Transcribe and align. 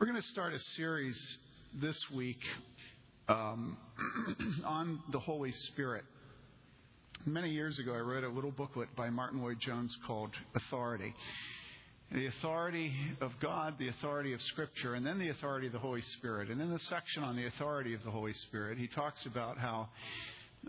We're 0.00 0.08
going 0.08 0.20
to 0.20 0.28
start 0.28 0.52
a 0.52 0.58
series 0.76 1.16
this 1.80 1.96
week 2.12 2.40
um, 3.28 3.78
on 4.64 4.98
the 5.12 5.20
Holy 5.20 5.52
Spirit. 5.52 6.02
Many 7.24 7.50
years 7.50 7.78
ago, 7.78 7.94
I 7.94 7.98
read 7.98 8.24
a 8.24 8.28
little 8.28 8.50
booklet 8.50 8.88
by 8.96 9.08
Martyn 9.10 9.40
Lloyd-Jones 9.40 9.96
called 10.04 10.32
Authority. 10.56 11.14
The 12.10 12.26
authority 12.26 12.92
of 13.20 13.30
God, 13.40 13.76
the 13.78 13.86
authority 13.86 14.32
of 14.32 14.42
Scripture, 14.42 14.94
and 14.94 15.06
then 15.06 15.20
the 15.20 15.28
authority 15.28 15.68
of 15.68 15.72
the 15.72 15.78
Holy 15.78 16.02
Spirit. 16.18 16.50
And 16.50 16.60
in 16.60 16.72
the 16.72 16.80
section 16.80 17.22
on 17.22 17.36
the 17.36 17.46
authority 17.46 17.94
of 17.94 18.02
the 18.02 18.10
Holy 18.10 18.32
Spirit, 18.32 18.78
he 18.78 18.88
talks 18.88 19.24
about 19.26 19.58
how 19.58 19.88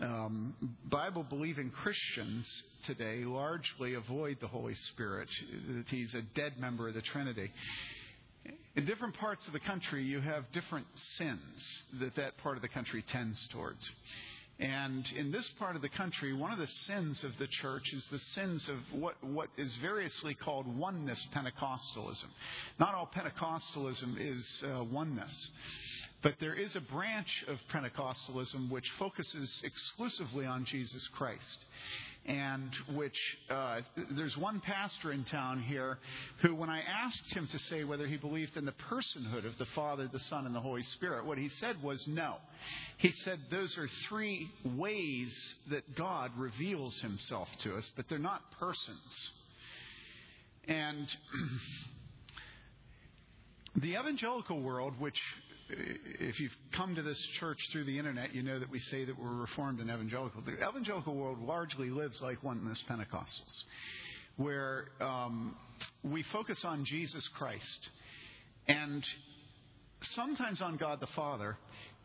um, 0.00 0.54
Bible 0.88 1.24
believing 1.28 1.70
Christians 1.70 2.48
today 2.84 3.24
largely 3.24 3.94
avoid 3.94 4.38
the 4.40 4.46
Holy 4.46 4.74
Spirit, 4.92 5.28
that 5.68 5.88
he's 5.88 6.14
a 6.14 6.22
dead 6.36 6.52
member 6.60 6.86
of 6.86 6.94
the 6.94 7.02
Trinity. 7.02 7.50
In 8.76 8.84
different 8.84 9.16
parts 9.16 9.46
of 9.46 9.52
the 9.52 9.60
country, 9.60 10.04
you 10.04 10.20
have 10.20 10.44
different 10.52 10.86
sins 11.16 11.62
that 12.00 12.14
that 12.16 12.36
part 12.38 12.56
of 12.56 12.62
the 12.62 12.68
country 12.68 13.04
tends 13.10 13.38
towards. 13.52 13.80
And 14.58 15.04
in 15.14 15.30
this 15.30 15.46
part 15.58 15.76
of 15.76 15.82
the 15.82 15.90
country, 15.90 16.32
one 16.32 16.50
of 16.50 16.58
the 16.58 16.68
sins 16.86 17.22
of 17.24 17.32
the 17.38 17.46
church 17.60 17.82
is 17.92 18.06
the 18.10 18.18
sins 18.34 18.66
of 18.70 19.00
what, 19.00 19.22
what 19.22 19.48
is 19.58 19.70
variously 19.82 20.34
called 20.34 20.66
oneness 20.66 21.22
Pentecostalism. 21.34 22.28
Not 22.80 22.94
all 22.94 23.10
Pentecostalism 23.14 24.16
is 24.18 24.46
uh, 24.64 24.84
oneness. 24.84 25.48
But 26.22 26.36
there 26.40 26.54
is 26.54 26.74
a 26.74 26.80
branch 26.80 27.28
of 27.48 27.58
Pentecostalism 27.70 28.70
which 28.70 28.86
focuses 28.98 29.60
exclusively 29.62 30.46
on 30.46 30.64
Jesus 30.64 31.06
Christ. 31.14 31.42
And 32.26 32.70
which, 32.94 33.16
uh, 33.48 33.82
there's 34.10 34.36
one 34.36 34.60
pastor 34.60 35.12
in 35.12 35.24
town 35.24 35.62
here 35.62 35.98
who, 36.42 36.56
when 36.56 36.68
I 36.68 36.80
asked 36.80 37.32
him 37.32 37.46
to 37.52 37.58
say 37.70 37.84
whether 37.84 38.06
he 38.06 38.16
believed 38.16 38.56
in 38.56 38.64
the 38.64 38.72
personhood 38.72 39.46
of 39.46 39.56
the 39.58 39.66
Father, 39.76 40.08
the 40.12 40.18
Son, 40.18 40.44
and 40.44 40.52
the 40.52 40.60
Holy 40.60 40.82
Spirit, 40.94 41.24
what 41.24 41.38
he 41.38 41.48
said 41.60 41.80
was 41.84 42.04
no. 42.08 42.36
He 42.98 43.12
said 43.24 43.38
those 43.50 43.78
are 43.78 43.88
three 44.08 44.50
ways 44.64 45.32
that 45.70 45.96
God 45.96 46.32
reveals 46.36 46.98
himself 46.98 47.46
to 47.62 47.76
us, 47.76 47.88
but 47.94 48.06
they're 48.08 48.18
not 48.18 48.42
persons. 48.58 49.30
And 50.66 51.06
the 53.76 53.92
evangelical 53.92 54.60
world, 54.60 54.94
which 54.98 55.20
if 55.68 56.38
you've 56.38 56.56
come 56.76 56.94
to 56.94 57.02
this 57.02 57.18
church 57.40 57.58
through 57.72 57.84
the 57.84 57.98
internet, 57.98 58.34
you 58.34 58.42
know 58.42 58.58
that 58.58 58.70
we 58.70 58.78
say 58.78 59.04
that 59.04 59.18
we're 59.18 59.34
Reformed 59.34 59.80
and 59.80 59.90
Evangelical. 59.90 60.42
The 60.42 60.52
Evangelical 60.68 61.14
world 61.14 61.40
largely 61.42 61.90
lives 61.90 62.20
like 62.20 62.42
oneness 62.42 62.78
Pentecostals, 62.88 63.64
where 64.36 64.88
um, 65.00 65.56
we 66.04 66.24
focus 66.32 66.58
on 66.64 66.84
Jesus 66.84 67.26
Christ 67.36 67.88
and 68.68 69.04
sometimes 70.14 70.60
on 70.60 70.76
God 70.76 71.00
the 71.00 71.08
Father, 71.16 71.56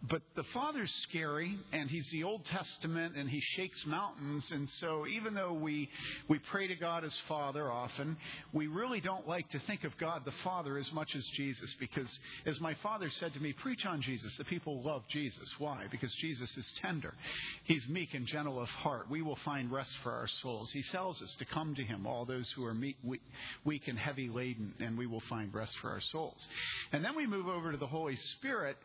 but 0.09 0.21
the 0.35 0.43
Father's 0.53 0.91
scary, 1.09 1.57
and 1.71 1.89
He's 1.89 2.09
the 2.11 2.23
Old 2.23 2.43
Testament, 2.45 3.15
and 3.15 3.29
He 3.29 3.39
shakes 3.55 3.85
mountains. 3.85 4.43
And 4.51 4.67
so, 4.79 5.05
even 5.05 5.35
though 5.35 5.53
we, 5.53 5.89
we 6.27 6.39
pray 6.51 6.67
to 6.67 6.75
God 6.75 7.03
as 7.03 7.15
Father 7.27 7.71
often, 7.71 8.17
we 8.51 8.67
really 8.67 8.99
don't 8.99 9.27
like 9.27 9.49
to 9.51 9.59
think 9.67 9.83
of 9.83 9.95
God 9.99 10.23
the 10.25 10.33
Father 10.43 10.77
as 10.79 10.91
much 10.91 11.15
as 11.15 11.23
Jesus, 11.35 11.69
because 11.79 12.07
as 12.45 12.59
my 12.59 12.75
father 12.81 13.09
said 13.19 13.33
to 13.33 13.39
me, 13.39 13.53
preach 13.53 13.85
on 13.85 14.01
Jesus. 14.01 14.35
The 14.37 14.43
people 14.43 14.81
love 14.81 15.03
Jesus. 15.09 15.47
Why? 15.59 15.85
Because 15.91 16.13
Jesus 16.15 16.55
is 16.57 16.67
tender. 16.81 17.13
He's 17.65 17.87
meek 17.87 18.13
and 18.13 18.25
gentle 18.25 18.59
of 18.59 18.69
heart. 18.69 19.09
We 19.09 19.21
will 19.21 19.37
find 19.45 19.71
rest 19.71 19.91
for 20.03 20.11
our 20.11 20.27
souls. 20.41 20.71
He 20.71 20.83
tells 20.91 21.21
us 21.21 21.33
to 21.39 21.45
come 21.45 21.75
to 21.75 21.83
Him, 21.83 22.07
all 22.07 22.25
those 22.25 22.49
who 22.55 22.65
are 22.65 22.73
meek, 22.73 22.97
weak 23.63 23.87
and 23.87 23.99
heavy 23.99 24.29
laden, 24.29 24.73
and 24.79 24.97
we 24.97 25.05
will 25.05 25.23
find 25.29 25.53
rest 25.53 25.73
for 25.81 25.91
our 25.91 26.01
souls. 26.11 26.45
And 26.91 27.05
then 27.05 27.15
we 27.15 27.27
move 27.27 27.47
over 27.47 27.71
to 27.71 27.77
the 27.77 27.87
Holy 27.87 28.15
Spirit. 28.37 28.77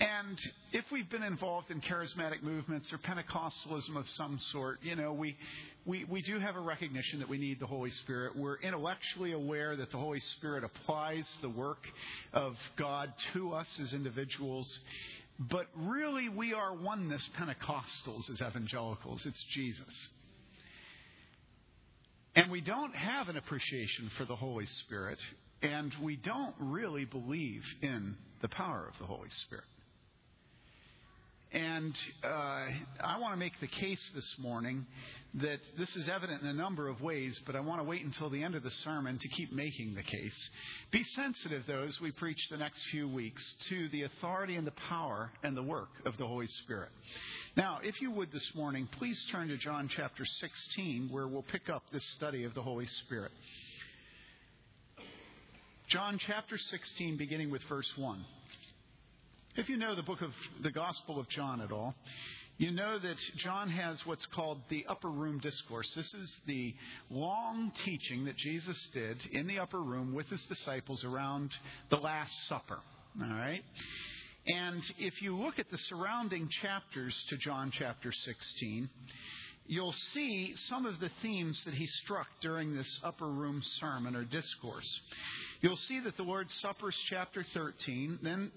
And 0.00 0.38
if 0.72 0.84
we've 0.92 1.10
been 1.10 1.24
involved 1.24 1.72
in 1.72 1.80
charismatic 1.80 2.42
movements 2.42 2.88
or 2.92 2.98
Pentecostalism 2.98 3.96
of 3.96 4.04
some 4.16 4.38
sort, 4.52 4.78
you 4.80 4.94
know, 4.94 5.12
we, 5.12 5.36
we, 5.84 6.04
we 6.04 6.22
do 6.22 6.38
have 6.38 6.54
a 6.54 6.60
recognition 6.60 7.18
that 7.18 7.28
we 7.28 7.36
need 7.36 7.58
the 7.58 7.66
Holy 7.66 7.90
Spirit. 7.90 8.36
We're 8.36 8.58
intellectually 8.58 9.32
aware 9.32 9.74
that 9.74 9.90
the 9.90 9.98
Holy 9.98 10.20
Spirit 10.36 10.62
applies 10.62 11.26
the 11.42 11.48
work 11.48 11.84
of 12.32 12.54
God 12.76 13.12
to 13.32 13.54
us 13.54 13.66
as 13.82 13.92
individuals. 13.92 14.72
But 15.40 15.66
really, 15.74 16.28
we 16.28 16.54
are 16.54 16.74
oneness 16.74 17.22
Pentecostals 17.36 18.30
as 18.30 18.40
evangelicals. 18.40 19.22
It's 19.24 19.44
Jesus. 19.52 20.08
And 22.36 22.52
we 22.52 22.60
don't 22.60 22.94
have 22.94 23.28
an 23.28 23.36
appreciation 23.36 24.12
for 24.16 24.24
the 24.24 24.36
Holy 24.36 24.66
Spirit, 24.84 25.18
and 25.60 25.92
we 26.00 26.14
don't 26.14 26.54
really 26.60 27.04
believe 27.04 27.64
in 27.82 28.14
the 28.42 28.48
power 28.48 28.86
of 28.86 28.96
the 29.00 29.06
Holy 29.06 29.30
Spirit. 29.46 29.64
And 31.50 31.94
uh, 32.22 32.28
I 33.00 33.18
want 33.18 33.32
to 33.32 33.38
make 33.38 33.58
the 33.60 33.68
case 33.68 34.02
this 34.14 34.30
morning 34.38 34.84
that 35.34 35.60
this 35.78 35.88
is 35.96 36.06
evident 36.06 36.42
in 36.42 36.48
a 36.48 36.52
number 36.52 36.88
of 36.88 37.00
ways, 37.00 37.40
but 37.46 37.56
I 37.56 37.60
want 37.60 37.80
to 37.80 37.84
wait 37.84 38.04
until 38.04 38.28
the 38.28 38.42
end 38.42 38.54
of 38.54 38.62
the 38.62 38.70
sermon 38.84 39.18
to 39.18 39.28
keep 39.28 39.50
making 39.52 39.94
the 39.94 40.02
case. 40.02 40.48
Be 40.90 41.02
sensitive, 41.16 41.62
though, 41.66 41.84
as 41.84 41.98
we 42.02 42.10
preach 42.12 42.38
the 42.50 42.58
next 42.58 42.82
few 42.90 43.08
weeks, 43.08 43.42
to 43.70 43.88
the 43.90 44.02
authority 44.02 44.56
and 44.56 44.66
the 44.66 44.74
power 44.90 45.30
and 45.42 45.56
the 45.56 45.62
work 45.62 45.88
of 46.04 46.18
the 46.18 46.26
Holy 46.26 46.46
Spirit. 46.64 46.90
Now, 47.56 47.78
if 47.82 48.00
you 48.02 48.10
would 48.10 48.30
this 48.30 48.50
morning, 48.54 48.86
please 48.98 49.18
turn 49.32 49.48
to 49.48 49.56
John 49.56 49.88
chapter 49.94 50.26
16, 50.26 51.08
where 51.10 51.28
we'll 51.28 51.46
pick 51.50 51.70
up 51.70 51.84
this 51.92 52.04
study 52.16 52.44
of 52.44 52.52
the 52.52 52.62
Holy 52.62 52.86
Spirit. 53.06 53.32
John 55.88 56.18
chapter 56.26 56.58
16, 56.58 57.16
beginning 57.16 57.50
with 57.50 57.62
verse 57.70 57.90
1. 57.96 58.22
If 59.58 59.68
you 59.68 59.76
know 59.76 59.96
the 59.96 60.04
book 60.04 60.22
of 60.22 60.30
the 60.62 60.70
Gospel 60.70 61.18
of 61.18 61.28
John 61.30 61.60
at 61.60 61.72
all, 61.72 61.92
you 62.58 62.70
know 62.70 62.96
that 62.96 63.16
John 63.38 63.68
has 63.68 63.98
what's 64.06 64.24
called 64.26 64.60
the 64.70 64.86
upper 64.88 65.10
room 65.10 65.40
discourse. 65.40 65.92
This 65.96 66.14
is 66.14 66.36
the 66.46 66.76
long 67.10 67.72
teaching 67.84 68.26
that 68.26 68.36
Jesus 68.36 68.78
did 68.94 69.18
in 69.32 69.48
the 69.48 69.58
upper 69.58 69.82
room 69.82 70.14
with 70.14 70.28
his 70.28 70.40
disciples 70.44 71.02
around 71.02 71.50
the 71.90 71.96
Last 71.96 72.30
Supper. 72.48 72.78
All 73.20 73.28
right? 73.30 73.64
And 74.46 74.80
if 74.96 75.20
you 75.22 75.36
look 75.36 75.58
at 75.58 75.68
the 75.70 75.78
surrounding 75.88 76.48
chapters 76.62 77.16
to 77.30 77.36
John 77.36 77.72
chapter 77.76 78.12
16, 78.12 78.88
you'll 79.68 79.94
see 80.14 80.54
some 80.68 80.86
of 80.86 80.98
the 80.98 81.10
themes 81.22 81.60
that 81.64 81.74
he 81.74 81.86
struck 82.04 82.26
during 82.40 82.74
this 82.74 82.98
upper 83.04 83.28
room 83.28 83.62
sermon 83.78 84.16
or 84.16 84.24
discourse. 84.24 85.00
You'll 85.60 85.76
see 85.76 86.00
that 86.00 86.16
the 86.16 86.22
Lord's 86.22 86.52
Supper 86.62 86.88
is 86.88 86.96
chapter 87.10 87.44
13. 87.52 88.20
Then, 88.22 88.50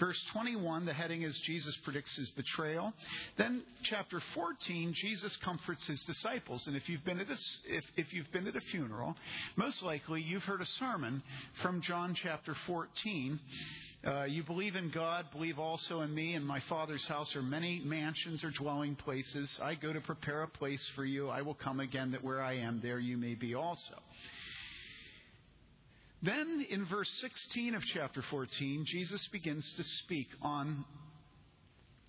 verse 0.00 0.18
21, 0.32 0.86
the 0.86 0.94
heading 0.94 1.22
is 1.22 1.38
Jesus 1.46 1.76
predicts 1.84 2.14
his 2.16 2.28
betrayal. 2.30 2.92
Then, 3.36 3.62
chapter 3.84 4.20
14, 4.34 4.94
Jesus 4.96 5.36
comforts 5.44 5.86
his 5.86 6.02
disciples. 6.04 6.66
And 6.66 6.74
if 6.74 6.88
you've 6.88 7.04
been 7.04 7.20
at 7.20 7.28
a, 7.28 7.36
if, 7.66 7.84
if 7.96 8.12
you've 8.12 8.32
been 8.32 8.46
at 8.46 8.56
a 8.56 8.62
funeral, 8.72 9.14
most 9.56 9.82
likely 9.82 10.22
you've 10.22 10.42
heard 10.42 10.62
a 10.62 10.66
sermon 10.78 11.22
from 11.62 11.82
John 11.82 12.16
chapter 12.20 12.56
14 12.66 13.38
uh, 14.06 14.24
you 14.24 14.44
believe 14.44 14.76
in 14.76 14.90
God, 14.90 15.26
believe 15.32 15.58
also 15.58 16.02
in 16.02 16.14
me. 16.14 16.34
In 16.34 16.44
my 16.44 16.60
Father's 16.68 17.04
house 17.06 17.34
are 17.34 17.42
many 17.42 17.82
mansions 17.84 18.44
or 18.44 18.50
dwelling 18.50 18.94
places. 18.94 19.50
I 19.60 19.74
go 19.74 19.92
to 19.92 20.00
prepare 20.00 20.42
a 20.42 20.48
place 20.48 20.84
for 20.94 21.04
you. 21.04 21.28
I 21.28 21.42
will 21.42 21.54
come 21.54 21.80
again 21.80 22.12
that 22.12 22.22
where 22.22 22.40
I 22.40 22.58
am, 22.58 22.80
there 22.80 23.00
you 23.00 23.16
may 23.16 23.34
be 23.34 23.54
also. 23.54 24.00
Then 26.22 26.64
in 26.70 26.86
verse 26.86 27.10
16 27.20 27.74
of 27.74 27.82
chapter 27.92 28.22
14, 28.30 28.84
Jesus 28.86 29.26
begins 29.32 29.68
to 29.76 29.84
speak 30.04 30.28
on 30.42 30.84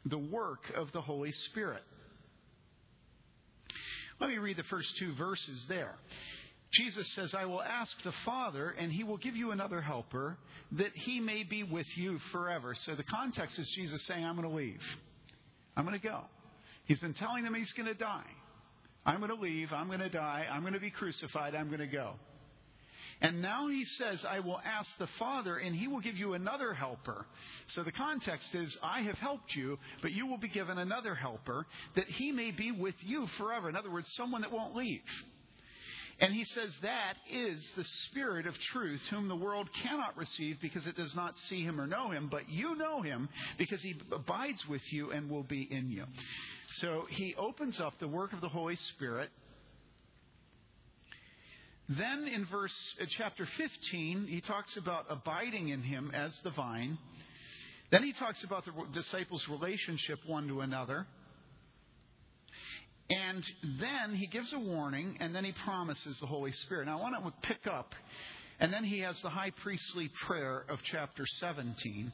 the 0.06 0.18
work 0.18 0.62
of 0.76 0.92
the 0.94 1.02
Holy 1.02 1.32
Spirit. 1.50 1.84
Let 4.20 4.30
me 4.30 4.38
read 4.38 4.58
the 4.58 4.64
first 4.64 4.90
two 5.00 5.16
verses 5.16 5.66
there. 5.70 5.96
Jesus 6.72 7.12
says, 7.16 7.34
I 7.34 7.46
will 7.46 7.62
ask 7.62 7.92
the 8.04 8.14
Father, 8.26 8.70
and 8.70 8.92
he 8.92 9.04
will 9.04 9.18
give 9.18 9.36
you 9.36 9.52
another 9.52 9.82
helper, 9.82 10.38
that 10.74 10.92
he 10.94 11.20
may 11.20 11.44
be 11.44 11.64
with 11.64 11.88
you 11.96 12.20
forever. 12.32 12.76
So 12.86 12.96
the 12.96 13.04
context 13.04 13.58
is 13.58 13.68
Jesus 13.76 14.06
saying, 14.06 14.24
I'm 14.24 14.36
going 14.36 14.48
to 14.48 14.56
leave. 14.56 14.82
I'm 15.76 15.86
going 15.86 16.00
to 16.00 16.08
go. 16.08 16.22
He's 16.86 17.00
been 17.00 17.16
telling 17.16 17.44
them 17.44 17.56
he's 17.56 17.72
going 17.74 17.88
to 17.88 17.96
die. 17.96 18.30
I'm 19.06 19.18
going 19.18 19.36
to 19.36 19.42
leave. 19.42 19.72
I'm 19.72 19.88
going 19.88 20.00
to 20.00 20.10
die. 20.10 20.46
I'm 20.52 20.62
going 20.62 20.74
to 20.74 20.80
be 20.80 20.92
crucified. 20.92 21.56
I'm 21.56 21.68
going 21.68 21.80
to 21.80 21.88
go. 21.88 22.14
And 23.22 23.42
now 23.42 23.68
he 23.68 23.84
says, 23.98 24.24
I 24.28 24.40
will 24.40 24.60
ask 24.64 24.90
the 24.98 25.08
Father, 25.18 25.58
and 25.58 25.76
he 25.76 25.88
will 25.88 26.00
give 26.00 26.16
you 26.16 26.34
another 26.36 26.74
helper. 26.74 27.26
So 27.74 27.84
the 27.84 27.92
context 27.92 28.48
is, 28.54 28.78
I 28.82 29.02
have 29.02 29.18
helped 29.18 29.56
you, 29.56 29.78
but 30.02 30.12
you 30.12 30.28
will 30.28 30.38
be 30.38 30.48
given 30.48 30.78
another 30.78 31.16
helper, 31.16 31.66
that 31.96 32.06
he 32.08 32.32
may 32.32 32.52
be 32.52 32.72
with 32.72 32.96
you 33.02 33.28
forever. 33.38 33.68
In 33.68 33.76
other 33.76 33.92
words, 33.92 34.08
someone 34.16 34.42
that 34.42 34.52
won't 34.52 34.76
leave. 34.76 35.02
And 36.22 36.34
he 36.34 36.44
says 36.44 36.70
that 36.82 37.14
is 37.32 37.64
the 37.78 37.86
Spirit 38.10 38.46
of 38.46 38.54
truth, 38.74 39.00
whom 39.10 39.30
the 39.30 39.36
world 39.36 39.70
cannot 39.84 40.18
receive 40.18 40.58
because 40.62 40.86
it 40.86 40.98
does 40.98 41.16
not 41.16 41.34
see 41.50 41.64
him 41.64 41.80
or 41.80 41.88
know 41.88 42.12
him, 42.12 42.28
but 42.30 42.50
you 42.50 42.76
know 42.76 43.02
him 43.02 43.30
because 43.58 43.82
he 43.82 43.96
abides 44.12 44.62
with 44.68 44.82
you 44.92 45.12
and 45.12 45.30
will 45.30 45.44
be 45.44 45.68
in 45.72 45.90
you. 45.90 46.04
So 46.82 47.06
he 47.10 47.36
opens 47.38 47.80
up 47.80 47.94
the 48.00 48.08
work 48.08 48.34
of 48.34 48.42
the 48.42 48.50
Holy 48.50 48.76
Spirit 48.96 49.30
Then 51.90 52.28
in 52.28 52.46
verse 52.46 52.76
uh, 53.02 53.06
chapter 53.18 53.48
15, 53.58 54.28
he 54.30 54.42
talks 54.42 54.78
about 54.78 55.06
abiding 55.10 55.70
in 55.70 55.82
him 55.82 56.12
as 56.14 56.32
the 56.44 56.52
vine. 56.52 57.00
Then 57.92 58.04
he 58.04 58.14
talks 58.14 58.44
about 58.44 58.64
the 58.66 58.72
disciples' 58.94 59.44
relationship 59.50 60.20
one 60.28 60.48
to 60.50 60.62
another. 60.62 61.08
And 63.10 63.44
then 63.80 64.16
he 64.16 64.28
gives 64.28 64.54
a 64.54 64.60
warning, 64.60 65.18
and 65.20 65.34
then 65.34 65.44
he 65.44 65.54
promises 65.64 66.18
the 66.20 66.28
Holy 66.28 66.52
Spirit. 66.52 66.86
Now, 66.86 67.00
I 67.00 67.02
want 67.02 67.16
to 67.26 67.48
pick 67.48 67.66
up, 67.66 67.96
and 68.60 68.72
then 68.72 68.84
he 68.84 69.00
has 69.00 69.20
the 69.22 69.30
high 69.30 69.52
priestly 69.64 70.12
prayer 70.28 70.64
of 70.70 70.80
chapter 70.84 71.26
17. 71.40 72.12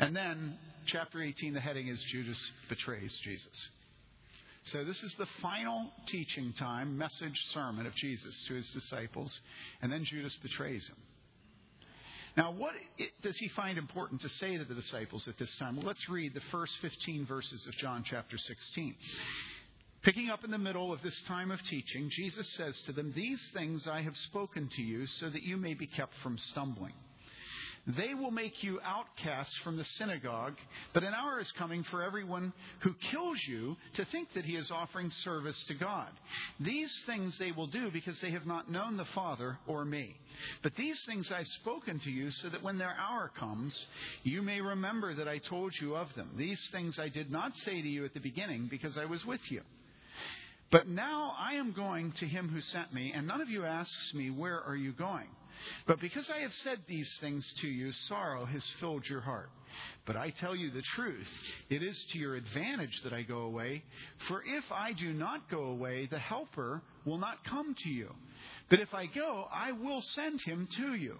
And 0.00 0.16
then, 0.16 0.56
chapter 0.86 1.20
18, 1.20 1.52
the 1.52 1.60
heading 1.60 1.88
is 1.88 2.00
Judas 2.10 2.38
betrays 2.68 3.12
Jesus. 3.22 3.68
So, 4.62 4.84
this 4.84 5.02
is 5.02 5.14
the 5.18 5.26
final 5.42 5.90
teaching 6.06 6.54
time, 6.58 6.96
message 6.96 7.38
sermon 7.52 7.86
of 7.86 7.94
Jesus 7.94 8.34
to 8.48 8.54
his 8.54 8.68
disciples, 8.70 9.38
and 9.82 9.92
then 9.92 10.04
Judas 10.04 10.34
betrays 10.42 10.86
him. 10.86 10.96
Now, 12.36 12.52
what 12.52 12.74
does 13.22 13.36
he 13.38 13.48
find 13.48 13.78
important 13.78 14.20
to 14.20 14.28
say 14.28 14.56
to 14.56 14.64
the 14.64 14.74
disciples 14.74 15.26
at 15.26 15.36
this 15.38 15.52
time? 15.58 15.76
Well, 15.76 15.86
let's 15.86 16.08
read 16.08 16.34
the 16.34 16.42
first 16.52 16.72
15 16.82 17.26
verses 17.26 17.66
of 17.66 17.74
John 17.74 18.04
chapter 18.08 18.38
16. 18.38 18.94
Picking 20.08 20.30
up 20.30 20.42
in 20.42 20.50
the 20.50 20.56
middle 20.56 20.90
of 20.90 21.02
this 21.02 21.20
time 21.28 21.50
of 21.50 21.62
teaching, 21.64 22.08
Jesus 22.08 22.48
says 22.56 22.80
to 22.86 22.92
them, 22.92 23.12
These 23.14 23.46
things 23.52 23.86
I 23.86 24.00
have 24.00 24.16
spoken 24.16 24.70
to 24.74 24.80
you 24.80 25.06
so 25.06 25.28
that 25.28 25.42
you 25.42 25.58
may 25.58 25.74
be 25.74 25.86
kept 25.86 26.14
from 26.22 26.38
stumbling. 26.38 26.94
They 27.86 28.14
will 28.14 28.30
make 28.30 28.62
you 28.62 28.80
outcasts 28.82 29.54
from 29.62 29.76
the 29.76 29.84
synagogue, 29.84 30.54
but 30.94 31.02
an 31.04 31.12
hour 31.12 31.38
is 31.40 31.52
coming 31.58 31.84
for 31.90 32.02
everyone 32.02 32.54
who 32.80 32.94
kills 33.10 33.38
you 33.46 33.76
to 33.96 34.06
think 34.06 34.32
that 34.32 34.46
he 34.46 34.56
is 34.56 34.70
offering 34.70 35.10
service 35.24 35.62
to 35.68 35.74
God. 35.74 36.08
These 36.58 36.90
things 37.04 37.36
they 37.36 37.52
will 37.52 37.66
do 37.66 37.90
because 37.90 38.18
they 38.22 38.30
have 38.30 38.46
not 38.46 38.70
known 38.70 38.96
the 38.96 39.04
Father 39.14 39.58
or 39.66 39.84
me. 39.84 40.16
But 40.62 40.74
these 40.74 40.98
things 41.04 41.30
I've 41.30 41.46
spoken 41.60 42.00
to 42.00 42.10
you 42.10 42.30
so 42.30 42.48
that 42.48 42.62
when 42.62 42.78
their 42.78 42.96
hour 42.98 43.30
comes, 43.38 43.76
you 44.22 44.40
may 44.40 44.62
remember 44.62 45.14
that 45.16 45.28
I 45.28 45.36
told 45.36 45.74
you 45.78 45.96
of 45.96 46.08
them. 46.14 46.30
These 46.34 46.66
things 46.72 46.98
I 46.98 47.10
did 47.10 47.30
not 47.30 47.52
say 47.58 47.82
to 47.82 47.88
you 47.88 48.06
at 48.06 48.14
the 48.14 48.20
beginning 48.20 48.68
because 48.70 48.96
I 48.96 49.04
was 49.04 49.22
with 49.26 49.42
you. 49.50 49.60
But 50.70 50.88
now 50.88 51.34
I 51.38 51.54
am 51.54 51.72
going 51.72 52.12
to 52.12 52.26
him 52.26 52.48
who 52.48 52.60
sent 52.60 52.92
me, 52.92 53.12
and 53.14 53.26
none 53.26 53.40
of 53.40 53.48
you 53.48 53.64
asks 53.64 54.12
me, 54.14 54.30
Where 54.30 54.60
are 54.60 54.76
you 54.76 54.92
going? 54.92 55.28
But 55.86 56.00
because 56.00 56.28
I 56.30 56.40
have 56.40 56.52
said 56.62 56.78
these 56.86 57.10
things 57.20 57.44
to 57.62 57.66
you, 57.66 57.90
sorrow 58.08 58.44
has 58.44 58.62
filled 58.78 59.06
your 59.08 59.20
heart. 59.20 59.50
But 60.06 60.16
I 60.16 60.30
tell 60.30 60.54
you 60.54 60.70
the 60.70 60.82
truth, 60.94 61.28
it 61.68 61.82
is 61.82 61.98
to 62.12 62.18
your 62.18 62.36
advantage 62.36 63.00
that 63.02 63.12
I 63.12 63.22
go 63.22 63.40
away. 63.40 63.82
For 64.28 64.42
if 64.42 64.64
I 64.72 64.92
do 64.92 65.12
not 65.12 65.50
go 65.50 65.64
away, 65.64 66.06
the 66.06 66.18
Helper 66.18 66.82
will 67.04 67.18
not 67.18 67.44
come 67.44 67.74
to 67.84 67.88
you. 67.88 68.14
But 68.70 68.80
if 68.80 68.94
I 68.94 69.06
go, 69.06 69.46
I 69.52 69.72
will 69.72 70.02
send 70.14 70.40
him 70.42 70.68
to 70.76 70.94
you. 70.94 71.18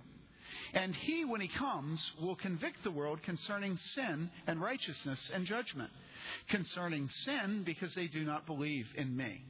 And 0.75 0.95
he, 0.95 1.25
when 1.25 1.41
he 1.41 1.49
comes, 1.49 2.00
will 2.21 2.37
convict 2.37 2.83
the 2.85 2.91
world 2.91 3.23
concerning 3.23 3.79
sin 3.95 4.31
and 4.47 4.61
righteousness 4.61 5.31
and 5.33 5.47
judgment. 5.47 5.91
Concerning 6.50 7.09
sin, 7.25 7.62
because 7.65 7.95
they 7.95 8.06
do 8.06 8.25
not 8.25 8.47
believe 8.47 8.87
in 8.97 9.17
me. 9.17 9.43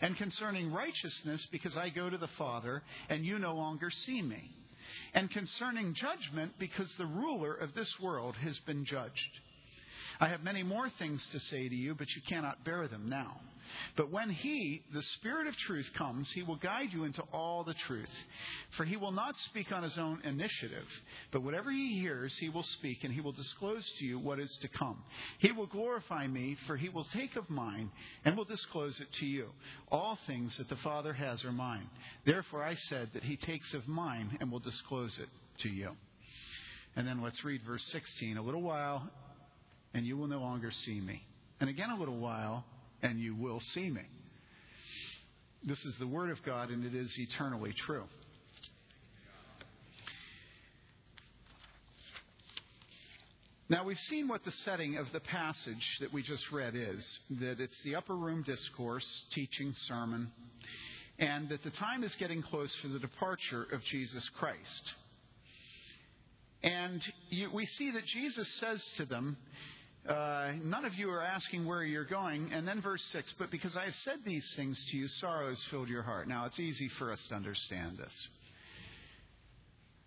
And 0.00 0.16
concerning 0.16 0.72
righteousness, 0.72 1.46
because 1.50 1.76
I 1.76 1.88
go 1.88 2.10
to 2.10 2.18
the 2.18 2.28
Father, 2.38 2.82
and 3.08 3.24
you 3.24 3.38
no 3.38 3.54
longer 3.54 3.90
see 4.06 4.22
me. 4.22 4.50
And 5.14 5.30
concerning 5.30 5.94
judgment, 5.94 6.52
because 6.58 6.92
the 6.98 7.06
ruler 7.06 7.54
of 7.54 7.74
this 7.74 7.92
world 8.00 8.36
has 8.36 8.58
been 8.66 8.84
judged. 8.84 9.40
I 10.20 10.28
have 10.28 10.42
many 10.42 10.62
more 10.62 10.90
things 10.98 11.24
to 11.32 11.40
say 11.40 11.68
to 11.68 11.74
you, 11.74 11.94
but 11.94 12.08
you 12.14 12.22
cannot 12.28 12.64
bear 12.64 12.88
them 12.88 13.08
now. 13.08 13.40
But 13.96 14.10
when 14.10 14.30
He, 14.30 14.82
the 14.92 15.02
Spirit 15.16 15.46
of 15.46 15.56
truth, 15.56 15.86
comes, 15.96 16.28
He 16.34 16.42
will 16.42 16.56
guide 16.56 16.88
you 16.92 17.04
into 17.04 17.22
all 17.32 17.64
the 17.64 17.74
truth. 17.86 18.08
For 18.76 18.84
He 18.84 18.96
will 18.96 19.12
not 19.12 19.34
speak 19.46 19.72
on 19.72 19.82
His 19.82 19.96
own 19.98 20.20
initiative, 20.24 20.86
but 21.32 21.42
whatever 21.42 21.70
He 21.70 22.00
hears, 22.00 22.34
He 22.38 22.48
will 22.48 22.64
speak, 22.78 23.04
and 23.04 23.12
He 23.12 23.20
will 23.20 23.32
disclose 23.32 23.88
to 23.98 24.04
you 24.04 24.18
what 24.18 24.40
is 24.40 24.56
to 24.62 24.68
come. 24.68 25.02
He 25.38 25.52
will 25.52 25.66
glorify 25.66 26.26
me, 26.26 26.56
for 26.66 26.76
He 26.76 26.88
will 26.88 27.06
take 27.12 27.36
of 27.36 27.48
mine 27.50 27.90
and 28.24 28.36
will 28.36 28.44
disclose 28.44 28.98
it 29.00 29.08
to 29.20 29.26
you. 29.26 29.48
All 29.90 30.18
things 30.26 30.56
that 30.58 30.68
the 30.68 30.76
Father 30.76 31.12
has 31.12 31.44
are 31.44 31.52
mine. 31.52 31.88
Therefore 32.24 32.62
I 32.62 32.74
said 32.88 33.10
that 33.14 33.24
He 33.24 33.36
takes 33.36 33.72
of 33.74 33.86
mine 33.88 34.36
and 34.40 34.50
will 34.50 34.58
disclose 34.58 35.18
it 35.18 35.28
to 35.62 35.68
you. 35.68 35.90
And 36.96 37.06
then 37.06 37.22
let's 37.22 37.44
read 37.44 37.60
verse 37.66 37.84
16. 37.92 38.36
A 38.36 38.42
little 38.42 38.62
while, 38.62 39.08
and 39.94 40.06
you 40.06 40.16
will 40.16 40.26
no 40.26 40.40
longer 40.40 40.70
see 40.84 41.00
me. 41.00 41.22
And 41.60 41.70
again, 41.70 41.90
a 41.90 41.98
little 41.98 42.18
while, 42.18 42.64
and 43.02 43.18
you 43.20 43.34
will 43.34 43.60
see 43.74 43.90
me. 43.90 44.02
This 45.62 45.84
is 45.84 45.94
the 45.98 46.06
Word 46.06 46.30
of 46.30 46.42
God, 46.44 46.70
and 46.70 46.84
it 46.84 46.94
is 46.94 47.12
eternally 47.18 47.72
true. 47.86 48.04
Now, 53.70 53.84
we've 53.84 53.98
seen 54.08 54.28
what 54.28 54.44
the 54.44 54.52
setting 54.64 54.96
of 54.96 55.12
the 55.12 55.20
passage 55.20 55.98
that 56.00 56.10
we 56.10 56.22
just 56.22 56.50
read 56.50 56.74
is 56.74 57.04
that 57.38 57.60
it's 57.60 57.78
the 57.82 57.96
upper 57.96 58.16
room 58.16 58.42
discourse, 58.42 59.04
teaching, 59.34 59.74
sermon, 59.86 60.32
and 61.18 61.50
that 61.50 61.62
the 61.64 61.70
time 61.70 62.02
is 62.02 62.14
getting 62.14 62.40
close 62.40 62.74
for 62.80 62.88
the 62.88 62.98
departure 62.98 63.66
of 63.72 63.84
Jesus 63.84 64.26
Christ. 64.38 64.94
And 66.62 67.02
you, 67.28 67.50
we 67.52 67.66
see 67.66 67.90
that 67.90 68.06
Jesus 68.06 68.48
says 68.58 68.82
to 68.96 69.04
them, 69.04 69.36
uh, 70.08 70.52
none 70.64 70.84
of 70.84 70.94
you 70.94 71.10
are 71.10 71.22
asking 71.22 71.66
where 71.66 71.82
you're 71.82 72.04
going. 72.04 72.52
And 72.52 72.66
then 72.66 72.80
verse 72.80 73.02
6, 73.12 73.34
but 73.38 73.50
because 73.50 73.76
I 73.76 73.84
have 73.84 73.94
said 73.96 74.18
these 74.24 74.46
things 74.56 74.82
to 74.90 74.96
you, 74.96 75.08
sorrow 75.08 75.48
has 75.48 75.60
filled 75.70 75.88
your 75.88 76.02
heart. 76.02 76.28
Now, 76.28 76.46
it's 76.46 76.58
easy 76.58 76.88
for 76.98 77.12
us 77.12 77.20
to 77.28 77.34
understand 77.34 77.98
this. 77.98 78.12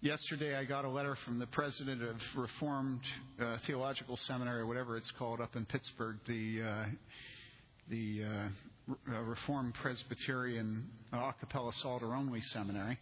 Yesterday, 0.01 0.55
I 0.55 0.63
got 0.63 0.83
a 0.85 0.89
letter 0.89 1.15
from 1.25 1.37
the 1.37 1.45
president 1.45 2.01
of 2.01 2.15
Reformed 2.35 3.01
uh, 3.39 3.57
Theological 3.67 4.17
Seminary, 4.27 4.65
whatever 4.65 4.97
it's 4.97 5.11
called, 5.19 5.39
up 5.39 5.55
in 5.55 5.65
Pittsburgh, 5.65 6.17
the 6.27 6.61
uh, 6.63 6.85
the 7.87 8.23
uh, 8.23 9.21
Reformed 9.21 9.75
Presbyterian 9.75 10.89
a 11.13 11.33
cappella 11.39 11.71
Psalter 11.81 12.15
only 12.15 12.41
seminary. 12.53 12.97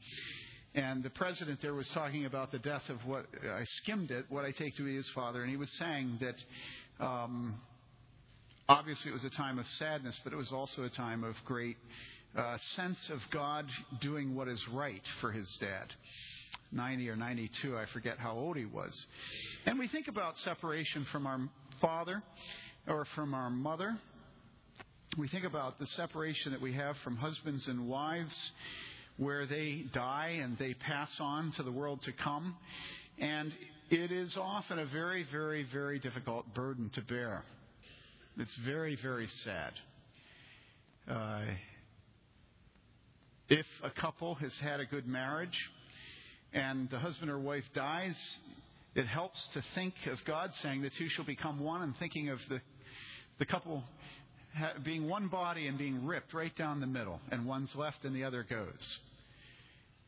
And 0.76 1.02
the 1.04 1.10
president 1.10 1.62
there 1.62 1.74
was 1.74 1.88
talking 1.94 2.26
about 2.26 2.52
the 2.52 2.60
death 2.60 2.88
of 2.90 2.98
what 3.06 3.26
I 3.44 3.64
skimmed 3.82 4.12
it, 4.12 4.26
what 4.30 4.46
I 4.46 4.52
take 4.52 4.76
to 4.78 4.84
be 4.84 4.96
his 4.96 5.10
father, 5.16 5.42
and 5.42 5.50
he 5.50 5.58
was 5.58 5.72
saying 5.80 6.18
that 6.22 6.36
um, 7.00 7.56
obviously 8.68 9.12
it 9.12 9.14
was 9.14 9.24
a 9.24 9.30
time 9.32 9.60
of 9.60 9.66
sadness, 9.78 10.20
but 10.24 10.34
it 10.34 10.36
was 10.36 10.52
also 10.52 10.84
a 10.84 10.90
time 10.90 11.24
of 11.24 11.36
great 11.46 11.78
uh, 12.38 12.58
sense 12.76 13.00
of 13.10 13.20
God 13.32 13.66
doing 14.02 14.36
what 14.36 14.48
is 14.48 14.62
right 14.72 15.02
for 15.22 15.32
his 15.32 15.50
dad. 15.60 15.94
90 16.72 17.10
or 17.10 17.16
92, 17.16 17.78
I 17.78 17.86
forget 17.94 18.20
how 18.20 18.34
old 18.34 18.56
he 18.56 18.66
was. 18.66 18.94
And 19.66 19.80
we 19.80 19.88
think 19.88 20.08
about 20.08 20.38
separation 20.40 21.06
from 21.12 21.26
our 21.26 21.40
father 21.82 22.22
or 22.88 23.06
from 23.16 23.34
our 23.34 23.50
mother. 23.50 23.98
We 25.18 25.28
think 25.28 25.46
about 25.46 25.80
the 25.80 25.88
separation 25.88 26.52
that 26.52 26.62
we 26.62 26.74
have 26.74 26.96
from 27.04 27.16
husbands 27.16 27.68
and 27.68 27.88
wives 27.88 28.36
where 29.18 29.48
they 29.48 29.86
die 29.94 30.40
and 30.42 30.58
they 30.60 30.76
pass 30.76 31.10
on 31.20 31.52
to 31.58 31.64
the 31.64 31.72
world 31.72 32.02
to 32.04 32.12
come. 32.12 32.56
And 33.18 33.52
it 33.90 34.12
is 34.12 34.38
often 34.38 34.80
a 34.80 34.86
very, 34.86 35.26
very, 35.32 35.66
very 35.72 36.00
difficult 36.00 36.54
burden 36.54 36.92
to 36.94 37.02
bear. 37.02 37.44
It's 38.38 38.56
very, 38.66 38.98
very 39.02 39.28
sad. 39.44 39.74
Uh, 41.10 41.42
if 43.50 43.66
a 43.84 43.90
couple 43.90 44.36
has 44.36 44.54
had 44.62 44.80
a 44.80 44.86
good 44.86 45.08
marriage 45.08 45.58
and 46.54 46.88
the 46.92 47.00
husband 47.00 47.32
or 47.32 47.40
wife 47.40 47.64
dies, 47.74 48.16
it 48.94 49.08
helps 49.08 49.40
to 49.54 49.64
think 49.74 49.96
of 50.12 50.20
God 50.26 50.52
saying 50.62 50.84
the 50.84 50.92
two 50.98 51.10
shall 51.10 51.26
become 51.26 51.60
one 51.60 51.82
and 51.82 51.96
thinking 51.98 52.30
of 52.30 52.38
the, 52.48 52.62
the 53.40 53.46
couple 53.46 53.84
being 54.84 55.08
one 55.08 55.28
body 55.28 55.68
and 55.68 55.78
being 55.78 56.06
ripped 56.06 56.34
right 56.34 56.56
down 56.56 56.80
the 56.80 56.88
middle, 56.88 57.20
and 57.32 57.46
one's 57.46 57.74
left 57.76 58.04
and 58.04 58.16
the 58.16 58.24
other 58.24 58.46
goes. 58.48 58.98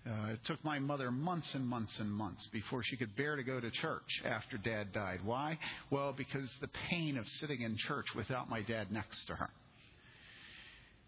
Uh, 0.06 0.32
it 0.32 0.40
took 0.46 0.64
my 0.64 0.80
mother 0.80 1.12
months 1.12 1.48
and 1.54 1.66
months 1.66 1.94
and 2.00 2.12
months 2.12 2.48
before 2.52 2.82
she 2.84 2.98
could 2.98 3.16
bear 3.16 3.36
to 3.36 3.44
go 3.44 3.60
to 3.60 3.70
church 3.70 4.22
after 4.26 4.58
dad 4.58 4.92
died. 4.94 5.20
Why? 5.24 5.60
Well, 5.92 6.12
because 6.12 6.50
the 6.60 6.70
pain 6.90 7.18
of 7.18 7.26
sitting 7.40 7.62
in 7.62 7.78
church 7.88 8.08
without 8.16 8.50
my 8.50 8.62
dad 8.64 8.92
next 8.92 9.26
to 9.28 9.36
her. 9.36 9.50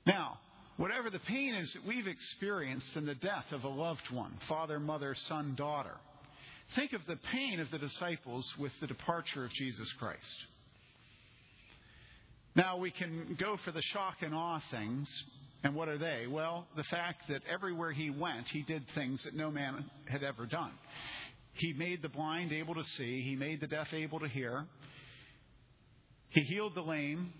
Now, 0.06 0.38
whatever 0.78 1.10
the 1.10 1.20
pain 1.20 1.56
is 1.56 1.74
that 1.74 1.88
we've 1.88 2.06
experienced 2.06 2.96
in 2.96 3.08
the 3.08 3.16
death 3.16 3.46
of 3.52 3.64
a 3.64 3.70
loved 3.70 4.12
one, 4.12 4.38
father, 4.48 4.80
mother, 4.80 5.16
son, 5.28 5.56
daughter, 5.56 5.98
think 6.76 6.94
of 6.94 7.02
the 7.08 7.18
pain 7.32 7.60
of 7.60 7.72
the 7.72 7.80
disciples 7.80 8.48
with 8.60 8.72
the 8.80 8.88
departure 8.88 9.46
of 9.46 9.52
Jesus 9.54 9.92
Christ. 9.98 10.36
Now, 12.56 12.78
we 12.78 12.92
can 12.92 13.36
go 13.40 13.58
for 13.66 13.72
the 13.72 13.82
shock 13.82 14.18
and 14.22 14.36
awe 14.36 14.62
things, 14.70 15.10
and 15.63 15.75
what 15.75 15.88
are 15.88 15.98
they? 15.98 16.25
Well, 16.29 16.67
the 16.75 16.84
fact 16.84 17.24
that 17.29 17.41
everywhere 17.51 17.91
he 17.91 18.10
went, 18.10 18.48
he 18.48 18.62
did 18.63 18.84
things 18.96 19.22
that 19.24 19.34
no 19.34 19.50
man 19.50 19.86
had 20.05 20.24
ever 20.24 20.46
done. 20.46 20.72
He 21.53 21.74
made 21.74 22.01
the 22.01 22.10
blind 22.10 22.51
able 22.51 22.75
to 22.75 22.84
see, 22.98 23.22
he 23.22 23.36
made 23.36 23.62
the 23.62 23.67
deaf 23.67 23.88
able 23.93 24.20
to 24.20 24.27
hear, 24.27 24.65
he 26.29 26.41
healed 26.41 26.75
the 26.75 26.82
lame, 26.82 27.32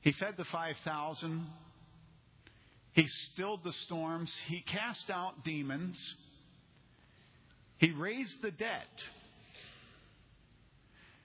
he 0.00 0.12
fed 0.12 0.34
the 0.36 0.44
5,000, 0.50 1.46
he 2.92 3.06
stilled 3.32 3.60
the 3.64 3.72
storms. 3.86 4.30
He 4.48 4.62
cast 4.62 5.10
out 5.10 5.44
demons. 5.44 5.96
He 7.78 7.92
raised 7.92 8.42
the 8.42 8.50
dead. 8.50 8.88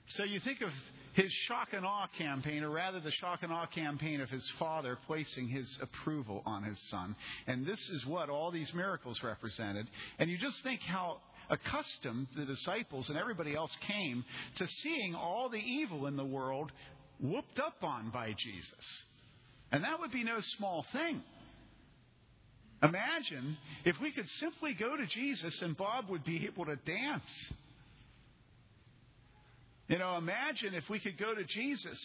So 0.09 0.23
you 0.23 0.39
think 0.39 0.61
of 0.61 0.69
his 1.15 1.31
shock 1.47 1.69
and 1.71 1.85
awe 1.85 2.07
campaign, 2.17 2.63
or 2.63 2.69
rather 2.69 2.99
the 2.99 3.11
shock 3.11 3.39
and 3.41 3.51
awe 3.51 3.65
campaign 3.67 4.21
of 4.21 4.29
his 4.29 4.45
father 4.59 4.97
placing 5.07 5.47
his 5.47 5.77
approval 5.81 6.43
on 6.45 6.63
his 6.63 6.77
son. 6.89 7.15
And 7.47 7.65
this 7.65 7.79
is 7.89 8.05
what 8.05 8.29
all 8.29 8.51
these 8.51 8.73
miracles 8.73 9.21
represented. 9.23 9.87
And 10.19 10.29
you 10.29 10.37
just 10.37 10.61
think 10.63 10.81
how 10.81 11.21
accustomed 11.49 12.27
the 12.35 12.45
disciples 12.45 13.07
and 13.07 13.17
everybody 13.17 13.55
else 13.55 13.71
came 13.87 14.25
to 14.57 14.67
seeing 14.83 15.15
all 15.15 15.49
the 15.49 15.57
evil 15.57 16.07
in 16.07 16.17
the 16.17 16.25
world 16.25 16.71
whooped 17.21 17.59
up 17.59 17.77
on 17.81 18.09
by 18.09 18.33
Jesus. 18.37 18.85
And 19.71 19.83
that 19.83 19.99
would 19.99 20.11
be 20.11 20.23
no 20.23 20.39
small 20.57 20.85
thing. 20.91 21.21
Imagine 22.83 23.57
if 23.85 23.95
we 24.01 24.11
could 24.11 24.27
simply 24.39 24.73
go 24.73 24.97
to 24.97 25.05
Jesus 25.07 25.61
and 25.61 25.77
Bob 25.77 26.09
would 26.09 26.25
be 26.25 26.45
able 26.45 26.65
to 26.65 26.75
dance. 26.75 27.23
You 29.87 29.99
know, 29.99 30.17
imagine 30.17 30.73
if 30.73 30.89
we 30.89 30.99
could 30.99 31.17
go 31.19 31.35
to 31.35 31.43
Jesus 31.43 31.99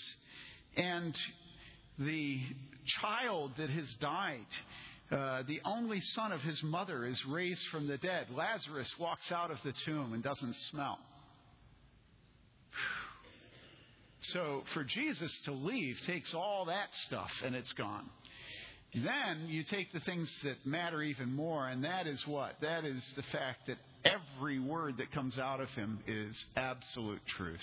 and 0.76 1.16
the 1.98 2.40
child 3.00 3.52
that 3.56 3.70
has 3.70 3.88
died, 4.00 4.46
uh, 5.10 5.44
the 5.48 5.60
only 5.64 6.00
son 6.14 6.30
of 6.32 6.42
his 6.42 6.62
mother, 6.62 7.06
is 7.06 7.18
raised 7.26 7.62
from 7.72 7.88
the 7.88 7.96
dead. 7.96 8.26
Lazarus 8.36 8.92
walks 8.98 9.32
out 9.32 9.50
of 9.50 9.56
the 9.64 9.72
tomb 9.86 10.12
and 10.12 10.22
doesn't 10.22 10.54
smell. 10.70 10.98
So 14.20 14.62
for 14.74 14.84
Jesus 14.84 15.34
to 15.46 15.52
leave 15.52 15.96
takes 16.06 16.34
all 16.34 16.66
that 16.66 16.88
stuff 17.06 17.30
and 17.42 17.54
it's 17.54 17.72
gone. 17.72 18.10
Then 18.94 19.46
you 19.46 19.64
take 19.64 19.90
the 19.94 20.00
things 20.00 20.30
that 20.44 20.66
matter 20.66 21.00
even 21.00 21.32
more, 21.32 21.66
and 21.68 21.84
that 21.84 22.06
is 22.06 22.20
what? 22.26 22.56
That 22.60 22.84
is 22.84 23.02
the 23.16 23.22
fact 23.22 23.68
that 23.68 23.78
every 24.04 24.58
word 24.58 24.98
that 24.98 25.12
comes 25.12 25.38
out 25.38 25.60
of 25.60 25.68
him 25.70 26.00
is 26.06 26.36
absolute 26.56 27.20
truth. 27.36 27.58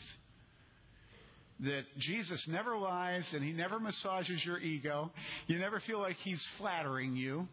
That 1.62 1.84
Jesus 1.98 2.40
never 2.48 2.78
lies 2.78 3.26
and 3.34 3.44
he 3.44 3.52
never 3.52 3.80
massages 3.80 4.44
your 4.46 4.60
ego. 4.60 5.12
You 5.48 5.58
never 5.58 5.80
feel 5.82 6.00
like 6.00 6.18
he's 6.24 6.42
flattering 6.58 7.16
you. 7.16 7.48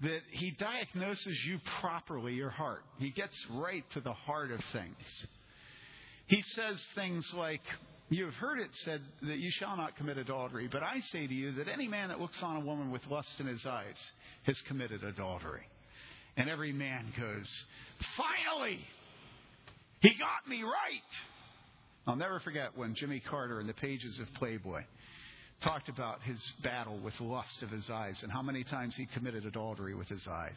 That 0.00 0.20
he 0.30 0.52
diagnoses 0.52 1.38
you 1.46 1.58
properly, 1.80 2.34
your 2.34 2.50
heart. 2.50 2.82
He 2.98 3.10
gets 3.10 3.36
right 3.50 3.84
to 3.94 4.00
the 4.00 4.12
heart 4.12 4.50
of 4.50 4.60
things. 4.72 5.26
He 6.26 6.42
says 6.54 6.80
things 6.94 7.26
like, 7.36 7.62
You 8.08 8.24
have 8.26 8.34
heard 8.34 8.60
it 8.60 8.70
said 8.84 9.02
that 9.22 9.38
you 9.38 9.50
shall 9.58 9.76
not 9.76 9.96
commit 9.96 10.18
adultery, 10.18 10.68
but 10.70 10.82
I 10.82 11.00
say 11.12 11.26
to 11.26 11.34
you 11.34 11.52
that 11.54 11.68
any 11.68 11.88
man 11.88 12.08
that 12.08 12.20
looks 12.20 12.40
on 12.42 12.56
a 12.56 12.60
woman 12.60 12.90
with 12.90 13.02
lust 13.10 13.30
in 13.38 13.46
his 13.46 13.64
eyes 13.66 13.96
has 14.44 14.56
committed 14.68 15.02
adultery. 15.04 15.67
And 16.38 16.48
every 16.48 16.72
man 16.72 17.12
goes, 17.18 17.50
Finally! 18.16 18.78
He 20.00 20.10
got 20.10 20.48
me 20.48 20.62
right! 20.62 21.02
I'll 22.06 22.16
never 22.16 22.38
forget 22.40 22.76
when 22.76 22.94
Jimmy 22.94 23.20
Carter 23.28 23.60
in 23.60 23.66
the 23.66 23.74
pages 23.74 24.18
of 24.20 24.32
Playboy 24.38 24.82
talked 25.62 25.88
about 25.88 26.22
his 26.22 26.40
battle 26.62 26.98
with 27.00 27.12
lust 27.20 27.62
of 27.62 27.70
his 27.70 27.90
eyes 27.90 28.16
and 28.22 28.30
how 28.30 28.40
many 28.40 28.62
times 28.62 28.94
he 28.96 29.06
committed 29.12 29.44
adultery 29.44 29.96
with 29.96 30.06
his 30.06 30.24
eyes. 30.30 30.56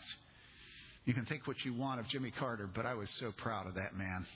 You 1.05 1.15
can 1.15 1.25
think 1.25 1.47
what 1.47 1.57
you 1.65 1.73
want 1.73 1.99
of 1.99 2.07
Jimmy 2.09 2.31
Carter, 2.31 2.69
but 2.73 2.85
I 2.85 2.93
was 2.93 3.09
so 3.19 3.31
proud 3.35 3.65
of 3.65 3.73
that 3.73 3.95
man. 3.95 4.27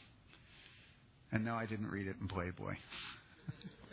And 1.32 1.46
no, 1.46 1.54
I 1.54 1.68
didn't 1.68 1.92
read 1.92 2.08
it 2.08 2.16
in 2.20 2.28
Playboy. 2.28 2.74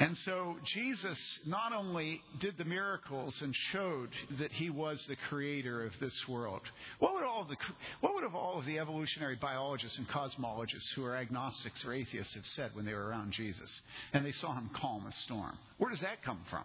and 0.00 0.16
so 0.24 0.56
Jesus 0.64 1.18
not 1.44 1.74
only 1.74 2.22
did 2.40 2.56
the 2.56 2.64
miracles 2.64 3.36
and 3.42 3.54
showed 3.70 4.08
that 4.38 4.50
he 4.50 4.70
was 4.70 5.04
the 5.06 5.16
creator 5.28 5.84
of 5.84 5.92
this 6.00 6.14
world. 6.26 6.62
What 7.00 7.12
would 7.12 7.22
all 7.22 7.42
of 7.42 7.48
the 7.48 7.56
what 8.00 8.14
would 8.14 8.22
have 8.22 8.34
all 8.34 8.58
of 8.58 8.64
the 8.64 8.78
evolutionary 8.78 9.36
biologists 9.36 9.98
and 9.98 10.08
cosmologists 10.08 10.90
who 10.96 11.04
are 11.04 11.16
agnostics 11.16 11.84
or 11.84 11.92
atheists 11.92 12.32
have 12.32 12.46
said 12.56 12.70
when 12.72 12.86
they 12.86 12.94
were 12.94 13.08
around 13.08 13.32
Jesus 13.32 13.70
and 14.14 14.24
they 14.24 14.32
saw 14.32 14.54
him 14.54 14.70
calm 14.74 15.04
a 15.06 15.12
storm? 15.26 15.58
Where 15.76 15.90
does 15.90 16.00
that 16.00 16.24
come 16.24 16.40
from? 16.48 16.64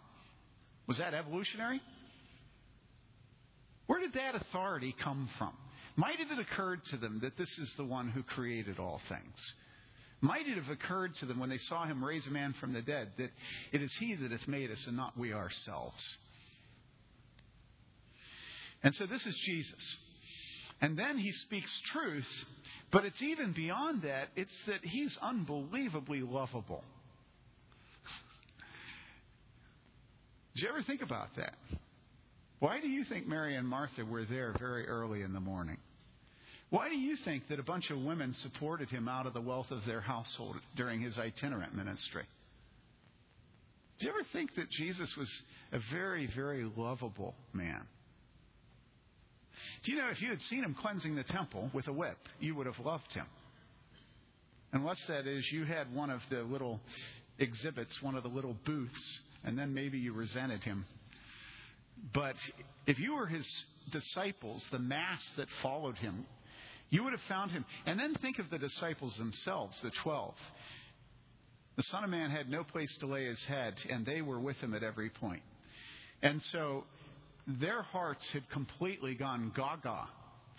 Was 0.87 0.97
that 0.99 1.13
evolutionary? 1.13 1.81
Where 3.87 3.99
did 3.99 4.13
that 4.13 4.35
authority 4.35 4.95
come 5.03 5.29
from? 5.37 5.51
Might 5.97 6.21
it 6.21 6.29
have 6.29 6.39
occurred 6.39 6.85
to 6.91 6.97
them 6.97 7.19
that 7.21 7.37
this 7.37 7.51
is 7.57 7.71
the 7.75 7.83
one 7.83 8.09
who 8.09 8.23
created 8.23 8.79
all 8.79 9.01
things? 9.09 9.53
Might 10.25 10.47
it 10.47 10.57
have 10.57 10.69
occurred 10.69 11.13
to 11.19 11.27
them 11.27 11.37
when 11.37 11.49
they 11.49 11.59
saw 11.69 11.85
him 11.85 12.03
raise 12.03 12.25
a 12.25 12.31
man 12.31 12.55
from 12.59 12.73
the 12.73 12.81
dead 12.81 13.11
that 13.19 13.29
it 13.71 13.81
is 13.83 13.91
he 13.99 14.15
that 14.15 14.31
hath 14.31 14.47
made 14.47 14.71
us 14.71 14.83
and 14.87 14.97
not 14.97 15.15
we 15.15 15.33
ourselves? 15.33 16.03
And 18.81 18.95
so 18.95 19.05
this 19.05 19.23
is 19.23 19.35
Jesus. 19.45 19.95
And 20.81 20.97
then 20.97 21.19
he 21.19 21.31
speaks 21.31 21.69
truth, 21.93 22.25
but 22.91 23.05
it's 23.05 23.21
even 23.21 23.53
beyond 23.53 24.01
that. 24.01 24.29
It's 24.35 24.49
that 24.65 24.79
he's 24.81 25.15
unbelievably 25.21 26.21
lovable. 26.21 26.83
Did 30.55 30.63
you 30.63 30.69
ever 30.69 30.81
think 30.81 31.03
about 31.03 31.35
that? 31.37 31.53
Why 32.57 32.81
do 32.81 32.87
you 32.87 33.03
think 33.03 33.27
Mary 33.27 33.55
and 33.55 33.67
Martha 33.67 34.03
were 34.03 34.25
there 34.25 34.55
very 34.57 34.87
early 34.87 35.21
in 35.21 35.33
the 35.33 35.39
morning? 35.39 35.77
Why 36.75 36.89
do 36.89 36.95
you 36.97 37.15
think 37.23 37.47
that 37.47 37.57
a 37.57 37.63
bunch 37.63 37.89
of 37.89 38.01
women 38.01 38.35
supported 38.41 38.89
him 38.89 39.07
out 39.07 39.25
of 39.25 39.33
the 39.33 39.39
wealth 39.39 39.71
of 39.71 39.85
their 39.85 40.01
household 40.01 40.57
during 40.75 40.99
his 40.99 41.17
itinerant 41.17 41.73
ministry? 41.73 42.23
Do 43.97 44.05
you 44.05 44.11
ever 44.11 44.27
think 44.33 44.53
that 44.57 44.69
Jesus 44.71 45.09
was 45.17 45.31
a 45.71 45.79
very, 45.93 46.29
very 46.35 46.69
lovable 46.75 47.33
man? 47.53 47.81
Do 49.85 49.93
you 49.93 49.99
know 49.99 50.09
if 50.11 50.21
you 50.21 50.27
had 50.27 50.41
seen 50.49 50.65
him 50.65 50.75
cleansing 50.77 51.15
the 51.15 51.23
temple 51.23 51.71
with 51.73 51.87
a 51.87 51.93
whip, 51.93 52.17
you 52.41 52.55
would 52.55 52.65
have 52.65 52.85
loved 52.85 53.13
him? 53.13 53.27
Unless 54.73 54.99
that 55.07 55.27
is, 55.27 55.45
you 55.53 55.63
had 55.63 55.95
one 55.95 56.09
of 56.09 56.19
the 56.29 56.41
little 56.41 56.81
exhibits, 57.39 57.95
one 58.01 58.15
of 58.15 58.23
the 58.23 58.29
little 58.29 58.57
booths, 58.65 59.19
and 59.45 59.57
then 59.57 59.73
maybe 59.73 59.97
you 59.97 60.11
resented 60.11 60.61
him 60.61 60.83
but 62.13 62.35
if 62.87 62.99
you 62.99 63.15
were 63.15 63.27
his 63.27 63.47
disciples, 63.91 64.63
the 64.71 64.79
mass 64.79 65.21
that 65.37 65.47
followed 65.61 65.97
him, 65.97 66.25
you 66.89 67.03
would 67.03 67.13
have 67.13 67.21
found 67.27 67.51
him. 67.51 67.65
And 67.85 67.99
then 67.99 68.15
think 68.15 68.39
of 68.39 68.49
the 68.49 68.57
disciples 68.57 69.15
themselves, 69.17 69.77
the 69.81 69.91
twelve. 70.03 70.35
The 71.77 71.83
Son 71.83 72.03
of 72.03 72.09
Man 72.09 72.29
had 72.31 72.49
no 72.49 72.63
place 72.63 72.95
to 72.99 73.07
lay 73.07 73.25
his 73.25 73.43
head, 73.47 73.73
and 73.89 74.05
they 74.05 74.21
were 74.21 74.39
with 74.39 74.57
him 74.57 74.73
at 74.73 74.83
every 74.83 75.09
point. 75.09 75.43
And 76.21 76.41
so 76.51 76.85
their 77.47 77.81
hearts 77.81 78.25
had 78.31 78.49
completely 78.49 79.13
gone 79.15 79.51
gaga 79.55 80.07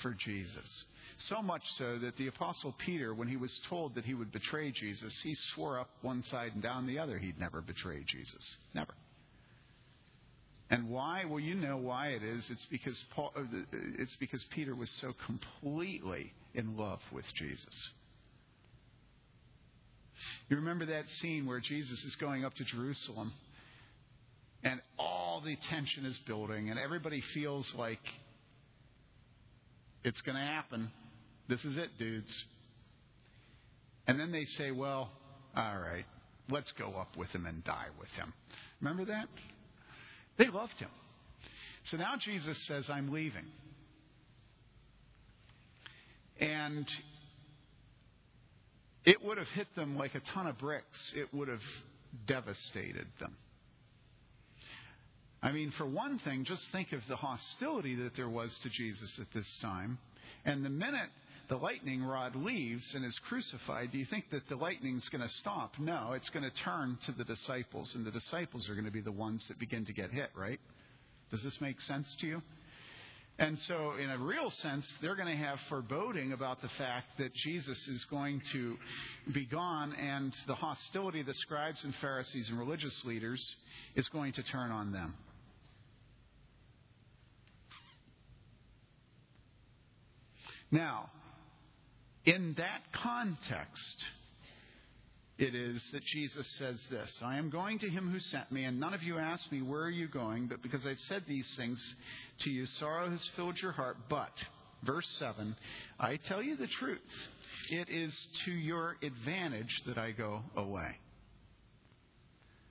for 0.02 0.12
Jesus. 0.12 0.84
So 1.28 1.40
much 1.40 1.62
so 1.78 1.98
that 1.98 2.16
the 2.18 2.26
Apostle 2.26 2.74
Peter, 2.84 3.14
when 3.14 3.28
he 3.28 3.36
was 3.36 3.50
told 3.70 3.94
that 3.94 4.04
he 4.04 4.12
would 4.12 4.30
betray 4.30 4.70
Jesus, 4.70 5.18
he 5.22 5.34
swore 5.54 5.80
up 5.80 5.88
one 6.02 6.22
side 6.24 6.52
and 6.52 6.62
down 6.62 6.86
the 6.86 6.98
other 6.98 7.18
he'd 7.18 7.40
never 7.40 7.62
betray 7.62 8.04
Jesus. 8.06 8.56
Never. 8.74 8.92
And 10.68 10.88
why? 10.88 11.24
Well, 11.24 11.38
you 11.38 11.54
know 11.54 11.76
why 11.76 12.08
it 12.08 12.22
is. 12.22 12.44
It's 12.50 12.66
because 12.70 12.96
Paul, 13.14 13.32
uh, 13.36 13.42
it's 13.72 14.16
because 14.18 14.44
Peter 14.50 14.74
was 14.74 14.90
so 15.00 15.12
completely 15.24 16.32
in 16.54 16.76
love 16.76 17.00
with 17.12 17.24
Jesus. 17.34 17.74
You 20.48 20.56
remember 20.56 20.86
that 20.86 21.04
scene 21.20 21.46
where 21.46 21.60
Jesus 21.60 22.02
is 22.04 22.14
going 22.16 22.44
up 22.44 22.54
to 22.54 22.64
Jerusalem 22.64 23.32
and 24.64 24.80
all 24.98 25.42
the 25.44 25.56
tension 25.70 26.04
is 26.04 26.18
building 26.26 26.70
and 26.70 26.78
everybody 26.78 27.22
feels 27.34 27.66
like 27.76 28.00
it's 30.02 30.20
going 30.22 30.36
to 30.36 30.42
happen. 30.42 30.90
This 31.48 31.64
is 31.64 31.76
it, 31.76 31.90
dudes. 31.98 32.32
And 34.06 34.18
then 34.18 34.32
they 34.32 34.46
say, 34.56 34.70
well, 34.70 35.10
all 35.56 35.78
right, 35.78 36.06
let's 36.50 36.72
go 36.78 36.94
up 36.94 37.16
with 37.16 37.28
him 37.30 37.46
and 37.46 37.62
die 37.64 37.88
with 37.98 38.08
him. 38.10 38.32
Remember 38.80 39.04
that? 39.06 39.28
They 40.36 40.48
loved 40.48 40.78
him. 40.78 40.90
So 41.90 41.96
now 41.96 42.14
Jesus 42.18 42.58
says, 42.66 42.90
I'm 42.90 43.12
leaving. 43.12 43.46
And 46.38 46.86
it 49.04 49.24
would 49.24 49.38
have 49.38 49.48
hit 49.48 49.68
them 49.76 49.96
like 49.96 50.14
a 50.14 50.20
ton 50.34 50.46
of 50.46 50.58
bricks. 50.58 51.12
It 51.14 51.32
would 51.32 51.48
have 51.48 51.62
devastated 52.26 53.06
them. 53.20 53.36
I 55.42 55.52
mean, 55.52 55.70
for 55.78 55.86
one 55.86 56.18
thing, 56.18 56.44
just 56.44 56.62
think 56.72 56.92
of 56.92 57.00
the 57.08 57.16
hostility 57.16 57.94
that 57.96 58.16
there 58.16 58.28
was 58.28 58.52
to 58.62 58.68
Jesus 58.68 59.18
at 59.20 59.26
this 59.32 59.46
time. 59.62 59.98
And 60.44 60.64
the 60.64 60.70
minute 60.70 61.10
the 61.48 61.56
lightning 61.56 62.02
rod 62.02 62.34
leaves 62.34 62.94
and 62.94 63.04
is 63.04 63.18
crucified, 63.28 63.92
do 63.92 63.98
you 63.98 64.04
think 64.06 64.30
that 64.30 64.48
the 64.48 64.56
lightning's 64.56 65.08
going 65.10 65.22
to 65.22 65.34
stop? 65.40 65.74
No, 65.78 66.12
it's 66.14 66.28
going 66.30 66.42
to 66.42 66.62
turn 66.64 66.98
to 67.06 67.12
the 67.12 67.24
disciples, 67.24 67.92
and 67.94 68.04
the 68.04 68.10
disciples 68.10 68.68
are 68.68 68.74
going 68.74 68.86
to 68.86 68.90
be 68.90 69.00
the 69.00 69.12
ones 69.12 69.44
that 69.48 69.58
begin 69.58 69.84
to 69.86 69.92
get 69.92 70.10
hit, 70.10 70.30
right? 70.34 70.60
Does 71.30 71.42
this 71.42 71.60
make 71.60 71.80
sense 71.82 72.14
to 72.20 72.26
you? 72.26 72.42
And 73.38 73.58
so, 73.68 73.92
in 74.02 74.08
a 74.08 74.16
real 74.16 74.50
sense, 74.50 74.86
they're 75.02 75.14
going 75.14 75.36
to 75.36 75.44
have 75.44 75.58
foreboding 75.68 76.32
about 76.32 76.62
the 76.62 76.70
fact 76.78 77.18
that 77.18 77.34
Jesus 77.34 77.78
is 77.86 78.02
going 78.08 78.40
to 78.52 78.76
be 79.32 79.44
gone 79.44 79.92
and 79.92 80.32
the 80.46 80.54
hostility 80.54 81.20
of 81.20 81.26
the 81.26 81.34
scribes 81.34 81.78
and 81.84 81.94
Pharisees 82.00 82.48
and 82.48 82.58
religious 82.58 82.98
leaders 83.04 83.44
is 83.94 84.08
going 84.08 84.32
to 84.32 84.42
turn 84.42 84.70
on 84.70 84.90
them. 84.90 85.14
Now, 90.70 91.10
in 92.26 92.54
that 92.58 92.80
context, 92.92 94.04
it 95.38 95.54
is 95.54 95.80
that 95.92 96.04
Jesus 96.04 96.46
says 96.58 96.78
this 96.90 97.10
I 97.22 97.36
am 97.36 97.50
going 97.50 97.78
to 97.78 97.88
him 97.88 98.10
who 98.10 98.18
sent 98.18 98.50
me, 98.50 98.64
and 98.64 98.80
none 98.80 98.94
of 98.94 99.02
you 99.02 99.18
ask 99.18 99.50
me, 99.52 99.62
Where 99.62 99.82
are 99.82 99.90
you 99.90 100.08
going? 100.08 100.48
But 100.48 100.62
because 100.62 100.84
I've 100.84 101.00
said 101.08 101.24
these 101.26 101.48
things 101.56 101.80
to 102.40 102.50
you, 102.50 102.66
sorrow 102.66 103.10
has 103.10 103.24
filled 103.36 103.58
your 103.60 103.72
heart. 103.72 103.96
But, 104.10 104.32
verse 104.84 105.06
7, 105.18 105.56
I 106.00 106.16
tell 106.28 106.42
you 106.42 106.56
the 106.56 106.66
truth. 106.66 107.00
It 107.70 107.88
is 107.88 108.14
to 108.44 108.50
your 108.50 108.96
advantage 109.02 109.82
that 109.86 109.98
I 109.98 110.10
go 110.10 110.42
away. 110.56 110.96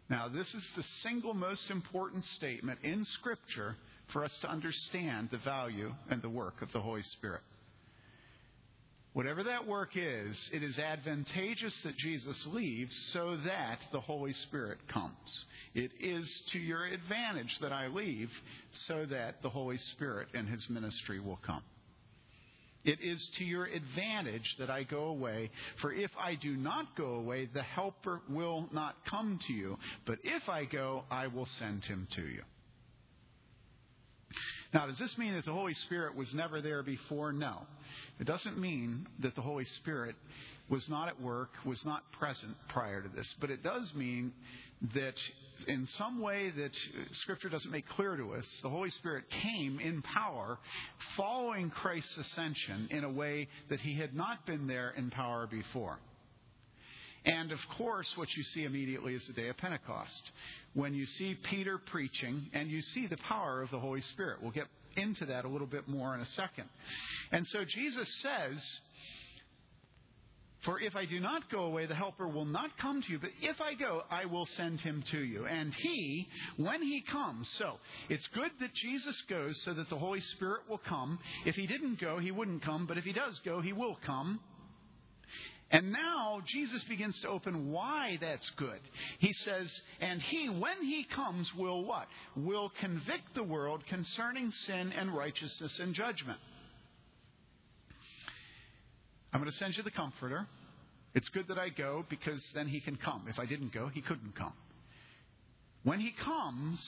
Now, 0.10 0.28
this 0.28 0.48
is 0.54 0.64
the 0.76 0.84
single 1.02 1.34
most 1.34 1.70
important 1.70 2.24
statement 2.36 2.80
in 2.84 3.06
Scripture 3.06 3.76
for 4.14 4.24
us 4.24 4.36
to 4.42 4.50
understand 4.50 5.30
the 5.32 5.40
value 5.40 5.94
and 6.10 6.22
the 6.22 6.30
work 6.30 6.62
of 6.62 6.72
the 6.72 6.80
Holy 6.82 7.02
Spirit. 7.02 7.42
Whatever 9.16 9.44
that 9.44 9.66
work 9.66 9.92
is, 9.96 10.36
it 10.52 10.62
is 10.62 10.78
advantageous 10.78 11.74
that 11.86 11.96
Jesus 11.96 12.36
leaves 12.48 12.94
so 13.14 13.38
that 13.46 13.80
the 13.94 14.02
Holy 14.02 14.34
Spirit 14.50 14.78
comes. 14.92 15.16
It 15.74 15.92
is 16.02 16.30
to 16.52 16.60
your 16.60 16.84
advantage 16.84 17.58
that 17.62 17.72
I 17.72 17.88
leave 17.88 18.30
so 18.90 19.06
that 19.10 19.42
the 19.42 19.50
Holy 19.50 19.78
Spirit 19.94 20.28
and 20.34 20.50
His 20.50 20.70
ministry 20.70 21.22
will 21.22 21.40
come. 21.46 21.64
It 22.84 23.00
is 23.02 23.26
to 23.38 23.46
your 23.46 23.64
advantage 23.64 24.54
that 24.60 24.70
I 24.70 24.84
go 24.84 25.06
away, 25.06 25.50
for 25.80 25.94
if 25.94 26.12
I 26.22 26.36
do 26.36 26.58
not 26.58 26.98
go 26.98 27.12
away, 27.12 27.46
the 27.54 27.64
Helper 27.64 28.20
will 28.30 28.68
not 28.74 28.98
come 29.10 29.40
to 29.48 29.54
you. 29.54 29.78
But 30.06 30.20
if 30.26 30.50
I 30.50 30.66
go, 30.66 31.06
I 31.10 31.28
will 31.28 31.48
send 31.58 31.86
him 31.86 32.10
to 32.18 32.22
you. 32.22 32.42
Now, 34.76 34.88
does 34.88 35.00
this 35.00 35.18
mean 35.18 35.36
that 35.36 35.46
the 35.46 35.54
Holy 35.54 35.74
Spirit 35.86 36.18
was 36.18 36.28
never 36.34 36.60
there 36.60 36.84
before? 36.84 37.32
No. 37.32 37.62
It 38.20 38.28
doesn't 38.28 38.60
mean 38.60 39.08
that 39.20 39.34
the 39.34 39.42
Holy 39.42 39.64
Spirit 39.80 40.18
was 40.68 40.86
not 40.90 41.08
at 41.08 41.22
work, 41.22 41.52
was 41.66 41.80
not 41.86 42.04
present 42.20 42.58
prior 42.68 43.02
to 43.02 43.08
this. 43.08 43.26
But 43.40 43.52
it 43.52 43.64
does 43.64 43.90
mean 43.96 44.34
that 44.94 45.14
in 45.70 45.88
some 45.98 46.20
way 46.20 46.52
that 46.58 46.72
Scripture 47.22 47.48
doesn't 47.48 47.72
make 47.72 47.88
clear 47.88 48.18
to 48.18 48.34
us, 48.34 48.46
the 48.64 48.70
Holy 48.70 48.90
Spirit 48.90 49.24
came 49.42 49.80
in 49.80 50.02
power 50.02 50.60
following 51.16 51.70
Christ's 51.70 52.18
ascension 52.18 52.90
in 52.92 53.06
a 53.06 53.10
way 53.10 53.48
that 53.70 53.80
he 53.80 53.98
had 53.98 54.14
not 54.14 54.46
been 54.46 54.68
there 54.68 54.90
in 54.98 55.10
power 55.10 55.48
before. 55.48 56.00
And 57.26 57.52
of 57.52 57.60
course, 57.78 58.08
what 58.16 58.30
you 58.36 58.44
see 58.44 58.64
immediately 58.64 59.16
is 59.16 59.26
the 59.26 59.34
day 59.34 59.50
of 59.50 59.58
Pentecost. 59.58 60.22
When 60.74 60.94
you 60.94 61.06
see 61.06 61.36
Peter 61.50 61.80
preaching 61.80 62.50
and 62.54 62.70
you 62.70 62.82
see 62.82 63.08
the 63.08 63.18
power 63.18 63.62
of 63.62 63.72
the 63.72 63.80
Holy 63.80 64.02
Spirit. 64.02 64.42
We'll 64.42 64.52
get 64.52 64.68
into 64.96 65.26
that 65.26 65.46
a 65.46 65.48
little 65.48 65.68
bit 65.68 65.88
more 65.88 66.14
in 66.14 66.22
a 66.22 66.26
second. 66.28 66.66
And 67.32 67.48
so 67.48 67.66
Jesus 67.66 68.08
says, 68.22 68.64
For 70.66 70.80
if 70.80 70.96
I 70.96 71.06
do 71.06 71.20
not 71.20 71.50
go 71.50 71.64
away, 71.64 71.88
the 71.88 71.96
Helper 71.96 72.28
will 72.28 72.46
not 72.46 72.78
come 72.80 73.02
to 73.02 73.12
you, 73.12 73.20
but 73.20 73.32
if 73.42 73.60
I 73.60 73.74
go, 73.74 74.04
I 74.12 74.26
will 74.26 74.46
send 74.46 74.82
him 74.82 75.04
to 75.12 75.20
you. 75.20 75.48
And 75.48 75.74
he, 75.74 76.28
when 76.58 76.84
he 76.84 77.02
comes, 77.12 77.50
so 77.58 77.80
it's 78.08 78.28
good 78.36 78.52
that 78.60 78.74
Jesus 78.74 79.20
goes 79.30 79.60
so 79.64 79.74
that 79.74 79.90
the 79.90 79.98
Holy 79.98 80.22
Spirit 80.36 80.62
will 80.70 80.82
come. 80.88 81.18
If 81.46 81.56
he 81.56 81.66
didn't 81.66 82.00
go, 82.00 82.20
he 82.20 82.32
wouldn't 82.32 82.64
come, 82.64 82.86
but 82.86 82.98
if 82.98 83.04
he 83.04 83.14
does 83.14 83.40
go, 83.44 83.62
he 83.62 83.74
will 83.74 83.98
come. 84.06 84.40
And 85.72 85.92
now 85.92 86.42
Jesus 86.46 86.84
begins 86.84 87.20
to 87.22 87.28
open 87.28 87.72
why 87.72 88.18
that's 88.22 88.50
good. 88.56 88.80
He 89.20 89.34
says, 89.34 89.72
and 90.00 90.22
he, 90.22 90.48
when 90.48 90.82
he 90.82 91.06
comes, 91.06 91.52
will 91.56 91.84
what? 91.84 92.08
Will 92.36 92.72
convict 92.80 93.34
the 93.34 93.44
world 93.44 93.82
concerning 93.90 94.52
sin 94.68 94.94
and 94.94 95.16
righteousness 95.16 95.80
and 95.80 95.96
judgment. 95.96 96.40
I'm 99.34 99.42
going 99.42 99.52
to 99.52 99.58
send 99.58 99.76
you 99.76 99.84
the 99.84 99.92
Comforter. 99.92 100.48
It's 101.14 101.30
good 101.30 101.48
that 101.48 101.58
I 101.58 101.70
go 101.70 102.06
because 102.10 102.42
then 102.54 102.68
he 102.68 102.80
can 102.80 102.98
come. 102.98 103.26
If 103.28 103.40
I 103.40 103.46
didn't 103.46 103.74
go, 103.74 103.88
he 103.88 104.02
couldn't 104.02 104.36
come. 104.36 104.54
When 105.84 106.00
he 106.00 106.12
comes, 106.12 106.80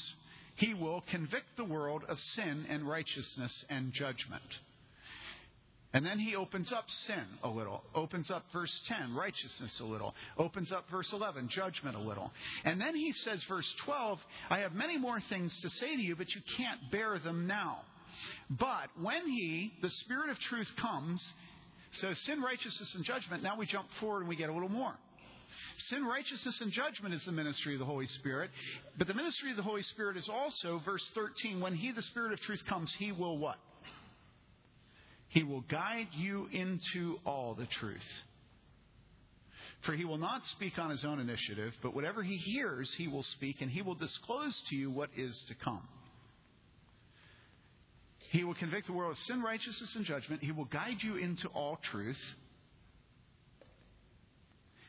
he 0.56 0.74
will 0.74 1.04
convict 1.10 1.56
the 1.56 1.64
world 1.64 2.04
of 2.08 2.20
sin 2.36 2.66
and 2.70 2.88
righteousness 2.88 3.66
and 3.70 3.92
judgment. 3.94 4.44
And 5.94 6.06
then 6.06 6.20
he 6.20 6.36
opens 6.36 6.72
up 6.72 6.86
sin 7.08 7.24
a 7.44 7.48
little, 7.48 7.82
opens 7.96 8.30
up 8.30 8.46
verse 8.52 8.74
10, 8.88 9.14
righteousness 9.16 9.80
a 9.80 9.86
little, 9.86 10.14
opens 10.38 10.72
up 10.72 10.90
verse 10.92 11.12
11, 11.14 11.48
judgment 11.48 11.96
a 11.96 12.00
little. 12.00 12.32
And 12.66 12.80
then 12.80 12.96
he 12.96 13.14
says, 13.14 13.42
verse 13.46 13.68
12, 13.86 14.20
I 14.50 14.60
have 14.60 14.74
many 14.74 14.98
more 14.98 15.22
things 15.30 15.58
to 15.62 15.70
say 15.70 15.96
to 15.96 16.02
you, 16.02 16.16
but 16.16 16.34
you 16.36 16.42
can't 16.58 16.92
bear 16.92 17.20
them 17.20 17.48
now. 17.48 17.80
But 18.50 18.90
when 19.02 19.30
he, 19.30 19.74
the 19.82 19.90
Spirit 19.90 20.30
of 20.30 20.40
truth, 20.40 20.70
comes, 20.76 21.24
so 21.92 22.14
sin, 22.14 22.42
righteousness, 22.42 22.94
and 22.96 23.06
judgment, 23.06 23.42
now 23.42 23.58
we 23.58 23.66
jump 23.66 23.88
forward 24.00 24.22
and 24.22 24.30
we 24.30 24.36
get 24.36 24.50
a 24.50 24.54
little 24.54 24.70
more. 24.70 24.94
Sin, 25.90 26.04
righteousness, 26.06 26.60
and 26.62 26.72
judgment 26.72 27.14
is 27.14 27.24
the 27.26 27.32
ministry 27.32 27.74
of 27.74 27.80
the 27.80 27.86
Holy 27.86 28.08
Spirit. 28.08 28.50
But 28.98 29.08
the 29.08 29.14
ministry 29.14 29.52
of 29.52 29.58
the 29.58 29.64
Holy 29.64 29.84
Spirit 29.84 30.18
is 30.18 30.28
also, 30.28 30.82
verse 30.84 31.08
13, 31.14 31.60
when 31.60 31.76
He, 31.76 31.92
the 31.92 32.02
Spirit 32.02 32.34
of 32.34 32.42
truth, 32.42 32.64
comes, 32.68 32.92
He 32.98 33.12
will 33.12 33.38
what? 33.38 33.58
He 35.30 35.44
will 35.44 35.62
guide 35.62 36.08
you 36.14 36.48
into 36.52 37.18
all 37.26 37.54
the 37.54 37.68
truth. 37.80 37.98
For 39.86 39.94
he 39.94 40.06
will 40.06 40.18
not 40.18 40.42
speak 40.54 40.78
on 40.80 40.90
his 40.90 41.04
own 41.04 41.20
initiative, 41.20 41.74
but 41.84 41.94
whatever 41.94 42.24
he 42.24 42.38
hears, 42.38 42.92
he 42.98 43.08
will 43.08 43.24
speak, 43.36 43.62
and 43.62 43.70
he 43.70 43.82
will 43.82 43.96
disclose 43.96 44.56
to 44.70 44.76
you 44.76 44.90
what 44.90 45.10
is 45.16 45.40
to 45.50 45.56
come. 45.56 45.88
He 48.32 48.44
will 48.44 48.56
convict 48.56 48.88
the 48.88 48.94
world 48.94 49.12
of 49.12 49.18
sin, 49.20 49.42
righteousness, 49.42 49.94
and 49.96 50.06
judgment. 50.06 50.44
He 50.44 50.52
will 50.52 50.66
guide 50.66 50.98
you 51.02 51.16
into 51.16 51.48
all 51.50 51.80
truth. 51.92 52.20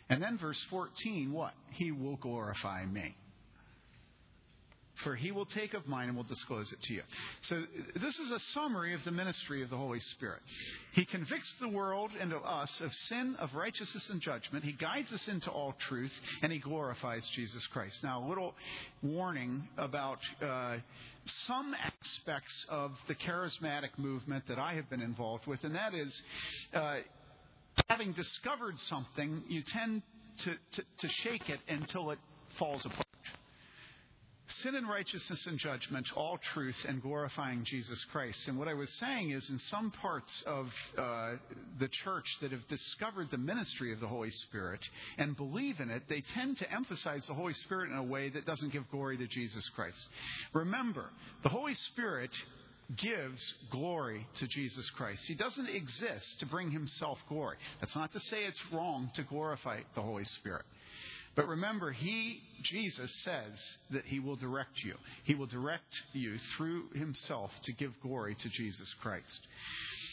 And 0.08 0.22
then, 0.22 0.38
verse 0.38 0.58
14, 0.70 1.32
what? 1.32 1.52
He 1.72 1.92
will 1.92 2.16
glorify 2.16 2.84
me 2.86 3.14
for 5.04 5.14
he 5.14 5.30
will 5.30 5.46
take 5.46 5.74
of 5.74 5.86
mine 5.86 6.08
and 6.08 6.16
will 6.16 6.24
disclose 6.24 6.72
it 6.72 6.78
to 6.82 6.94
you. 6.94 7.02
So, 7.42 7.62
this 8.00 8.18
is 8.18 8.30
a 8.30 8.38
summary 8.54 8.94
of 8.94 9.00
the 9.04 9.10
ministry 9.10 9.62
of 9.62 9.70
the 9.70 9.76
Holy 9.76 10.00
Spirit. 10.16 10.40
He 10.92 11.04
convicts 11.04 11.52
the 11.60 11.68
world 11.68 12.10
and 12.20 12.32
of 12.32 12.44
us 12.44 12.70
of 12.80 12.92
sin, 13.08 13.36
of 13.38 13.54
righteousness, 13.54 14.08
and 14.10 14.20
judgment. 14.20 14.64
He 14.64 14.72
guides 14.72 15.12
us 15.12 15.26
into 15.28 15.50
all 15.50 15.74
truth, 15.88 16.12
and 16.42 16.52
he 16.52 16.58
glorifies 16.58 17.22
Jesus 17.34 17.64
Christ. 17.72 17.96
Now, 18.02 18.24
a 18.24 18.28
little 18.28 18.54
warning 19.02 19.68
about 19.76 20.18
uh, 20.42 20.76
some 21.46 21.74
aspects 21.74 22.66
of 22.68 22.92
the 23.06 23.14
charismatic 23.14 23.98
movement 23.98 24.44
that 24.48 24.58
I 24.58 24.74
have 24.74 24.88
been 24.90 25.02
involved 25.02 25.46
with, 25.46 25.62
and 25.62 25.74
that 25.74 25.94
is 25.94 26.14
uh, 26.74 26.96
having 27.88 28.12
discovered 28.12 28.74
something, 28.88 29.42
you 29.48 29.62
tend 29.72 30.02
to, 30.44 30.52
to, 30.76 30.82
to 31.00 31.08
shake 31.22 31.48
it 31.48 31.60
until 31.68 32.10
it 32.10 32.18
falls 32.58 32.84
apart 32.84 33.07
sin 34.62 34.74
and 34.74 34.88
righteousness 34.88 35.46
and 35.46 35.58
judgment, 35.58 36.06
all 36.16 36.38
truth, 36.54 36.76
and 36.86 37.02
glorifying 37.02 37.64
Jesus 37.64 38.02
Christ. 38.12 38.38
And 38.46 38.58
what 38.58 38.68
I 38.68 38.74
was 38.74 38.90
saying 38.98 39.30
is, 39.30 39.48
in 39.48 39.58
some 39.70 39.90
parts 39.90 40.32
of 40.46 40.66
uh, 40.96 41.32
the 41.78 41.88
church 42.04 42.26
that 42.40 42.52
have 42.52 42.66
discovered 42.68 43.28
the 43.30 43.38
ministry 43.38 43.92
of 43.92 44.00
the 44.00 44.08
Holy 44.08 44.30
Spirit 44.30 44.80
and 45.18 45.36
believe 45.36 45.80
in 45.80 45.90
it, 45.90 46.02
they 46.08 46.22
tend 46.34 46.58
to 46.58 46.72
emphasize 46.72 47.24
the 47.26 47.34
Holy 47.34 47.54
Spirit 47.54 47.90
in 47.90 47.96
a 47.96 48.02
way 48.02 48.28
that 48.30 48.46
doesn't 48.46 48.72
give 48.72 48.90
glory 48.90 49.16
to 49.18 49.26
Jesus 49.26 49.68
Christ. 49.74 49.98
Remember, 50.52 51.10
the 51.42 51.48
Holy 51.48 51.74
Spirit 51.74 52.30
gives 52.96 53.42
glory 53.70 54.26
to 54.38 54.46
Jesus 54.46 54.88
Christ. 54.96 55.22
He 55.26 55.34
doesn't 55.34 55.68
exist 55.68 56.40
to 56.40 56.46
bring 56.46 56.70
himself 56.70 57.18
glory. 57.28 57.56
That's 57.80 57.94
not 57.94 58.12
to 58.14 58.20
say 58.20 58.44
it's 58.44 58.60
wrong 58.72 59.10
to 59.16 59.22
glorify 59.22 59.80
the 59.94 60.00
Holy 60.00 60.24
Spirit. 60.24 60.64
But 61.38 61.46
remember, 61.46 61.92
He, 61.92 62.42
Jesus, 62.64 63.08
says 63.22 63.52
that 63.92 64.04
He 64.04 64.18
will 64.18 64.34
direct 64.34 64.82
you. 64.82 64.96
He 65.22 65.36
will 65.36 65.46
direct 65.46 65.94
you 66.12 66.36
through 66.56 66.88
Himself 66.96 67.52
to 67.62 67.72
give 67.72 67.92
glory 68.02 68.36
to 68.42 68.48
Jesus 68.48 68.92
Christ. 69.00 69.38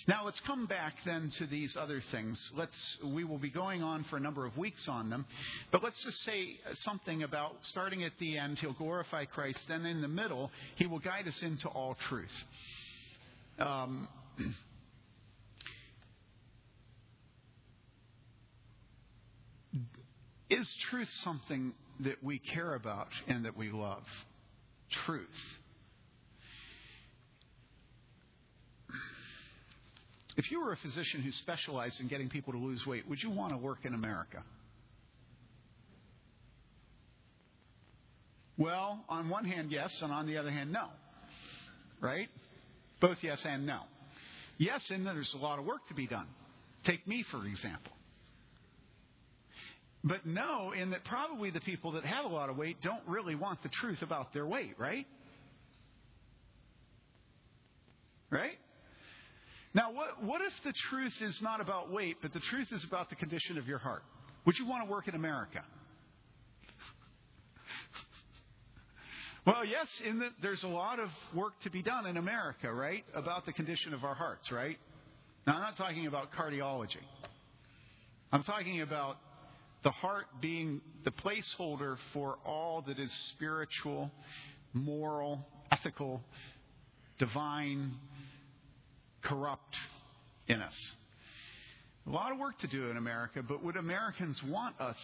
Now 0.08 0.24
let's 0.24 0.40
come 0.46 0.68
back 0.68 0.94
then 1.04 1.32
to 1.40 1.48
these 1.48 1.76
other 1.76 2.04
things. 2.12 2.40
Let's, 2.56 2.78
we 3.04 3.24
will 3.24 3.40
be 3.40 3.50
going 3.50 3.82
on 3.82 4.04
for 4.04 4.18
a 4.18 4.20
number 4.20 4.46
of 4.46 4.56
weeks 4.56 4.88
on 4.88 5.10
them, 5.10 5.26
but 5.72 5.84
let's 5.84 6.00
just 6.04 6.24
say 6.26 6.60
something 6.84 7.24
about 7.24 7.56
starting 7.72 8.04
at 8.04 8.12
the 8.20 8.38
end, 8.38 8.60
He'll 8.60 8.74
glorify 8.74 9.26
Christ, 9.26 9.62
then 9.68 9.84
in 9.88 10.02
the 10.04 10.08
middle, 10.08 10.52
He 10.76 10.86
will 10.86 11.00
guide 11.00 11.28
us 11.28 11.42
into 11.42 11.68
all 11.70 11.98
truth. 12.08 12.30
Um, 13.58 14.08
Is 20.50 20.72
truth 20.92 21.10
something 21.24 21.74
that 22.02 22.24
we 22.24 22.40
care 22.40 22.76
about 22.76 23.08
and 23.28 23.46
that 23.46 23.58
we 23.58 23.72
love? 23.72 24.04
Truth. 25.06 25.26
If 30.38 30.52
you 30.52 30.60
were 30.60 30.74
a 30.74 30.78
physician 30.78 31.22
who 31.22 31.32
specialized 31.32 32.00
in 32.00 32.08
getting 32.08 32.30
people 32.30 32.54
to 32.54 32.60
lose 32.60 32.86
weight, 32.86 33.08
would 33.08 33.24
you 33.24 33.30
want 33.30 33.54
to 33.54 33.58
work 33.58 33.80
in 33.86 33.94
America? 33.94 34.44
Well, 38.58 39.04
on 39.10 39.30
one 39.30 39.46
hand, 39.46 39.72
yes, 39.72 39.92
and 40.02 40.12
on 40.12 40.28
the 40.28 40.38
other 40.38 40.52
hand, 40.52 40.72
no. 40.72 40.88
Right? 42.02 42.30
Both 43.02 43.18
yes 43.22 43.40
and 43.46 43.66
no. 43.66 43.82
Yes, 44.58 44.82
and 44.90 45.06
there's 45.06 45.34
a 45.34 45.38
lot 45.38 45.60
of 45.60 45.66
work 45.66 45.88
to 45.88 45.94
be 45.94 46.08
done. 46.08 46.28
Take 46.86 47.08
me, 47.08 47.26
for 47.32 47.46
example. 47.46 47.92
But 50.08 50.24
no, 50.24 50.72
in 50.72 50.92
that 50.92 51.04
probably 51.04 51.50
the 51.50 51.60
people 51.62 51.94
that 51.94 52.06
have 52.06 52.26
a 52.26 52.28
lot 52.28 52.52
of 52.52 52.58
weight 52.58 52.78
don't 52.84 53.02
really 53.08 53.34
want 53.34 53.64
the 53.64 53.70
truth 53.82 54.04
about 54.04 54.34
their 54.34 54.46
weight, 54.46 54.76
right? 54.78 55.08
Right? 58.30 58.60
Now, 59.74 59.92
what, 59.92 60.24
what 60.24 60.42
if 60.42 60.54
the 60.64 60.74
truth 60.92 61.14
is 61.22 61.36
not 61.42 61.60
about 61.60 61.92
weight, 61.92 62.18
but 62.22 62.34
the 62.34 62.40
truth 62.52 62.68
is 62.72 62.84
about 62.88 63.10
the 63.10 63.16
condition 63.16 63.58
of 63.58 63.68
your 63.68 63.80
heart? 63.80 64.04
Would 64.46 64.58
you 64.60 64.68
want 64.68 64.86
to 64.86 64.92
work 64.92 65.08
in 65.08 65.16
America? 65.16 65.62
Well, 69.46 69.64
yes, 69.64 69.86
in 70.04 70.18
that 70.22 70.32
there's 70.42 70.64
a 70.64 70.68
lot 70.68 71.00
of 71.00 71.10
work 71.36 71.54
to 71.66 71.70
be 71.70 71.84
done 71.84 72.08
in 72.08 72.18
America, 72.18 72.74
right? 72.74 73.04
About 73.14 73.46
the 73.46 73.54
condition 73.54 73.94
of 73.94 74.04
our 74.04 74.16
hearts, 74.16 74.52
right? 74.52 74.76
Now, 75.46 75.54
I'm 75.54 75.62
not 75.62 75.78
talking 75.78 76.08
about 76.08 76.30
cardiology. 76.34 77.04
I'm 78.32 78.42
talking 78.42 78.82
about 78.82 79.18
the 79.86 79.92
heart 79.92 80.26
being 80.42 80.82
the 81.06 81.12
placeholder 81.12 81.96
for 82.12 82.40
all 82.44 82.84
that 82.88 82.98
is 82.98 83.12
spiritual, 83.36 84.12
moral, 84.74 85.46
ethical, 85.72 86.22
divine, 87.20 87.94
corrupt 89.24 89.76
in 90.48 90.60
us. 90.60 90.74
A 92.08 92.10
lot 92.10 92.32
of 92.32 92.40
work 92.40 92.58
to 92.60 92.68
do 92.68 92.90
in 92.90 92.98
America, 92.98 93.44
but 93.48 93.64
would 93.64 93.78
Americans 93.78 94.38
want 94.48 94.80
us 94.82 94.98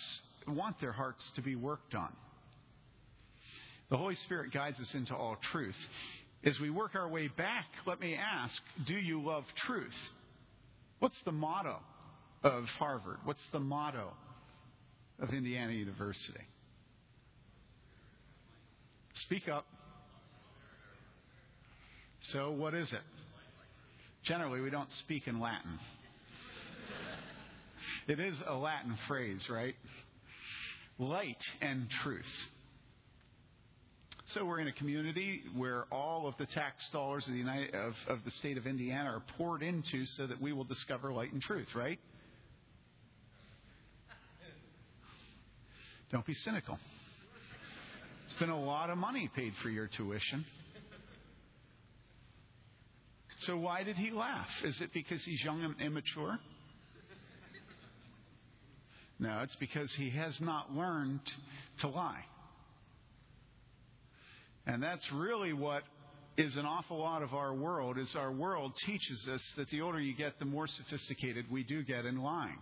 want 0.47 0.81
their 0.81 0.91
hearts 0.91 1.23
to 1.35 1.43
be 1.43 1.55
worked 1.55 1.93
on? 1.93 2.11
The 3.91 3.97
Holy 3.97 4.15
Spirit 4.25 4.51
guides 4.51 4.79
us 4.79 4.89
into 4.95 5.15
all 5.15 5.37
truth. 5.51 5.75
As 6.43 6.59
we 6.59 6.71
work 6.71 6.95
our 6.95 7.07
way 7.07 7.27
back, 7.27 7.65
let 7.85 7.99
me 7.99 8.15
ask 8.15 8.59
do 8.87 8.95
you 8.95 9.21
love 9.21 9.43
truth? 9.67 9.93
What's 10.97 11.17
the 11.23 11.31
motto 11.31 11.77
of 12.43 12.65
Harvard? 12.79 13.17
What's 13.25 13.43
the 13.51 13.59
motto 13.59 14.13
of 15.21 15.33
Indiana 15.33 15.71
University? 15.71 16.45
Speak 19.25 19.47
up. 19.47 19.65
So, 22.33 22.51
what 22.51 22.73
is 22.73 22.91
it? 22.91 23.01
Generally, 24.23 24.61
we 24.61 24.69
don't 24.69 24.91
speak 24.99 25.27
in 25.27 25.39
Latin. 25.39 25.79
It 28.07 28.19
is 28.19 28.35
a 28.47 28.53
Latin 28.53 28.97
phrase, 29.07 29.41
right? 29.49 29.75
Light 30.99 31.41
and 31.61 31.87
truth. 32.03 32.25
So 34.33 34.45
we're 34.45 34.59
in 34.59 34.67
a 34.67 34.73
community 34.73 35.41
where 35.55 35.85
all 35.91 36.27
of 36.27 36.35
the 36.37 36.45
tax 36.45 36.75
dollars 36.93 37.25
of 37.27 37.33
the, 37.33 37.39
United, 37.39 37.75
of, 37.75 37.93
of 38.07 38.19
the 38.23 38.31
state 38.31 38.57
of 38.57 38.65
Indiana 38.65 39.09
are 39.09 39.23
poured 39.37 39.61
into 39.61 40.05
so 40.17 40.25
that 40.25 40.41
we 40.41 40.53
will 40.53 40.63
discover 40.63 41.11
light 41.11 41.33
and 41.33 41.41
truth, 41.41 41.67
right? 41.75 41.99
Don't 46.11 46.25
be 46.25 46.33
cynical. 46.45 46.77
It's 48.25 48.37
been 48.39 48.49
a 48.49 48.61
lot 48.61 48.89
of 48.89 48.97
money 48.97 49.29
paid 49.35 49.53
for 49.63 49.69
your 49.69 49.87
tuition. 49.87 50.45
So 53.39 53.57
why 53.57 53.83
did 53.83 53.95
he 53.95 54.11
laugh? 54.11 54.47
Is 54.63 54.79
it 54.81 54.91
because 54.93 55.23
he's 55.23 55.41
young 55.43 55.63
and 55.63 55.75
immature? 55.81 56.37
No, 59.19 59.41
it's 59.43 59.55
because 59.57 59.91
he 59.97 60.09
has 60.11 60.35
not 60.41 60.73
learned 60.73 61.21
to 61.79 61.87
lie. 61.87 62.25
And 64.65 64.81
that's 64.81 65.05
really 65.13 65.53
what 65.53 65.83
is 66.37 66.55
an 66.55 66.65
awful 66.65 66.99
lot 66.99 67.23
of 67.23 67.33
our 67.33 67.53
world 67.53 67.97
is 67.97 68.09
our 68.15 68.31
world 68.31 68.73
teaches 68.85 69.27
us 69.31 69.41
that 69.57 69.69
the 69.69 69.81
older 69.81 69.99
you 69.99 70.15
get, 70.15 70.39
the 70.39 70.45
more 70.45 70.67
sophisticated 70.67 71.45
we 71.51 71.63
do 71.63 71.83
get 71.83 72.05
in 72.05 72.21
lying. 72.21 72.57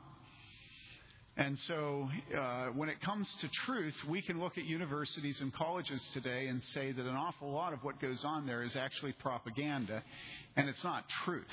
And 1.40 1.58
so, 1.70 2.10
uh, 2.38 2.66
when 2.76 2.90
it 2.90 3.00
comes 3.00 3.26
to 3.40 3.48
truth, 3.66 3.94
we 4.10 4.22
can 4.22 4.42
look 4.42 4.58
at 4.58 4.66
universities 4.66 5.38
and 5.40 5.54
colleges 5.54 6.06
today 6.14 6.48
and 6.48 6.62
say 6.74 6.92
that 6.92 7.06
an 7.06 7.16
awful 7.16 7.50
lot 7.50 7.72
of 7.72 7.80
what 7.82 8.02
goes 8.02 8.26
on 8.26 8.46
there 8.46 8.62
is 8.62 8.76
actually 8.76 9.14
propaganda, 9.14 10.04
and 10.58 10.68
it's 10.68 10.84
not 10.84 11.06
truth. 11.24 11.46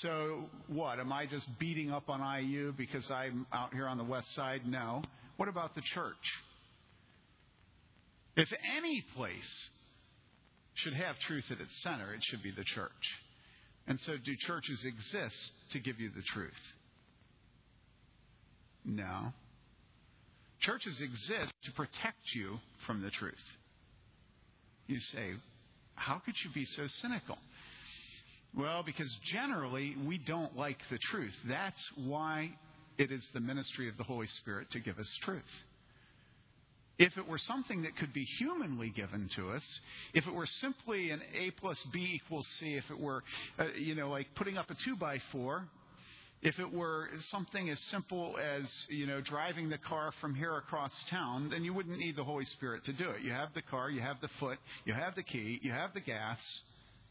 So, 0.00 0.44
what? 0.68 0.98
Am 0.98 1.12
I 1.12 1.26
just 1.26 1.46
beating 1.58 1.90
up 1.90 2.08
on 2.08 2.42
IU 2.42 2.72
because 2.78 3.10
I'm 3.10 3.44
out 3.52 3.74
here 3.74 3.86
on 3.86 3.98
the 3.98 4.04
west 4.04 4.34
side? 4.34 4.62
No. 4.66 5.02
What 5.36 5.50
about 5.50 5.74
the 5.74 5.82
church? 5.94 6.14
If 8.36 8.48
any 8.78 9.04
place 9.14 9.68
should 10.76 10.94
have 10.94 11.18
truth 11.28 11.44
at 11.50 11.60
its 11.60 11.82
center, 11.82 12.14
it 12.14 12.20
should 12.22 12.42
be 12.42 12.52
the 12.52 12.64
church. 12.64 12.90
And 13.90 13.98
so, 14.06 14.12
do 14.24 14.36
churches 14.46 14.84
exist 14.84 15.34
to 15.72 15.80
give 15.80 15.98
you 15.98 16.10
the 16.14 16.22
truth? 16.32 16.52
No. 18.84 19.32
Churches 20.60 20.96
exist 21.00 21.52
to 21.64 21.72
protect 21.72 22.20
you 22.32 22.60
from 22.86 23.02
the 23.02 23.10
truth. 23.10 23.34
You 24.86 25.00
say, 25.12 25.32
how 25.96 26.22
could 26.24 26.34
you 26.44 26.50
be 26.54 26.64
so 26.76 26.86
cynical? 27.02 27.36
Well, 28.56 28.84
because 28.84 29.12
generally 29.32 29.96
we 30.06 30.18
don't 30.18 30.56
like 30.56 30.78
the 30.88 30.98
truth. 31.10 31.34
That's 31.48 31.82
why 31.96 32.52
it 32.96 33.10
is 33.10 33.26
the 33.34 33.40
ministry 33.40 33.88
of 33.88 33.96
the 33.96 34.04
Holy 34.04 34.28
Spirit 34.40 34.70
to 34.70 34.78
give 34.78 35.00
us 35.00 35.10
truth. 35.24 35.42
If 37.00 37.16
it 37.16 37.26
were 37.26 37.38
something 37.38 37.80
that 37.84 37.96
could 37.96 38.12
be 38.12 38.24
humanly 38.38 38.90
given 38.90 39.30
to 39.34 39.52
us, 39.52 39.62
if 40.12 40.26
it 40.26 40.34
were 40.34 40.46
simply 40.60 41.08
an 41.08 41.22
A 41.34 41.50
plus 41.52 41.78
B 41.94 42.20
equals 42.22 42.46
C, 42.58 42.74
if 42.74 42.84
it 42.90 43.00
were, 43.00 43.24
uh, 43.58 43.68
you 43.74 43.94
know, 43.94 44.10
like 44.10 44.26
putting 44.34 44.58
up 44.58 44.68
a 44.68 44.74
two 44.84 44.96
by 44.96 45.18
four, 45.32 45.66
if 46.42 46.58
it 46.58 46.70
were 46.70 47.08
something 47.30 47.70
as 47.70 47.78
simple 47.90 48.36
as, 48.38 48.64
you 48.90 49.06
know, 49.06 49.22
driving 49.22 49.70
the 49.70 49.78
car 49.78 50.12
from 50.20 50.34
here 50.34 50.54
across 50.58 50.92
town, 51.08 51.48
then 51.48 51.64
you 51.64 51.72
wouldn't 51.72 51.98
need 51.98 52.16
the 52.16 52.24
Holy 52.24 52.44
Spirit 52.44 52.84
to 52.84 52.92
do 52.92 53.08
it. 53.08 53.22
You 53.22 53.32
have 53.32 53.54
the 53.54 53.62
car, 53.62 53.88
you 53.88 54.02
have 54.02 54.20
the 54.20 54.28
foot, 54.38 54.58
you 54.84 54.92
have 54.92 55.14
the 55.14 55.22
key, 55.22 55.58
you 55.62 55.72
have 55.72 55.94
the 55.94 56.00
gas, 56.00 56.38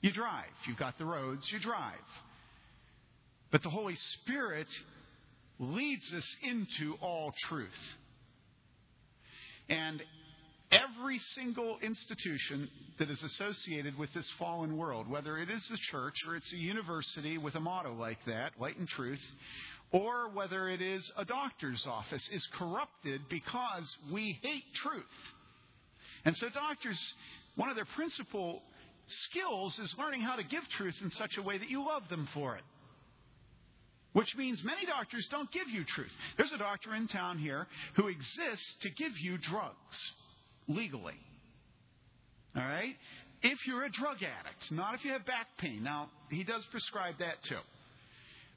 you 0.02 0.12
drive. 0.12 0.46
You've 0.68 0.78
got 0.78 1.00
the 1.00 1.06
roads, 1.06 1.42
you 1.52 1.60
drive. 1.60 1.96
But 3.52 3.64
the 3.64 3.72
Holy 3.72 3.96
Spirit 4.22 4.68
leads 5.58 6.14
us 6.14 6.36
into 6.44 6.94
all 7.02 7.34
truth. 7.48 7.70
And 9.70 10.02
every 10.72 11.20
single 11.36 11.78
institution 11.82 12.70
that 13.00 13.10
is 13.10 13.22
associated 13.24 13.98
with 13.98 14.14
this 14.14 14.30
fallen 14.38 14.78
world, 14.78 15.10
whether 15.10 15.38
it 15.38 15.50
is 15.50 15.66
the 15.70 15.78
church 15.92 16.16
or 16.28 16.36
it's 16.36 16.52
a 16.54 16.58
university 16.58 17.38
with 17.38 17.56
a 17.56 17.60
motto 17.60 17.94
like 17.94 18.20
that, 18.28 18.52
light 18.60 18.78
and 18.78 18.88
truth, 18.88 19.22
or 19.92 20.30
whether 20.30 20.70
it 20.70 20.82
is 20.82 21.10
a 21.18 21.26
doctor's 21.26 21.84
office, 21.88 22.28
is 22.32 22.46
corrupted 22.58 23.22
because 23.30 23.96
we 24.12 24.38
hate 24.44 24.64
truth. 24.84 25.04
And 26.26 26.36
so, 26.38 26.48
doctors, 26.50 27.00
one 27.56 27.70
of 27.70 27.76
their 27.76 27.88
principal 27.96 28.62
skills 29.30 29.78
is 29.80 29.94
learning 29.98 30.22
how 30.22 30.36
to 30.36 30.44
give 30.44 30.64
truth 30.78 30.96
in 31.02 31.10
such 31.12 31.38
a 31.38 31.42
way 31.42 31.58
that 31.58 31.70
you 31.70 31.86
love 31.86 32.04
them 32.10 32.28
for 32.34 32.56
it. 32.56 32.64
Which 34.14 34.36
means 34.38 34.60
many 34.64 34.86
doctors 34.86 35.28
don't 35.30 35.52
give 35.52 35.70
you 35.70 35.84
truth. 35.86 36.12
There's 36.38 36.52
a 36.52 36.58
doctor 36.58 36.96
in 36.96 37.08
town 37.08 37.38
here 37.38 37.68
who 37.96 38.08
exists 38.08 38.76
to 38.82 38.90
give 38.90 39.12
you 39.22 39.38
drugs 39.38 39.98
legally. 40.68 41.20
All 42.56 42.64
right? 42.64 42.96
If 43.42 43.60
you're 43.68 43.86
a 43.86 43.92
drug 43.92 44.18
addict, 44.18 44.72
not 44.72 44.96
if 44.96 45.06
you 45.06 45.12
have 45.12 45.26
back 45.26 45.48
pain. 45.60 45.84
Now, 45.84 46.10
he 46.30 46.44
does 46.44 46.66
prescribe 46.72 47.16
that 47.20 47.36
too. 47.48 47.60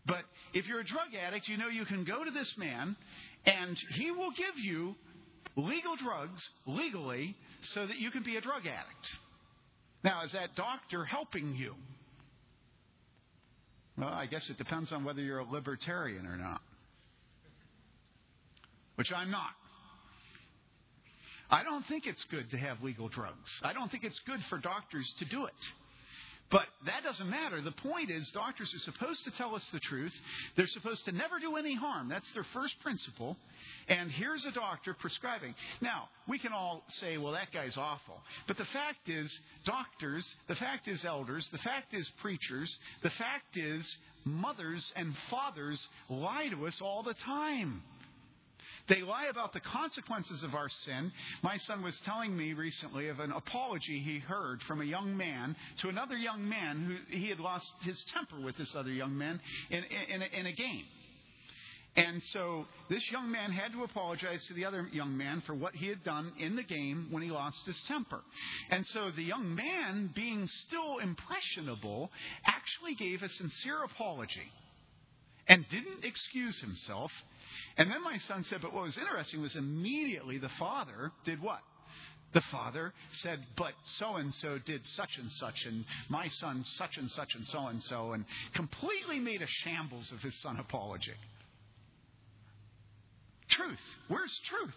But 0.06 0.22
if 0.54 0.66
you're 0.66 0.80
a 0.80 0.84
drug 0.84 1.14
addict, 1.14 1.48
you 1.48 1.56
know 1.56 1.68
you 1.68 1.84
can 1.84 2.04
go 2.04 2.24
to 2.24 2.30
this 2.30 2.52
man 2.56 2.96
and 3.46 3.76
he 3.94 4.10
will 4.10 4.30
give 4.30 4.58
you 4.58 4.94
legal 5.56 5.96
drugs 5.96 6.42
legally 6.66 7.36
so 7.74 7.86
that 7.86 7.98
you 7.98 8.10
can 8.10 8.22
be 8.22 8.36
a 8.36 8.40
drug 8.40 8.62
addict. 8.66 9.06
Now, 10.02 10.24
is 10.24 10.32
that 10.32 10.56
doctor 10.56 11.04
helping 11.04 11.54
you? 11.54 11.74
Well, 14.02 14.10
I 14.12 14.26
guess 14.26 14.42
it 14.50 14.58
depends 14.58 14.90
on 14.90 15.04
whether 15.04 15.20
you're 15.20 15.38
a 15.38 15.48
libertarian 15.48 16.26
or 16.26 16.36
not, 16.36 16.60
which 18.96 19.12
I'm 19.14 19.30
not. 19.30 19.50
I 21.48 21.62
don't 21.62 21.86
think 21.86 22.06
it's 22.06 22.24
good 22.28 22.50
to 22.50 22.56
have 22.56 22.82
legal 22.82 23.08
drugs. 23.08 23.48
I 23.62 23.72
don't 23.72 23.92
think 23.92 24.02
it's 24.02 24.18
good 24.26 24.40
for 24.50 24.58
doctors 24.58 25.08
to 25.20 25.24
do 25.26 25.44
it. 25.44 25.52
But 26.52 26.66
that 26.84 27.02
doesn't 27.02 27.30
matter. 27.30 27.62
The 27.62 27.72
point 27.72 28.10
is, 28.10 28.30
doctors 28.34 28.72
are 28.74 28.92
supposed 28.92 29.24
to 29.24 29.30
tell 29.32 29.54
us 29.54 29.64
the 29.72 29.80
truth. 29.80 30.12
They're 30.54 30.66
supposed 30.66 31.02
to 31.06 31.12
never 31.12 31.38
do 31.40 31.56
any 31.56 31.74
harm. 31.74 32.10
That's 32.10 32.30
their 32.34 32.46
first 32.52 32.74
principle. 32.82 33.38
And 33.88 34.10
here's 34.10 34.44
a 34.44 34.52
doctor 34.52 34.94
prescribing. 35.00 35.54
Now, 35.80 36.10
we 36.28 36.38
can 36.38 36.52
all 36.52 36.84
say, 37.00 37.16
well, 37.16 37.32
that 37.32 37.52
guy's 37.52 37.78
awful. 37.78 38.20
But 38.46 38.58
the 38.58 38.66
fact 38.66 39.08
is, 39.08 39.32
doctors, 39.64 40.26
the 40.46 40.54
fact 40.56 40.88
is, 40.88 41.02
elders, 41.06 41.48
the 41.52 41.58
fact 41.58 41.94
is, 41.94 42.08
preachers, 42.20 42.70
the 43.02 43.10
fact 43.10 43.56
is, 43.56 43.82
mothers 44.26 44.84
and 44.94 45.14
fathers 45.30 45.80
lie 46.10 46.48
to 46.48 46.66
us 46.66 46.78
all 46.82 47.02
the 47.02 47.14
time. 47.24 47.82
They 48.88 49.02
lie 49.02 49.26
about 49.26 49.52
the 49.52 49.60
consequences 49.60 50.42
of 50.42 50.54
our 50.54 50.68
sin. 50.84 51.12
My 51.42 51.56
son 51.58 51.82
was 51.82 51.98
telling 52.04 52.36
me 52.36 52.52
recently 52.52 53.08
of 53.08 53.20
an 53.20 53.30
apology 53.30 54.00
he 54.00 54.18
heard 54.18 54.60
from 54.62 54.80
a 54.80 54.84
young 54.84 55.16
man 55.16 55.56
to 55.82 55.88
another 55.88 56.16
young 56.16 56.48
man 56.48 56.84
who 57.08 57.16
he 57.16 57.28
had 57.28 57.38
lost 57.38 57.72
his 57.82 58.02
temper 58.12 58.40
with 58.40 58.56
this 58.56 58.74
other 58.74 58.90
young 58.90 59.16
man 59.16 59.40
in, 59.70 59.84
in, 59.84 60.22
in 60.22 60.46
a 60.46 60.52
game. 60.52 60.84
And 61.94 62.22
so 62.32 62.64
this 62.88 63.02
young 63.10 63.30
man 63.30 63.52
had 63.52 63.72
to 63.72 63.84
apologize 63.84 64.42
to 64.46 64.54
the 64.54 64.64
other 64.64 64.88
young 64.92 65.16
man 65.16 65.42
for 65.46 65.54
what 65.54 65.74
he 65.74 65.88
had 65.88 66.02
done 66.02 66.32
in 66.38 66.56
the 66.56 66.62
game 66.62 67.08
when 67.10 67.22
he 67.22 67.30
lost 67.30 67.58
his 67.66 67.78
temper. 67.86 68.20
And 68.70 68.86
so 68.86 69.10
the 69.14 69.22
young 69.22 69.54
man, 69.54 70.10
being 70.14 70.48
still 70.66 70.98
impressionable, 70.98 72.10
actually 72.46 72.94
gave 72.94 73.22
a 73.22 73.28
sincere 73.28 73.84
apology 73.84 74.50
and 75.46 75.66
didn't 75.70 76.04
excuse 76.04 76.58
himself. 76.60 77.12
And 77.76 77.90
then 77.90 78.02
my 78.02 78.18
son 78.28 78.44
said, 78.48 78.60
but 78.62 78.72
what 78.72 78.84
was 78.84 78.96
interesting 78.96 79.40
was 79.42 79.56
immediately 79.56 80.38
the 80.38 80.50
father 80.58 81.12
did 81.24 81.40
what? 81.42 81.60
The 82.34 82.42
father 82.50 82.94
said, 83.22 83.40
but 83.58 83.72
so 83.98 84.16
and 84.16 84.32
so 84.40 84.58
did 84.64 84.80
such 84.96 85.10
and 85.18 85.30
such, 85.32 85.66
and 85.66 85.84
my 86.08 86.28
son 86.40 86.64
such 86.78 86.96
and 86.96 87.10
such 87.10 87.34
and 87.34 87.46
so 87.48 87.66
and 87.66 87.82
so, 87.82 88.12
and 88.12 88.24
completely 88.54 89.18
made 89.18 89.42
a 89.42 89.46
shambles 89.64 90.10
of 90.12 90.20
his 90.20 90.34
son 90.40 90.58
apology. 90.58 91.12
Truth. 93.50 93.78
Where's 94.08 94.32
truth? 94.48 94.74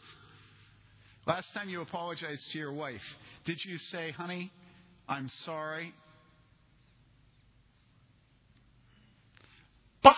Last 1.25 1.47
time 1.53 1.69
you 1.69 1.81
apologized 1.81 2.43
to 2.51 2.57
your 2.57 2.73
wife, 2.73 3.01
did 3.45 3.57
you 3.65 3.77
say, 3.77 4.11
honey, 4.11 4.51
I'm 5.07 5.29
sorry? 5.45 5.93
But. 10.03 10.13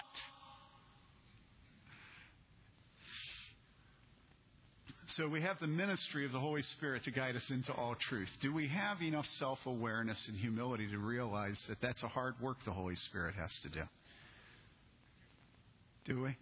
So 5.18 5.28
we 5.28 5.42
have 5.42 5.60
the 5.60 5.68
ministry 5.68 6.28
of 6.28 6.32
the 6.32 6.40
Holy 6.40 6.62
Spirit 6.78 7.04
to 7.06 7.12
guide 7.12 7.36
us 7.36 7.42
into 7.50 7.74
all 7.74 7.96
truth. 8.08 8.30
Do 8.40 8.54
we 8.54 8.68
have 8.68 9.02
enough 9.02 9.26
self 9.40 9.58
awareness 9.66 10.24
and 10.28 10.38
humility 10.38 10.88
to 10.92 11.00
realize 11.00 11.58
that 11.68 11.80
that's 11.82 12.04
a 12.04 12.08
hard 12.08 12.36
work 12.40 12.58
the 12.66 12.72
Holy 12.72 12.96
Spirit 13.10 13.34
has 13.34 13.50
to 13.64 13.70
do? 13.70 13.82
Do 16.06 16.22
we? 16.22 16.38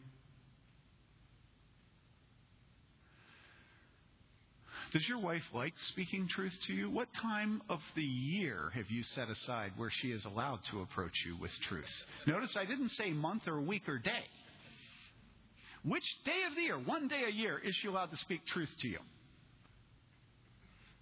Does 4.92 5.08
your 5.08 5.20
wife 5.20 5.44
like 5.54 5.74
speaking 5.94 6.28
truth 6.28 6.54
to 6.68 6.74
you? 6.74 6.90
What 6.90 7.08
time 7.22 7.62
of 7.70 7.80
the 7.96 8.04
year 8.04 8.72
have 8.76 8.90
you 8.90 9.04
set 9.04 9.30
aside 9.30 9.72
where 9.78 9.92
she 10.02 10.10
is 10.10 10.26
allowed 10.26 10.60
to 10.72 10.82
approach 10.82 11.14
you 11.26 11.38
with 11.40 11.52
truth? 11.70 11.86
Notice 12.28 12.56
I 12.60 12.66
didn't 12.66 12.92
say 12.92 13.12
month 13.12 13.44
or 13.48 13.62
week 13.62 13.88
or 13.88 14.00
day. 14.00 14.26
Which 15.86 16.04
day 16.26 16.43
of 16.50 16.56
the 16.56 16.63
year, 16.63 16.80
one 16.80 17.08
day 17.08 17.24
a 17.28 17.32
year, 17.32 17.60
is 17.63 17.76
she 17.76 17.88
allowed 17.88 18.12
to 18.12 18.17
speak 18.17 18.45
truth 18.48 18.69
to 18.82 18.88
you? 18.88 19.00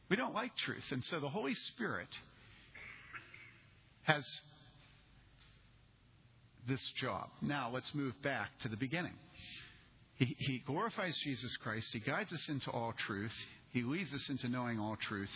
We 0.09 0.17
don't 0.17 0.33
like 0.33 0.51
truth. 0.65 0.83
And 0.91 1.03
so 1.05 1.19
the 1.19 1.29
Holy 1.29 1.55
Spirit 1.55 2.09
has 4.03 4.25
this 6.67 6.81
job. 7.01 7.29
Now 7.41 7.71
let's 7.73 7.89
move 7.93 8.13
back 8.21 8.49
to 8.63 8.69
the 8.69 8.77
beginning. 8.77 9.15
He, 10.15 10.35
he 10.37 10.61
glorifies 10.65 11.17
Jesus 11.23 11.55
Christ. 11.57 11.87
He 11.91 11.99
guides 11.99 12.31
us 12.31 12.45
into 12.47 12.69
all 12.69 12.93
truth. 13.07 13.33
He 13.71 13.81
leads 13.81 14.13
us 14.13 14.29
into 14.29 14.49
knowing 14.49 14.79
all 14.79 14.97
truth, 15.07 15.31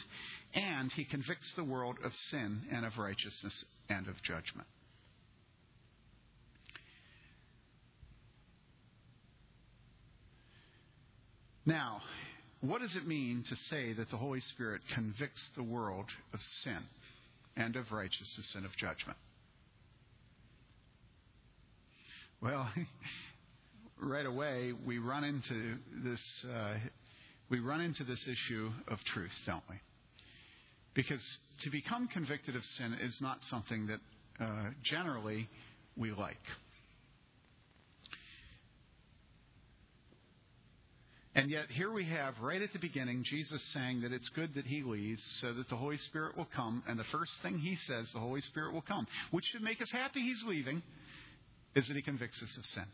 and 0.53 0.91
He 0.91 1.05
convicts 1.05 1.51
the 1.55 1.63
world 1.63 1.97
of 2.03 2.11
sin 2.29 2.61
and 2.71 2.85
of 2.85 2.97
righteousness 2.97 3.63
and 3.89 4.07
of 4.07 4.21
judgment. 4.21 4.67
Now, 11.67 11.99
what 12.61 12.79
does 12.79 12.95
it 12.95 13.05
mean 13.05 13.43
to 13.49 13.55
say 13.69 13.91
that 13.91 14.09
the 14.09 14.15
Holy 14.15 14.39
Spirit 14.39 14.81
convicts 14.95 15.45
the 15.57 15.63
world 15.63 16.05
of 16.33 16.39
sin 16.63 16.79
and 17.57 17.75
of 17.75 17.91
righteousness 17.91 18.53
and 18.55 18.65
of 18.65 18.71
judgment? 18.77 19.17
Well, 22.41 22.69
right 24.01 24.25
away, 24.25 24.71
we 24.85 24.99
run 24.99 25.25
into 25.25 25.75
this 26.05 26.21
uh, 26.49 26.75
we 27.49 27.59
run 27.59 27.81
into 27.81 28.05
this 28.05 28.25
issue 28.25 28.71
of 28.87 28.99
truth, 29.13 29.31
don't 29.45 29.63
we? 29.69 29.75
Because 30.93 31.21
to 31.63 31.69
become 31.69 32.07
convicted 32.07 32.55
of 32.55 32.63
sin 32.77 32.97
is 33.03 33.17
not 33.19 33.39
something 33.49 33.87
that 33.87 33.99
uh, 34.39 34.69
generally 34.85 35.49
we 35.97 36.11
like. 36.11 36.37
And 41.37 41.51
yet, 41.51 41.69
here 41.69 41.91
we 41.91 42.03
have, 42.05 42.33
right 42.41 42.63
at 42.63 42.73
the 42.73 42.79
beginning, 42.79 43.23
Jesus 43.23 43.61
saying 43.71 44.01
that 44.01 44.11
it's 44.11 44.27
good 44.29 44.55
that 44.55 44.65
he 44.65 44.81
leaves 44.81 45.21
so 45.39 45.53
that 45.53 45.69
the 45.69 45.75
Holy 45.75 45.97
Spirit 45.97 46.35
will 46.35 46.47
come. 46.55 46.81
And 46.87 46.97
the 46.97 47.03
first 47.11 47.31
thing 47.43 47.59
he 47.59 47.77
says, 47.85 48.09
the 48.11 48.19
Holy 48.19 48.41
Spirit 48.41 48.73
will 48.73 48.81
come, 48.81 49.05
which 49.29 49.45
should 49.51 49.61
make 49.61 49.79
us 49.79 49.91
happy 49.91 50.21
he's 50.21 50.43
leaving, 50.47 50.81
is 51.75 51.87
that 51.87 51.95
he 51.95 52.01
convicts 52.01 52.41
us 52.41 52.57
of 52.57 52.65
sin. 52.65 52.85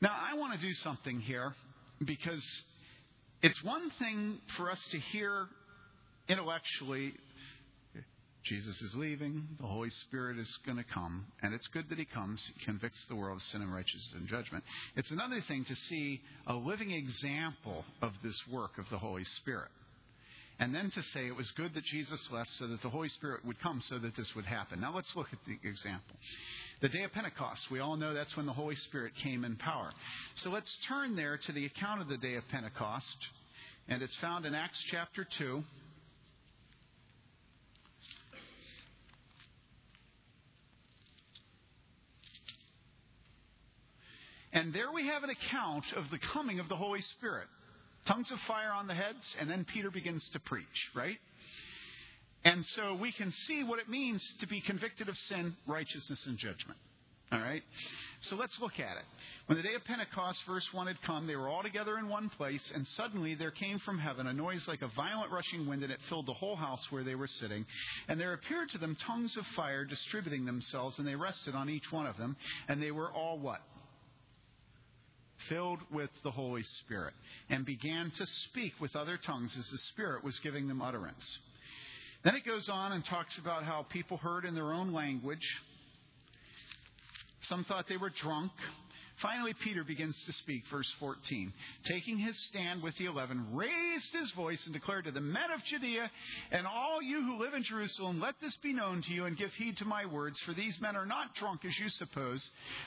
Now, 0.00 0.10
I 0.10 0.36
want 0.36 0.60
to 0.60 0.66
do 0.66 0.74
something 0.74 1.20
here 1.20 1.54
because 2.04 2.44
it's 3.42 3.62
one 3.62 3.92
thing 4.00 4.38
for 4.56 4.72
us 4.72 4.80
to 4.90 4.98
hear 4.98 5.46
intellectually 6.28 7.14
Jesus 8.48 8.80
is 8.80 8.94
leaving, 8.94 9.46
the 9.60 9.66
Holy 9.66 9.90
Spirit 10.06 10.38
is 10.38 10.58
going 10.64 10.78
to 10.78 10.84
come, 10.94 11.26
and 11.42 11.52
it's 11.52 11.66
good 11.68 11.88
that 11.90 11.98
He 11.98 12.06
comes. 12.06 12.42
He 12.56 12.64
convicts 12.64 13.04
the 13.08 13.16
world 13.16 13.36
of 13.36 13.42
sin 13.48 13.60
and 13.60 13.72
righteousness 13.72 14.14
and 14.16 14.26
judgment. 14.26 14.64
It's 14.96 15.10
another 15.10 15.42
thing 15.46 15.64
to 15.66 15.74
see 15.74 16.20
a 16.46 16.54
living 16.54 16.90
example 16.90 17.84
of 18.00 18.12
this 18.22 18.40
work 18.50 18.78
of 18.78 18.86
the 18.90 18.98
Holy 18.98 19.24
Spirit. 19.40 19.68
And 20.60 20.74
then 20.74 20.90
to 20.90 21.02
say 21.14 21.26
it 21.26 21.36
was 21.36 21.48
good 21.56 21.74
that 21.74 21.84
Jesus 21.84 22.20
left 22.32 22.50
so 22.58 22.66
that 22.66 22.82
the 22.82 22.88
Holy 22.88 23.08
Spirit 23.10 23.44
would 23.44 23.60
come 23.60 23.80
so 23.88 23.98
that 23.98 24.16
this 24.16 24.28
would 24.34 24.46
happen. 24.46 24.80
Now 24.80 24.92
let's 24.94 25.14
look 25.14 25.28
at 25.32 25.38
the 25.46 25.68
example. 25.68 26.16
The 26.80 26.88
day 26.88 27.04
of 27.04 27.12
Pentecost, 27.12 27.70
we 27.70 27.80
all 27.80 27.96
know 27.96 28.12
that's 28.12 28.36
when 28.36 28.46
the 28.46 28.52
Holy 28.52 28.74
Spirit 28.74 29.12
came 29.22 29.44
in 29.44 29.56
power. 29.56 29.92
So 30.36 30.50
let's 30.50 30.70
turn 30.88 31.14
there 31.14 31.38
to 31.46 31.52
the 31.52 31.66
account 31.66 32.00
of 32.00 32.08
the 32.08 32.16
day 32.16 32.34
of 32.34 32.42
Pentecost, 32.48 33.16
and 33.88 34.02
it's 34.02 34.16
found 34.16 34.46
in 34.46 34.54
Acts 34.54 34.82
chapter 34.90 35.26
2. 35.38 35.62
And 44.52 44.72
there 44.72 44.92
we 44.92 45.06
have 45.06 45.24
an 45.24 45.30
account 45.30 45.84
of 45.96 46.04
the 46.10 46.18
coming 46.32 46.60
of 46.60 46.68
the 46.68 46.76
Holy 46.76 47.02
Spirit. 47.18 47.46
Tongues 48.06 48.30
of 48.30 48.38
fire 48.46 48.72
on 48.72 48.86
the 48.86 48.94
heads, 48.94 49.24
and 49.38 49.50
then 49.50 49.66
Peter 49.72 49.90
begins 49.90 50.26
to 50.32 50.40
preach, 50.40 50.66
right? 50.94 51.18
And 52.44 52.64
so 52.76 52.94
we 52.94 53.12
can 53.12 53.32
see 53.46 53.64
what 53.64 53.78
it 53.78 53.88
means 53.88 54.22
to 54.40 54.46
be 54.46 54.60
convicted 54.60 55.08
of 55.08 55.16
sin, 55.28 55.56
righteousness, 55.66 56.24
and 56.26 56.38
judgment. 56.38 56.78
All 57.30 57.40
right? 57.40 57.62
So 58.20 58.36
let's 58.36 58.58
look 58.58 58.74
at 58.74 58.96
it. 58.96 59.04
When 59.46 59.58
the 59.58 59.62
day 59.62 59.74
of 59.74 59.84
Pentecost, 59.84 60.38
verse 60.46 60.66
1 60.72 60.86
had 60.86 61.02
come, 61.02 61.26
they 61.26 61.36
were 61.36 61.48
all 61.48 61.62
together 61.62 61.98
in 61.98 62.08
one 62.08 62.30
place, 62.30 62.62
and 62.74 62.86
suddenly 62.96 63.34
there 63.34 63.50
came 63.50 63.78
from 63.80 63.98
heaven 63.98 64.26
a 64.26 64.32
noise 64.32 64.66
like 64.66 64.80
a 64.80 64.88
violent 64.96 65.30
rushing 65.30 65.66
wind, 65.66 65.82
and 65.82 65.92
it 65.92 65.98
filled 66.08 66.26
the 66.26 66.32
whole 66.32 66.56
house 66.56 66.80
where 66.88 67.04
they 67.04 67.14
were 67.14 67.26
sitting. 67.26 67.66
And 68.08 68.18
there 68.18 68.32
appeared 68.32 68.70
to 68.70 68.78
them 68.78 68.96
tongues 69.06 69.36
of 69.36 69.44
fire 69.54 69.84
distributing 69.84 70.46
themselves, 70.46 70.98
and 70.98 71.06
they 71.06 71.16
rested 71.16 71.54
on 71.54 71.68
each 71.68 71.90
one 71.90 72.06
of 72.06 72.16
them. 72.16 72.36
And 72.66 72.82
they 72.82 72.92
were 72.92 73.12
all 73.12 73.38
what? 73.38 73.60
Filled 75.48 75.80
with 75.90 76.10
the 76.24 76.30
Holy 76.30 76.62
Spirit, 76.84 77.14
and 77.48 77.64
began 77.64 78.10
to 78.18 78.26
speak 78.50 78.72
with 78.80 78.94
other 78.96 79.16
tongues 79.16 79.54
as 79.58 79.66
the 79.68 79.78
Spirit 79.92 80.24
was 80.24 80.38
giving 80.40 80.68
them 80.68 80.82
utterance. 80.82 81.24
Then 82.24 82.34
it 82.34 82.44
goes 82.44 82.68
on 82.68 82.92
and 82.92 83.04
talks 83.04 83.38
about 83.38 83.64
how 83.64 83.86
people 83.88 84.16
heard 84.16 84.44
in 84.44 84.54
their 84.54 84.72
own 84.72 84.92
language. 84.92 85.46
Some 87.42 87.64
thought 87.64 87.86
they 87.88 87.96
were 87.96 88.10
drunk. 88.10 88.52
Finally, 89.20 89.54
Peter 89.64 89.82
begins 89.82 90.16
to 90.26 90.32
speak, 90.34 90.62
verse 90.70 90.86
14. 91.00 91.52
Taking 91.88 92.18
his 92.18 92.38
stand 92.48 92.82
with 92.82 92.96
the 92.98 93.06
eleven, 93.06 93.46
raised 93.52 94.12
his 94.12 94.30
voice 94.32 94.60
and 94.64 94.72
declared 94.72 95.04
to 95.06 95.10
the 95.10 95.20
men 95.20 95.50
of 95.54 95.64
Judea 95.64 96.10
and 96.52 96.66
all 96.66 97.02
you 97.02 97.22
who 97.22 97.42
live 97.42 97.54
in 97.54 97.64
Jerusalem, 97.64 98.20
let 98.20 98.34
this 98.40 98.56
be 98.62 98.72
known 98.72 99.02
to 99.02 99.12
you 99.12 99.24
and 99.24 99.36
give 99.36 99.52
heed 99.54 99.76
to 99.78 99.84
my 99.84 100.06
words, 100.06 100.38
for 100.46 100.54
these 100.54 100.76
men 100.80 100.94
are 100.94 101.06
not 101.06 101.34
drunk 101.34 101.64
as 101.64 101.76
you 101.78 101.88
suppose, 101.90 102.42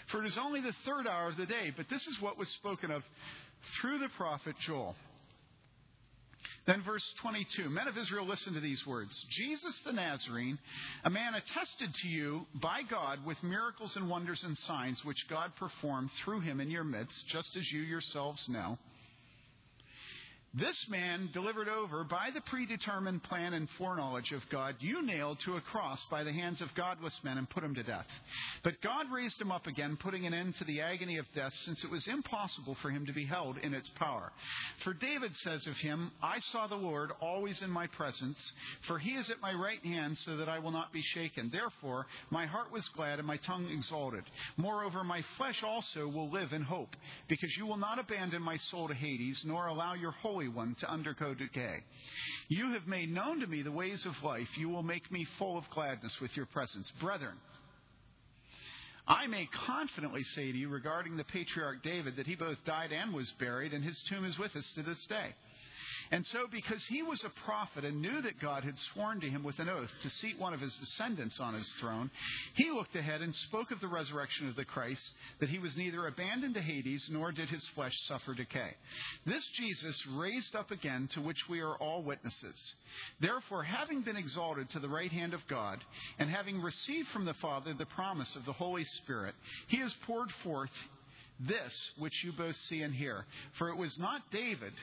for 0.10 0.24
it 0.24 0.28
is 0.28 0.38
only 0.40 0.62
the 0.62 0.76
third 0.86 1.06
hour 1.06 1.30
of 1.30 1.38
the 1.38 1.46
day. 1.46 1.74
But 1.76 1.90
this 1.90 2.02
is 2.08 2.22
what 2.22 2.38
was 2.38 2.48
spoken 2.50 2.92
of 2.92 3.04
through 3.82 4.00
the 4.00 4.10
prophet 4.18 4.56
Joel. 4.66 4.96
Then, 6.66 6.84
verse 6.84 7.04
22 7.22 7.70
Men 7.70 7.88
of 7.88 7.98
Israel, 7.98 8.28
listen 8.28 8.54
to 8.54 8.60
these 8.60 8.86
words 8.86 9.14
Jesus 9.38 9.80
the 9.86 9.94
Nazarene, 9.94 10.58
a 11.04 11.10
man 11.10 11.34
attested 11.36 11.94
to 12.02 12.08
you 12.08 12.46
by 12.56 12.82
God 12.90 13.26
with 13.26 13.42
miracles 13.44 13.96
and 13.96 14.10
wonders 14.10 14.42
and 14.44 14.58
signs 14.60 15.04
which 15.04 15.28
God 15.30 15.52
performed 15.56 16.10
through 16.24 16.42
him 16.42 16.60
in 16.60 16.70
your 16.70 16.84
midst, 16.84 17.16
just 17.28 17.56
as 17.58 17.72
you 17.72 17.82
yourselves 17.82 18.42
know. 18.48 18.78
This 20.54 20.76
man, 20.90 21.30
delivered 21.34 21.70
over 21.70 22.04
by 22.04 22.30
the 22.34 22.42
predetermined 22.42 23.24
plan 23.24 23.54
and 23.54 23.70
foreknowledge 23.78 24.34
of 24.34 24.42
God, 24.52 24.76
you 24.82 25.02
nailed 25.02 25.38
to 25.46 25.56
a 25.56 25.62
cross 25.62 25.98
by 26.12 26.26
the 26.26 26.34
hands 26.34 26.60
of 26.60 26.68
godless 26.76 27.18
men 27.24 27.38
and 27.38 27.50
put 27.50 27.64
him 27.64 27.74
to 27.76 27.84
death. 27.84 28.06
But 28.62 28.82
God 28.82 29.06
raised 29.14 29.40
him 29.40 29.50
up 29.50 29.66
again, 29.66 29.98
putting 29.98 30.26
an 30.26 30.34
end 30.34 30.56
to 30.56 30.66
the 30.66 30.82
agony 30.82 31.20
of 31.20 31.26
death, 31.34 31.54
since 31.64 31.82
it 31.86 31.90
was 31.90 32.06
impossible 32.06 32.76
for 32.82 32.92
him 32.92 33.06
to 33.06 33.14
be 33.14 33.26
held 33.26 33.60
in 33.60 33.74
its 33.74 33.90
power. 33.96 34.34
For 34.84 34.94
David 34.94 35.32
says 35.38 35.66
of 35.68 35.78
him, 35.78 36.12
I 36.22 36.40
saw 36.52 36.68
the 36.68 36.76
Lord 36.76 37.12
always 37.22 37.62
in 37.62 37.70
my 37.70 37.88
presence, 37.88 38.38
for 38.88 39.00
he 39.00 39.12
is 39.12 39.30
at 39.30 39.40
my 39.42 39.54
right 39.54 39.84
hand, 39.86 40.18
so 40.26 40.36
that 40.36 40.50
I 40.50 40.60
will 40.60 40.72
not 40.72 40.92
be 40.92 41.02
shaken. 41.14 41.50
Therefore, 41.50 42.08
my 42.30 42.46
heart 42.46 42.74
was 42.74 42.86
glad 42.90 43.20
and 43.20 43.28
my 43.28 43.38
tongue 43.38 43.70
exalted. 43.72 44.26
Moreover, 44.58 45.06
my 45.06 45.24
flesh 45.38 45.64
also 45.64 46.10
will 46.10 46.30
live 46.30 46.52
in 46.52 46.62
hope, 46.62 46.94
because 47.30 47.56
you 47.58 47.66
will 47.66 47.78
not 47.78 48.00
abandon 48.00 48.42
my 48.42 48.58
soul 48.70 48.90
to 48.90 48.94
Hades, 48.94 49.40
nor 49.46 49.68
allow 49.68 49.94
your 49.94 50.12
holy 50.12 50.41
One 50.48 50.76
to 50.82 50.92
undergo 50.92 51.34
decay. 51.34 51.78
You 52.48 52.74
have 52.74 52.88
made 52.88 53.14
known 53.14 53.40
to 53.40 53.48
me 53.48 53.62
the 53.62 53.72
ways 53.72 54.06
of 54.06 54.14
life. 54.24 54.48
You 54.58 54.70
will 54.70 54.84
make 54.84 55.12
me 55.12 55.26
full 55.38 55.58
of 55.58 55.70
gladness 55.74 56.14
with 56.22 56.36
your 56.36 56.46
presence. 56.48 56.92
Brethren, 57.00 57.38
I 59.08 59.28
may 59.28 59.48
confidently 59.66 60.24
say 60.36 60.52
to 60.52 60.58
you 60.58 60.70
regarding 60.70 61.18
the 61.18 61.24
patriarch 61.24 61.84
David 61.84 62.16
that 62.18 62.28
he 62.28 62.36
both 62.36 62.58
died 62.66 62.92
and 62.92 63.14
was 63.14 63.30
buried, 63.40 63.74
and 63.74 63.84
his 63.84 64.00
tomb 64.10 64.26
is 64.26 64.38
with 64.38 64.56
us 64.56 64.70
to 64.76 64.84
this 64.84 65.04
day. 65.10 65.34
And 66.12 66.26
so, 66.28 66.40
because 66.52 66.84
he 66.90 67.02
was 67.04 67.24
a 67.24 67.46
prophet 67.46 67.86
and 67.86 68.02
knew 68.02 68.22
that 68.22 68.42
God 68.42 68.66
had 68.66 68.78
sworn 68.94 69.22
to 69.22 69.30
him 69.30 69.44
with 69.44 69.60
an 69.60 69.70
oath 69.70 69.90
to 70.04 70.10
seat 70.10 70.38
one 70.38 70.54
of 70.54 70.60
his 70.60 70.76
descendants 70.76 71.40
on 71.40 71.54
his 71.54 71.68
throne, 71.80 72.12
he 72.54 72.70
looked 72.70 72.98
ahead 72.98 73.22
and 73.22 73.34
spoke 73.34 73.72
of 73.72 73.80
the 73.80 73.88
resurrection 73.88 74.50
of 74.50 74.58
the 74.58 74.66
Christ, 74.66 75.02
that 75.40 75.48
he 75.48 75.58
was 75.58 75.78
neither 75.78 76.08
abandoned 76.08 76.56
to 76.56 76.62
Hades, 76.62 77.08
nor 77.10 77.32
did 77.32 77.48
his 77.48 77.66
flesh 77.76 77.94
suffer 78.10 78.34
decay. 78.34 78.72
This 79.26 79.46
Jesus 79.56 79.98
raised 80.14 80.54
up 80.54 80.70
again, 80.72 81.08
to 81.14 81.22
which 81.22 81.48
we 81.50 81.62
are 81.62 81.78
all 81.78 82.04
witnesses. 82.04 82.62
Therefore, 83.22 83.64
having 83.64 84.02
been 84.02 84.18
exalted 84.18 84.70
to 84.72 84.80
the 84.80 84.90
right 84.90 85.12
hand 85.12 85.34
of 85.34 85.48
God, 85.48 85.80
and 86.20 86.30
having 86.30 86.62
received 86.62 87.08
from 87.14 87.24
the 87.24 87.36
Father 87.36 87.74
the 87.74 87.86
promise 87.86 88.36
of 88.36 88.44
the 88.46 88.54
Holy 88.54 88.84
Spirit, 88.84 89.34
he 89.70 89.78
has 89.78 89.94
poured 90.06 90.30
forth 90.44 90.70
this 91.40 91.74
which 91.98 92.14
you 92.26 92.34
both 92.34 92.56
see 92.68 92.82
and 92.82 92.94
hear. 92.94 93.26
For 93.58 93.70
it 93.70 93.78
was 93.78 93.98
not 93.98 94.22
David 94.32 94.74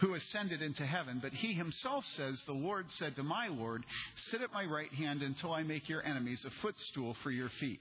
who 0.00 0.14
ascended 0.14 0.62
into 0.62 0.86
heaven, 0.86 1.18
but 1.20 1.32
he 1.32 1.54
himself 1.54 2.04
says, 2.16 2.40
The 2.46 2.52
Lord 2.52 2.86
said 2.98 3.16
to 3.16 3.22
my 3.22 3.48
Lord, 3.48 3.84
Sit 4.30 4.42
at 4.42 4.52
my 4.52 4.64
right 4.64 4.92
hand 4.92 5.22
until 5.22 5.52
I 5.52 5.62
make 5.62 5.88
your 5.88 6.04
enemies 6.04 6.44
a 6.46 6.62
footstool 6.62 7.16
for 7.22 7.30
your 7.30 7.50
feet. 7.60 7.80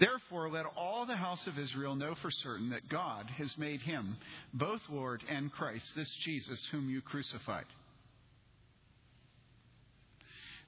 Therefore, 0.00 0.50
let 0.50 0.66
all 0.76 1.06
the 1.06 1.16
house 1.16 1.46
of 1.46 1.58
Israel 1.58 1.94
know 1.94 2.14
for 2.20 2.30
certain 2.30 2.70
that 2.70 2.88
God 2.88 3.26
has 3.36 3.52
made 3.56 3.80
him 3.80 4.16
both 4.52 4.80
Lord 4.90 5.22
and 5.28 5.52
Christ, 5.52 5.84
this 5.94 6.12
Jesus 6.24 6.60
whom 6.70 6.90
you 6.90 7.00
crucified. 7.00 7.66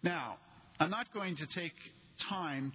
Now, 0.02 0.36
I'm 0.78 0.90
not 0.90 1.12
going 1.14 1.36
to 1.36 1.46
take 1.46 1.72
time 2.28 2.72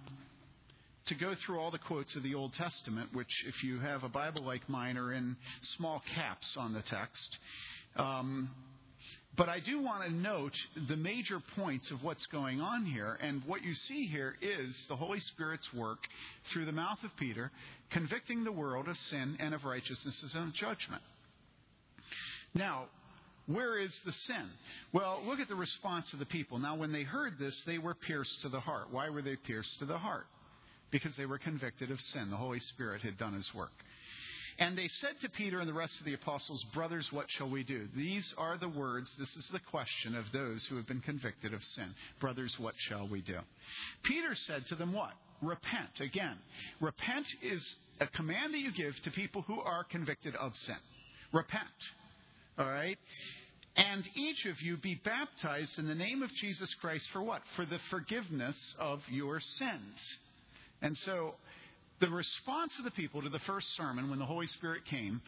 to 1.06 1.14
go 1.14 1.34
through 1.44 1.58
all 1.58 1.70
the 1.70 1.78
quotes 1.78 2.14
of 2.16 2.22
the 2.22 2.34
Old 2.34 2.52
Testament, 2.54 3.10
which, 3.12 3.30
if 3.46 3.64
you 3.64 3.80
have 3.80 4.04
a 4.04 4.08
Bible 4.08 4.44
like 4.44 4.68
mine, 4.68 4.96
are 4.96 5.12
in 5.12 5.36
small 5.76 6.02
caps 6.14 6.46
on 6.56 6.72
the 6.72 6.82
text. 6.82 7.38
Um, 7.96 8.50
but 9.36 9.48
I 9.48 9.60
do 9.60 9.80
want 9.80 10.04
to 10.04 10.12
note 10.12 10.52
the 10.88 10.96
major 10.96 11.40
points 11.56 11.90
of 11.90 12.02
what's 12.02 12.26
going 12.26 12.60
on 12.60 12.84
here. 12.84 13.18
And 13.22 13.42
what 13.46 13.62
you 13.62 13.74
see 13.74 14.06
here 14.06 14.34
is 14.42 14.74
the 14.88 14.96
Holy 14.96 15.20
Spirit's 15.20 15.72
work 15.72 15.98
through 16.52 16.66
the 16.66 16.72
mouth 16.72 16.98
of 17.04 17.10
Peter, 17.16 17.50
convicting 17.90 18.44
the 18.44 18.52
world 18.52 18.88
of 18.88 18.96
sin 19.08 19.36
and 19.40 19.54
of 19.54 19.64
righteousness 19.64 20.22
and 20.34 20.52
judgment. 20.52 21.02
Now, 22.54 22.86
where 23.46 23.78
is 23.78 23.92
the 24.04 24.12
sin? 24.12 24.48
Well, 24.92 25.22
look 25.24 25.40
at 25.40 25.48
the 25.48 25.54
response 25.54 26.12
of 26.12 26.18
the 26.18 26.26
people. 26.26 26.58
Now, 26.58 26.76
when 26.76 26.92
they 26.92 27.04
heard 27.04 27.38
this, 27.38 27.58
they 27.66 27.78
were 27.78 27.94
pierced 27.94 28.42
to 28.42 28.48
the 28.48 28.60
heart. 28.60 28.88
Why 28.90 29.08
were 29.08 29.22
they 29.22 29.36
pierced 29.36 29.78
to 29.78 29.86
the 29.86 29.98
heart? 29.98 30.26
Because 30.90 31.14
they 31.16 31.26
were 31.26 31.38
convicted 31.38 31.90
of 31.90 32.00
sin. 32.12 32.30
The 32.30 32.36
Holy 32.36 32.60
Spirit 32.60 33.02
had 33.02 33.16
done 33.16 33.34
his 33.34 33.48
work. 33.54 33.72
And 34.60 34.76
they 34.76 34.88
said 35.00 35.18
to 35.22 35.30
Peter 35.30 35.58
and 35.58 35.68
the 35.68 35.74
rest 35.74 35.98
of 35.98 36.04
the 36.04 36.12
apostles, 36.12 36.62
Brothers, 36.74 37.08
what 37.12 37.24
shall 37.30 37.48
we 37.48 37.64
do? 37.64 37.88
These 37.96 38.34
are 38.36 38.58
the 38.58 38.68
words, 38.68 39.10
this 39.18 39.34
is 39.34 39.48
the 39.50 39.58
question 39.58 40.14
of 40.14 40.26
those 40.34 40.62
who 40.68 40.76
have 40.76 40.86
been 40.86 41.00
convicted 41.00 41.54
of 41.54 41.64
sin. 41.74 41.94
Brothers, 42.20 42.54
what 42.58 42.74
shall 42.76 43.08
we 43.08 43.22
do? 43.22 43.38
Peter 44.02 44.36
said 44.46 44.66
to 44.66 44.74
them, 44.74 44.92
What? 44.92 45.12
Repent. 45.40 46.00
Again, 46.00 46.36
repent 46.78 47.24
is 47.42 47.66
a 48.00 48.06
command 48.08 48.52
that 48.52 48.58
you 48.58 48.70
give 48.72 48.94
to 49.04 49.10
people 49.10 49.42
who 49.46 49.60
are 49.60 49.82
convicted 49.84 50.36
of 50.36 50.54
sin. 50.54 50.76
Repent. 51.32 51.64
All 52.58 52.66
right? 52.66 52.98
And 53.76 54.04
each 54.14 54.44
of 54.44 54.60
you 54.60 54.76
be 54.76 55.00
baptized 55.02 55.78
in 55.78 55.88
the 55.88 55.94
name 55.94 56.22
of 56.22 56.30
Jesus 56.34 56.68
Christ 56.82 57.06
for 57.14 57.22
what? 57.22 57.40
For 57.56 57.64
the 57.64 57.78
forgiveness 57.88 58.56
of 58.78 59.00
your 59.10 59.40
sins. 59.40 60.18
And 60.82 60.98
so 60.98 61.34
the 62.00 62.08
response 62.08 62.72
of 62.78 62.84
the 62.84 62.90
people 62.90 63.22
to 63.22 63.28
the 63.28 63.40
first 63.40 63.66
sermon 63.76 64.10
when 64.10 64.18
the 64.18 64.26
Holy 64.26 64.46
Spirit 64.46 64.82
came, 64.88 65.20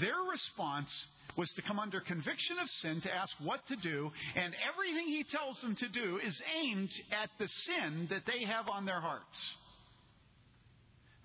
their 0.00 0.18
response 0.30 0.88
was 1.36 1.50
to 1.56 1.62
come 1.62 1.78
under 1.78 2.00
conviction 2.00 2.56
of 2.62 2.68
sin, 2.82 3.00
to 3.02 3.14
ask 3.14 3.32
what 3.42 3.60
to 3.68 3.76
do, 3.76 4.10
and 4.36 4.54
everything 4.72 5.06
he 5.06 5.24
tells 5.24 5.60
them 5.60 5.76
to 5.76 5.88
do 5.88 6.18
is 6.24 6.40
aimed 6.62 6.90
at 7.10 7.30
the 7.38 7.48
sin 7.66 8.06
that 8.10 8.22
they 8.26 8.44
have 8.44 8.68
on 8.68 8.84
their 8.84 9.00
hearts. 9.00 9.36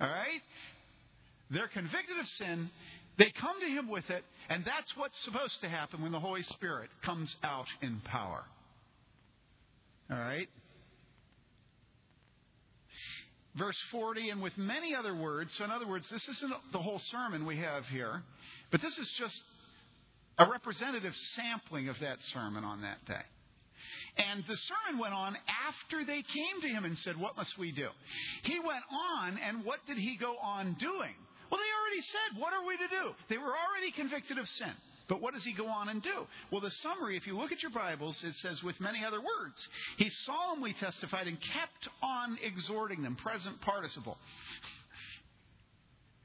All 0.02 0.08
right? 0.08 0.42
They're 1.52 1.68
convicted 1.68 2.20
of 2.20 2.28
sin, 2.38 2.70
they 3.18 3.32
come 3.40 3.60
to 3.60 3.68
him 3.68 3.90
with 3.90 4.10
it, 4.10 4.24
and 4.50 4.64
that's 4.64 4.92
what's 4.96 5.20
supposed 5.26 5.60
to 5.62 5.70
happen 5.70 6.02
when 6.02 6.12
the 6.12 6.20
Holy 6.20 6.44
Spirit 6.44 6.90
comes 7.04 7.34
out 7.44 7.68
in 7.82 8.02
power. 8.06 8.44
All 10.12 10.18
right? 10.18 10.48
Verse 13.60 13.78
40, 13.92 14.30
and 14.30 14.42
with 14.42 14.58
many 14.58 14.96
other 14.96 15.14
words. 15.14 15.52
So, 15.58 15.66
in 15.66 15.72
other 15.72 15.88
words, 15.88 16.06
this 16.10 16.24
isn't 16.28 16.52
the 16.72 16.80
whole 16.80 17.02
sermon 17.12 17.46
we 17.46 17.58
have 17.58 17.86
here, 17.86 18.24
but 18.72 18.82
this 18.82 18.98
is 18.98 19.12
just 19.20 19.36
a 20.40 20.50
representative 20.50 21.14
sampling 21.36 21.90
of 21.90 21.98
that 22.00 22.18
sermon 22.34 22.64
on 22.64 22.82
that 22.82 23.04
day. 23.06 23.26
And 24.18 24.44
the 24.48 24.58
sermon 24.58 25.00
went 25.00 25.14
on 25.14 25.36
after 25.68 26.06
they 26.06 26.24
came 26.24 26.62
to 26.62 26.68
him 26.68 26.86
and 26.86 26.98
said, 27.00 27.18
What 27.18 27.38
must 27.38 27.58
we 27.58 27.72
do? 27.72 27.90
He 28.44 28.60
went 28.60 28.84
on, 28.90 29.38
and 29.38 29.64
what 29.66 29.80
did 29.88 29.98
he 29.98 30.18
go 30.18 30.36
on 30.42 30.76
doing? 30.80 31.16
Well, 31.52 31.60
they 31.60 31.72
already 31.76 32.04
said, 32.12 32.42
What 32.42 32.54
are 32.54 32.66
we 32.66 32.78
to 32.78 32.88
do? 32.88 33.12
They 33.30 33.38
were 33.38 33.54
already 33.54 33.92
convicted 33.96 34.38
of 34.38 34.48
sin. 34.48 34.74
But 35.10 35.22
what 35.22 35.34
does 35.34 35.44
he 35.44 35.54
go 35.54 35.68
on 35.68 35.90
and 35.90 36.02
do? 36.04 36.28
Well, 36.52 36.62
the 36.62 36.72
summary, 36.84 37.18
if 37.18 37.26
you 37.26 37.36
look 37.36 37.52
at 37.52 37.64
your 37.64 37.72
Bibles, 37.72 38.16
it 38.24 38.36
says, 38.36 38.62
with 38.64 38.80
many 38.80 39.04
other 39.04 39.18
words, 39.18 39.68
he 39.98 40.10
solemnly 40.26 40.74
testified 40.80 41.28
and 41.28 41.38
kept 41.42 41.90
on 42.04 42.38
exhorting 42.44 43.02
them, 43.02 43.16
present 43.16 43.60
participle. 43.62 44.18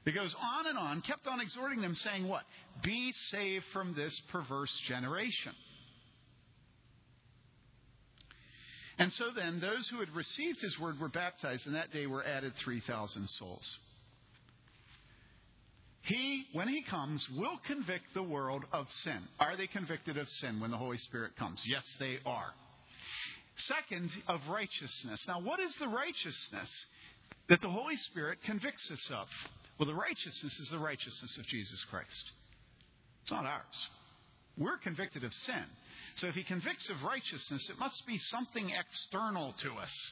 It 0.05 0.13
goes 0.13 0.33
on 0.39 0.67
and 0.67 0.77
on, 0.77 1.01
kept 1.01 1.25
on 1.25 1.41
exhorting 1.41 1.81
them, 1.81 1.95
saying, 1.95 2.27
What? 2.27 2.43
Be 2.83 3.11
saved 3.31 3.65
from 3.73 3.95
this 3.95 4.15
perverse 4.31 4.71
generation. 4.87 5.53
And 8.99 9.11
so 9.13 9.25
then, 9.35 9.59
those 9.59 9.87
who 9.89 9.99
had 9.99 10.15
received 10.15 10.61
his 10.61 10.79
word 10.79 10.99
were 10.99 11.09
baptized, 11.09 11.65
and 11.65 11.75
that 11.75 11.91
day 11.91 12.05
were 12.05 12.23
added 12.23 12.53
3,000 12.63 13.27
souls. 13.39 13.77
He, 16.05 16.45
when 16.53 16.67
He 16.67 16.83
comes, 16.83 17.25
will 17.35 17.59
convict 17.65 18.13
the 18.13 18.23
world 18.23 18.63
of 18.71 18.87
sin. 19.03 19.19
Are 19.39 19.57
they 19.57 19.67
convicted 19.67 20.17
of 20.17 20.29
sin 20.41 20.59
when 20.59 20.71
the 20.71 20.77
Holy 20.77 20.97
Spirit 20.99 21.35
comes? 21.37 21.59
Yes, 21.65 21.83
they 21.99 22.19
are. 22.25 22.53
Second, 23.57 24.11
of 24.27 24.41
righteousness. 24.49 25.21
Now, 25.27 25.39
what 25.39 25.59
is 25.59 25.73
the 25.79 25.87
righteousness 25.87 26.69
that 27.49 27.61
the 27.61 27.69
Holy 27.69 27.97
Spirit 27.97 28.39
convicts 28.45 28.89
us 28.91 29.09
of? 29.11 29.27
Well, 29.79 29.87
the 29.87 29.95
righteousness 29.95 30.59
is 30.59 30.69
the 30.69 30.79
righteousness 30.79 31.37
of 31.37 31.47
Jesus 31.47 31.83
Christ. 31.89 32.31
It's 33.23 33.31
not 33.31 33.45
ours. 33.45 33.89
We're 34.57 34.77
convicted 34.77 35.23
of 35.23 35.33
sin. 35.33 35.65
So 36.15 36.27
if 36.27 36.35
He 36.35 36.43
convicts 36.43 36.89
of 36.89 37.01
righteousness, 37.03 37.67
it 37.69 37.79
must 37.79 38.05
be 38.05 38.17
something 38.29 38.69
external 38.69 39.53
to 39.63 39.73
us. 39.81 40.11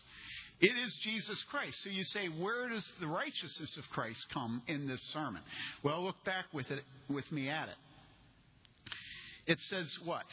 It 0.59 0.71
is 0.85 0.95
Jesus 1.03 1.41
Christ. 1.49 1.77
So 1.83 1.89
you 1.89 2.03
say, 2.05 2.27
where 2.27 2.69
does 2.69 2.87
the 2.99 3.07
righteousness 3.07 3.75
of 3.77 3.83
Christ 3.91 4.25
come 4.33 4.61
in 4.67 4.87
this 4.87 5.01
sermon? 5.13 5.41
Well, 5.83 6.03
look 6.03 6.23
back 6.25 6.45
with 6.53 6.69
it 6.71 6.83
with 7.09 7.29
me 7.31 7.49
at 7.49 7.69
it. 7.69 7.75
It 9.45 9.59
says 9.69 9.93
what? 10.05 10.25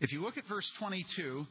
If 0.00 0.12
you 0.12 0.22
look 0.22 0.38
at 0.38 0.46
verse 0.46 0.70
22, 0.78 1.46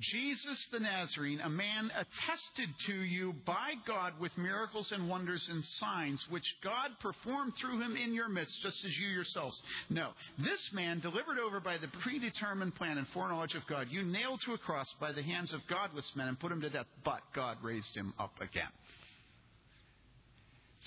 Jesus 0.00 0.58
the 0.72 0.80
Nazarene, 0.80 1.40
a 1.40 1.48
man 1.48 1.90
attested 1.94 2.74
to 2.86 2.94
you 2.94 3.32
by 3.46 3.74
God 3.86 4.14
with 4.18 4.36
miracles 4.36 4.90
and 4.92 5.08
wonders 5.08 5.46
and 5.48 5.62
signs, 5.78 6.24
which 6.30 6.44
God 6.64 6.90
performed 7.00 7.52
through 7.60 7.80
him 7.80 7.96
in 7.96 8.12
your 8.12 8.28
midst, 8.28 8.60
just 8.62 8.84
as 8.84 8.98
you 8.98 9.08
yourselves 9.08 9.60
know. 9.90 10.10
This 10.38 10.60
man, 10.72 10.98
delivered 10.98 11.38
over 11.38 11.60
by 11.60 11.78
the 11.78 11.88
predetermined 12.02 12.74
plan 12.74 12.98
and 12.98 13.06
foreknowledge 13.08 13.54
of 13.54 13.66
God, 13.68 13.86
you 13.90 14.02
nailed 14.02 14.40
to 14.46 14.54
a 14.54 14.58
cross 14.58 14.92
by 15.00 15.12
the 15.12 15.22
hands 15.22 15.52
of 15.52 15.60
godless 15.68 16.10
men 16.16 16.28
and 16.28 16.40
put 16.40 16.50
him 16.50 16.60
to 16.62 16.70
death, 16.70 16.86
but 17.04 17.20
God 17.34 17.58
raised 17.62 17.94
him 17.94 18.14
up 18.18 18.34
again. 18.40 18.70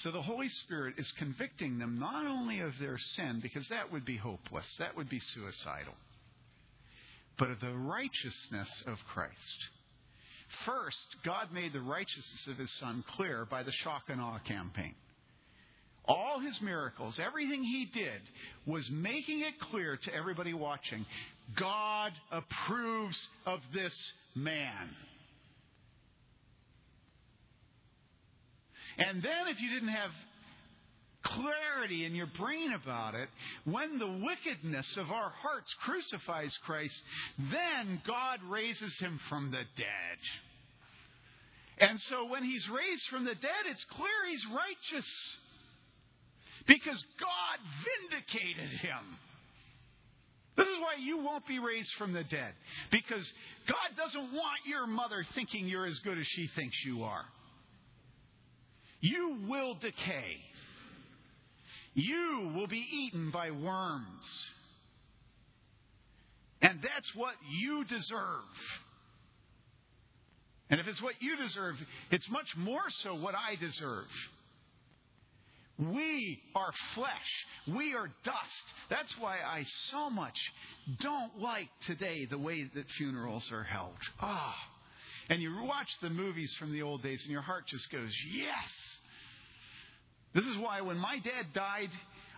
So 0.04 0.12
the 0.12 0.22
Holy 0.22 0.50
Spirit 0.50 0.96
is 0.98 1.12
convicting 1.18 1.80
them 1.80 1.98
not 1.98 2.28
only 2.28 2.60
of 2.60 2.74
their 2.80 3.00
sin, 3.16 3.40
because 3.42 3.68
that 3.70 3.92
would 3.92 4.06
be 4.06 4.18
hopeless, 4.18 4.66
that 4.80 4.96
would 4.96 5.10
be 5.10 5.22
suicidal 5.34 5.94
but 7.38 7.52
of 7.52 7.60
the 7.60 7.74
righteousness 7.74 8.70
of 8.86 8.98
Christ. 9.14 9.70
First, 10.66 11.16
God 11.24 11.52
made 11.54 11.74
the 11.74 11.82
righteousness 11.82 12.48
of 12.48 12.58
his 12.58 12.72
Son 12.80 13.04
clear 13.16 13.46
by 13.46 13.64
the 13.64 13.72
shock 13.72 14.04
and 14.08 14.22
awe 14.22 14.40
campaign. 14.40 14.96
All 16.06 16.40
his 16.40 16.60
miracles, 16.62 17.20
everything 17.20 17.64
he 17.64 17.86
did, 17.86 18.22
was 18.66 18.90
making 18.90 19.42
it 19.42 19.60
clear 19.72 19.98
to 19.98 20.14
everybody 20.14 20.54
watching 20.54 21.06
God 21.56 22.14
approves 22.32 23.18
of 23.46 23.60
this 23.74 23.94
man. 24.34 24.90
And 28.98 29.22
then, 29.22 29.48
if 29.50 29.62
you 29.62 29.70
didn't 29.70 29.90
have 29.90 30.12
clarity 31.36 32.06
in 32.06 32.16
your 32.16 32.30
brain 32.38 32.74
about 32.74 33.16
it, 33.16 33.30
when 33.66 34.00
the 34.00 34.08
wickedness 34.08 34.88
of 34.98 35.12
our 35.12 35.30
hearts 35.30 35.74
crucifies 35.84 36.56
Christ, 36.66 36.96
then 37.38 38.02
God 38.06 38.40
raises 38.50 38.98
him 39.00 39.20
from 39.30 39.52
the 39.52 39.64
dead. 39.76 40.20
And 41.80 42.00
so 42.10 42.26
when 42.26 42.44
he's 42.44 42.68
raised 42.70 43.04
from 43.10 43.26
the 43.26 43.36
dead, 43.36 43.64
it's 43.70 43.86
clear 43.92 44.10
he's 44.30 44.46
righteous. 44.48 45.10
Because 46.68 47.04
God 47.20 47.60
vindicated 48.10 48.80
him. 48.80 49.20
This 50.58 50.68
is 50.68 50.80
why 50.82 50.96
you 51.00 51.20
won't 51.24 51.48
be 51.48 51.60
raised 51.60 51.92
from 52.00 52.14
the 52.14 52.24
dead. 52.24 52.54
Because 52.92 53.32
God 53.68 53.96
doesn't 53.96 54.34
want 54.34 54.66
your 54.66 54.88
mother 54.88 55.24
thinking 55.36 55.68
you're 55.68 55.86
as 55.86 56.00
good 56.00 56.18
as 56.18 56.26
she 56.36 56.50
thinks 56.56 56.76
you 56.84 57.04
are. 57.04 57.26
You 59.00 59.38
will 59.48 59.76
decay. 59.76 60.38
You 61.98 62.52
will 62.54 62.68
be 62.68 62.86
eaten 62.94 63.32
by 63.32 63.50
worms. 63.50 64.24
And 66.62 66.80
that's 66.80 67.16
what 67.16 67.34
you 67.60 67.86
deserve. 67.86 68.44
And 70.70 70.80
if 70.80 70.86
it's 70.88 71.02
what 71.02 71.16
you 71.20 71.36
deserve, 71.38 71.76
it's 72.12 72.30
much 72.30 72.46
more 72.56 72.84
so 73.02 73.16
what 73.16 73.34
I 73.34 73.56
deserve. 73.56 74.06
We 75.80 76.40
are 76.56 76.72
flesh. 76.94 77.76
We 77.76 77.96
are 77.96 78.08
dust. 78.24 78.66
That's 78.92 79.14
why 79.20 79.38
I 79.38 79.64
so 79.92 80.12
much 80.12 80.38
don't 81.02 81.40
like 81.40 81.70
today 81.88 82.28
the 82.30 82.38
way 82.38 82.70
that 82.76 82.86
funerals 83.00 83.50
are 83.52 83.64
held. 83.64 83.98
Ah. 84.22 84.56
And 85.30 85.42
you 85.42 85.52
watch 85.64 85.90
the 86.04 86.12
movies 86.12 86.54
from 86.60 86.74
the 86.74 86.84
old 86.84 87.02
days 87.02 87.22
and 87.24 87.32
your 87.32 87.42
heart 87.42 87.64
just 87.68 87.92
goes, 87.92 88.12
yes. 88.32 88.87
This 90.34 90.46
is 90.46 90.58
why 90.58 90.82
when 90.82 90.98
my 90.98 91.20
dad 91.20 91.54
died, 91.54 91.90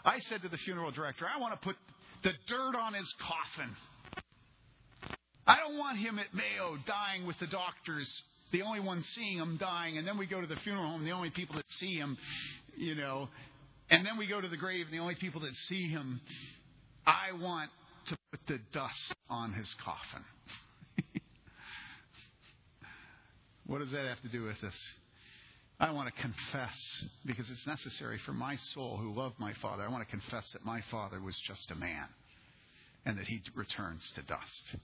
I 0.05 0.19
said 0.29 0.41
to 0.43 0.49
the 0.49 0.57
funeral 0.57 0.91
director, 0.91 1.25
I 1.27 1.39
want 1.39 1.59
to 1.59 1.65
put 1.65 1.75
the 2.23 2.31
dirt 2.47 2.75
on 2.75 2.93
his 2.93 3.11
coffin. 3.19 3.75
I 5.47 5.57
don't 5.57 5.77
want 5.77 5.97
him 5.97 6.19
at 6.19 6.33
Mayo 6.33 6.77
dying 6.85 7.25
with 7.25 7.39
the 7.39 7.47
doctors, 7.47 8.07
the 8.51 8.61
only 8.61 8.79
ones 8.79 9.05
seeing 9.15 9.37
him 9.37 9.57
dying, 9.57 9.97
and 9.97 10.07
then 10.07 10.17
we 10.17 10.27
go 10.27 10.39
to 10.39 10.47
the 10.47 10.55
funeral 10.57 10.89
home, 10.89 11.03
the 11.03 11.11
only 11.11 11.31
people 11.31 11.55
that 11.55 11.65
see 11.79 11.95
him, 11.95 12.17
you 12.77 12.95
know, 12.95 13.29
and 13.89 14.05
then 14.05 14.17
we 14.17 14.27
go 14.27 14.39
to 14.39 14.47
the 14.47 14.57
grave, 14.57 14.85
and 14.85 14.93
the 14.93 15.01
only 15.01 15.15
people 15.15 15.41
that 15.41 15.55
see 15.67 15.89
him. 15.89 16.21
I 17.07 17.31
want 17.31 17.71
to 18.07 18.17
put 18.29 18.39
the 18.47 18.59
dust 18.71 19.15
on 19.29 19.53
his 19.53 19.67
coffin. 19.83 20.23
what 23.65 23.79
does 23.79 23.91
that 23.91 24.05
have 24.05 24.21
to 24.21 24.29
do 24.29 24.43
with 24.43 24.61
this? 24.61 24.75
I 25.80 25.91
want 25.91 26.13
to 26.13 26.21
confess, 26.21 26.77
because 27.25 27.49
it's 27.49 27.65
necessary 27.65 28.19
for 28.25 28.34
my 28.34 28.57
soul 28.73 28.97
who 28.97 29.13
loved 29.13 29.39
my 29.39 29.53
father, 29.61 29.84
I 29.84 29.88
want 29.89 30.05
to 30.05 30.11
confess 30.11 30.43
that 30.51 30.65
my 30.65 30.82
father 30.91 31.21
was 31.21 31.36
just 31.47 31.71
a 31.71 31.75
man 31.75 32.07
and 33.05 33.17
that 33.17 33.27
he 33.27 33.41
returns 33.55 34.01
to 34.15 34.21
dust. 34.23 34.77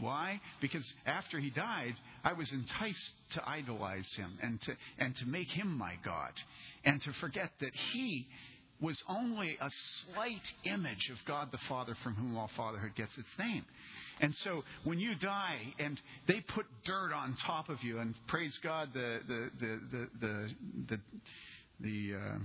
Why? 0.00 0.40
Because 0.60 0.84
after 1.06 1.38
he 1.38 1.50
died, 1.50 1.94
I 2.24 2.32
was 2.32 2.50
enticed 2.50 3.12
to 3.34 3.48
idolize 3.48 4.10
him 4.16 4.38
and 4.42 4.60
to, 4.62 4.72
and 4.98 5.14
to 5.16 5.26
make 5.26 5.48
him 5.48 5.76
my 5.76 5.94
God 6.04 6.32
and 6.84 7.00
to 7.02 7.12
forget 7.20 7.50
that 7.60 7.72
he 7.92 8.26
was 8.80 8.96
only 9.08 9.56
a 9.60 9.70
slight 10.12 10.42
image 10.64 11.10
of 11.10 11.16
God 11.26 11.48
the 11.50 11.58
Father 11.68 11.96
from 12.02 12.14
whom 12.14 12.36
all 12.36 12.50
fatherhood 12.56 12.94
gets 12.96 13.16
its 13.16 13.28
name. 13.38 13.64
And 14.20 14.34
so 14.44 14.62
when 14.84 14.98
you 14.98 15.14
die 15.14 15.60
and 15.78 16.00
they 16.26 16.40
put 16.54 16.66
dirt 16.84 17.12
on 17.12 17.36
top 17.46 17.68
of 17.68 17.82
you, 17.82 17.98
and 17.98 18.14
praise 18.28 18.56
God, 18.62 18.90
the 18.94 19.20
the 19.26 19.50
the 19.60 19.80
the 19.90 20.08
the 20.20 20.48
the, 20.88 21.00
the, 21.80 22.16
uh, 22.16 22.38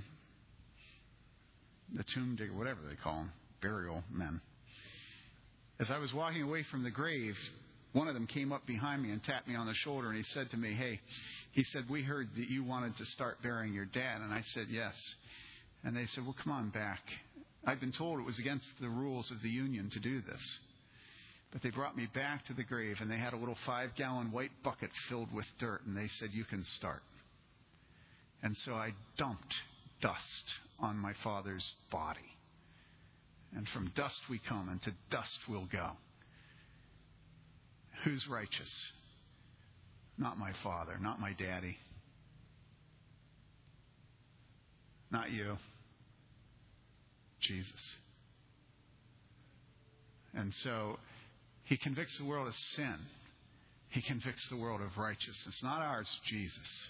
the 1.95 2.03
tomb 2.13 2.35
digger, 2.35 2.53
whatever 2.53 2.79
they 2.89 2.95
call 2.95 3.15
them, 3.15 3.31
burial 3.61 4.03
men. 4.11 4.41
As 5.79 5.87
I 5.89 5.97
was 5.97 6.13
walking 6.13 6.43
away 6.43 6.65
from 6.69 6.83
the 6.83 6.91
grave, 6.91 7.35
one 7.93 8.07
of 8.07 8.13
them 8.13 8.27
came 8.27 8.51
up 8.51 8.65
behind 8.67 9.01
me 9.01 9.11
and 9.11 9.23
tapped 9.23 9.47
me 9.47 9.55
on 9.55 9.65
the 9.65 9.73
shoulder, 9.73 10.09
and 10.09 10.17
he 10.17 10.23
said 10.33 10.49
to 10.51 10.57
me, 10.57 10.73
"Hey," 10.73 10.99
he 11.51 11.63
said, 11.71 11.89
"We 11.89 12.03
heard 12.03 12.29
that 12.35 12.49
you 12.49 12.63
wanted 12.63 12.97
to 12.97 13.05
start 13.05 13.41
burying 13.41 13.73
your 13.73 13.85
dad," 13.85 14.21
and 14.21 14.33
I 14.33 14.43
said, 14.53 14.67
"Yes." 14.69 14.95
And 15.83 15.95
they 15.95 16.05
said, 16.13 16.23
Well, 16.23 16.35
come 16.43 16.53
on 16.53 16.69
back. 16.69 17.01
I've 17.65 17.79
been 17.79 17.91
told 17.91 18.19
it 18.19 18.25
was 18.25 18.39
against 18.39 18.65
the 18.79 18.89
rules 18.89 19.29
of 19.31 19.41
the 19.41 19.49
union 19.49 19.89
to 19.91 19.99
do 19.99 20.21
this. 20.21 20.41
But 21.51 21.61
they 21.61 21.69
brought 21.69 21.97
me 21.97 22.07
back 22.13 22.45
to 22.45 22.53
the 22.53 22.63
grave, 22.63 22.97
and 23.01 23.11
they 23.11 23.17
had 23.17 23.33
a 23.33 23.37
little 23.37 23.57
five 23.65 23.89
gallon 23.95 24.31
white 24.31 24.51
bucket 24.63 24.89
filled 25.09 25.31
with 25.33 25.45
dirt, 25.59 25.81
and 25.85 25.95
they 25.95 26.09
said, 26.19 26.29
You 26.31 26.45
can 26.45 26.63
start. 26.77 27.01
And 28.41 28.55
so 28.65 28.73
I 28.73 28.93
dumped 29.17 29.53
dust 30.01 30.53
on 30.79 30.97
my 30.97 31.13
father's 31.23 31.65
body. 31.91 32.19
And 33.55 33.67
from 33.69 33.91
dust 33.95 34.19
we 34.29 34.39
come, 34.47 34.69
and 34.69 34.81
to 34.83 34.93
dust 35.09 35.37
we'll 35.49 35.67
go. 35.71 35.91
Who's 38.05 38.25
righteous? 38.27 38.71
Not 40.17 40.39
my 40.39 40.53
father, 40.63 40.97
not 40.99 41.19
my 41.19 41.33
daddy, 41.33 41.77
not 45.11 45.31
you. 45.31 45.57
Jesus. 47.41 47.91
And 50.33 50.53
so 50.63 50.97
he 51.65 51.77
convicts 51.77 52.17
the 52.17 52.25
world 52.25 52.47
of 52.47 52.53
sin. 52.75 52.95
He 53.89 54.01
convicts 54.01 54.47
the 54.49 54.57
world 54.57 54.81
of 54.81 54.97
righteousness. 54.97 55.59
Not 55.63 55.81
ours, 55.81 56.07
Jesus. 56.29 56.87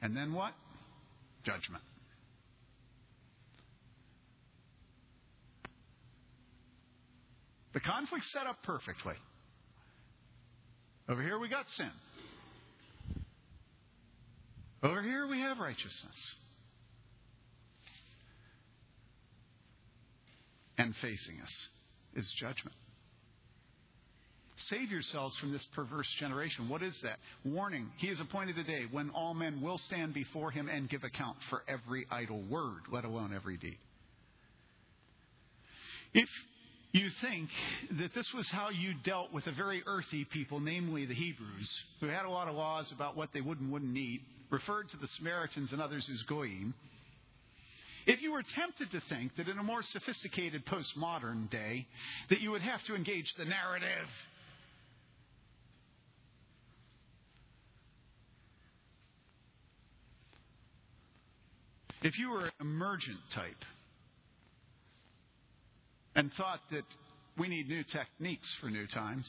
And 0.00 0.16
then 0.16 0.32
what? 0.32 0.52
Judgment. 1.44 1.82
The 7.74 7.80
conflict 7.80 8.24
set 8.32 8.46
up 8.46 8.62
perfectly. 8.62 9.14
Over 11.08 11.22
here 11.22 11.38
we 11.38 11.48
got 11.48 11.66
sin. 11.76 11.90
Over 14.82 15.02
here 15.02 15.26
we 15.26 15.40
have 15.40 15.58
righteousness. 15.58 16.16
And 20.82 20.94
facing 21.00 21.40
us 21.40 21.52
is 22.14 22.30
judgment. 22.38 22.76
Save 24.68 24.90
yourselves 24.90 25.34
from 25.38 25.52
this 25.52 25.64
perverse 25.74 26.08
generation. 26.20 26.68
What 26.68 26.82
is 26.82 26.94
that? 27.02 27.18
Warning. 27.44 27.90
He 27.98 28.08
is 28.08 28.20
appointed 28.20 28.58
a 28.58 28.64
day 28.64 28.84
when 28.90 29.10
all 29.10 29.34
men 29.34 29.60
will 29.60 29.78
stand 29.78 30.14
before 30.14 30.50
him 30.50 30.68
and 30.68 30.88
give 30.88 31.04
account 31.04 31.36
for 31.50 31.62
every 31.66 32.06
idle 32.10 32.42
word, 32.42 32.82
let 32.92 33.04
alone 33.04 33.32
every 33.34 33.56
deed. 33.56 33.78
If 36.14 36.28
you 36.92 37.08
think 37.22 37.48
that 37.98 38.14
this 38.14 38.26
was 38.34 38.46
how 38.52 38.68
you 38.68 38.92
dealt 39.04 39.32
with 39.32 39.46
a 39.46 39.52
very 39.52 39.82
earthy 39.86 40.26
people, 40.26 40.60
namely 40.60 41.06
the 41.06 41.14
Hebrews, 41.14 41.70
who 42.00 42.06
had 42.08 42.26
a 42.26 42.30
lot 42.30 42.48
of 42.48 42.54
laws 42.54 42.92
about 42.94 43.16
what 43.16 43.30
they 43.32 43.40
would 43.40 43.58
and 43.60 43.72
wouldn't 43.72 43.96
eat, 43.96 44.20
referred 44.50 44.90
to 44.90 44.98
the 44.98 45.08
Samaritans 45.16 45.72
and 45.72 45.80
others 45.80 46.06
as 46.12 46.20
goyim, 46.28 46.74
if 48.06 48.22
you 48.22 48.32
were 48.32 48.42
tempted 48.54 48.90
to 48.90 49.00
think 49.08 49.36
that 49.36 49.48
in 49.48 49.58
a 49.58 49.62
more 49.62 49.82
sophisticated 49.92 50.62
postmodern 50.66 51.50
day 51.50 51.86
that 52.30 52.40
you 52.40 52.50
would 52.50 52.62
have 52.62 52.80
to 52.86 52.94
engage 52.94 53.32
the 53.38 53.44
narrative. 53.44 54.08
If 62.02 62.18
you 62.18 62.30
were 62.30 62.46
an 62.46 62.52
emergent 62.60 63.18
type 63.32 63.64
and 66.16 66.32
thought 66.36 66.60
that 66.72 66.84
we 67.38 67.48
need 67.48 67.68
new 67.68 67.84
techniques 67.84 68.48
for 68.60 68.68
new 68.68 68.86
times, 68.88 69.24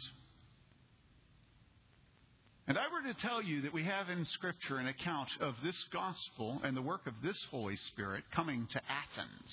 and 2.68 2.78
I 2.78 2.84
were 2.92 3.14
to 3.14 3.20
tell 3.22 3.42
you 3.42 3.62
that 3.64 3.74
we 3.74 3.84
have 3.84 4.10
in 4.10 4.26
Scripture 4.26 4.78
an 4.78 4.88
account 4.88 5.30
of 5.42 5.56
this 5.64 5.76
gospel 5.92 6.62
and 6.64 6.78
the 6.78 6.82
work 6.82 7.08
of 7.08 7.14
this 7.24 7.38
Holy 7.52 7.76
Spirit 7.92 8.24
coming 8.34 8.68
to 8.72 8.80
Athens, 8.80 9.52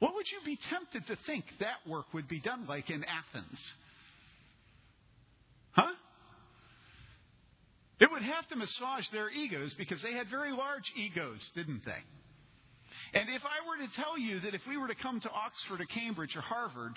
what 0.00 0.14
would 0.14 0.26
you 0.30 0.38
be 0.44 0.58
tempted 0.70 1.06
to 1.06 1.16
think 1.26 1.44
that 1.60 1.88
work 1.88 2.06
would 2.14 2.28
be 2.28 2.40
done 2.40 2.66
like 2.66 2.90
in 2.90 3.04
Athens? 3.04 3.58
Huh? 5.72 5.92
It 8.00 8.10
would 8.10 8.22
have 8.22 8.46
to 8.48 8.56
massage 8.56 9.04
their 9.12 9.30
egos 9.30 9.74
because 9.74 10.00
they 10.02 10.12
had 10.12 10.28
very 10.30 10.52
large 10.52 10.84
egos, 10.96 11.40
didn't 11.54 11.84
they? 11.84 12.02
And 13.14 13.28
if 13.30 13.42
I 13.42 13.66
were 13.66 13.86
to 13.86 13.92
tell 13.94 14.18
you 14.18 14.40
that 14.40 14.54
if 14.54 14.60
we 14.68 14.76
were 14.76 14.88
to 14.88 14.94
come 14.94 15.20
to 15.20 15.30
Oxford 15.30 15.80
or 15.80 15.86
Cambridge 15.86 16.36
or 16.36 16.42
Harvard 16.42 16.94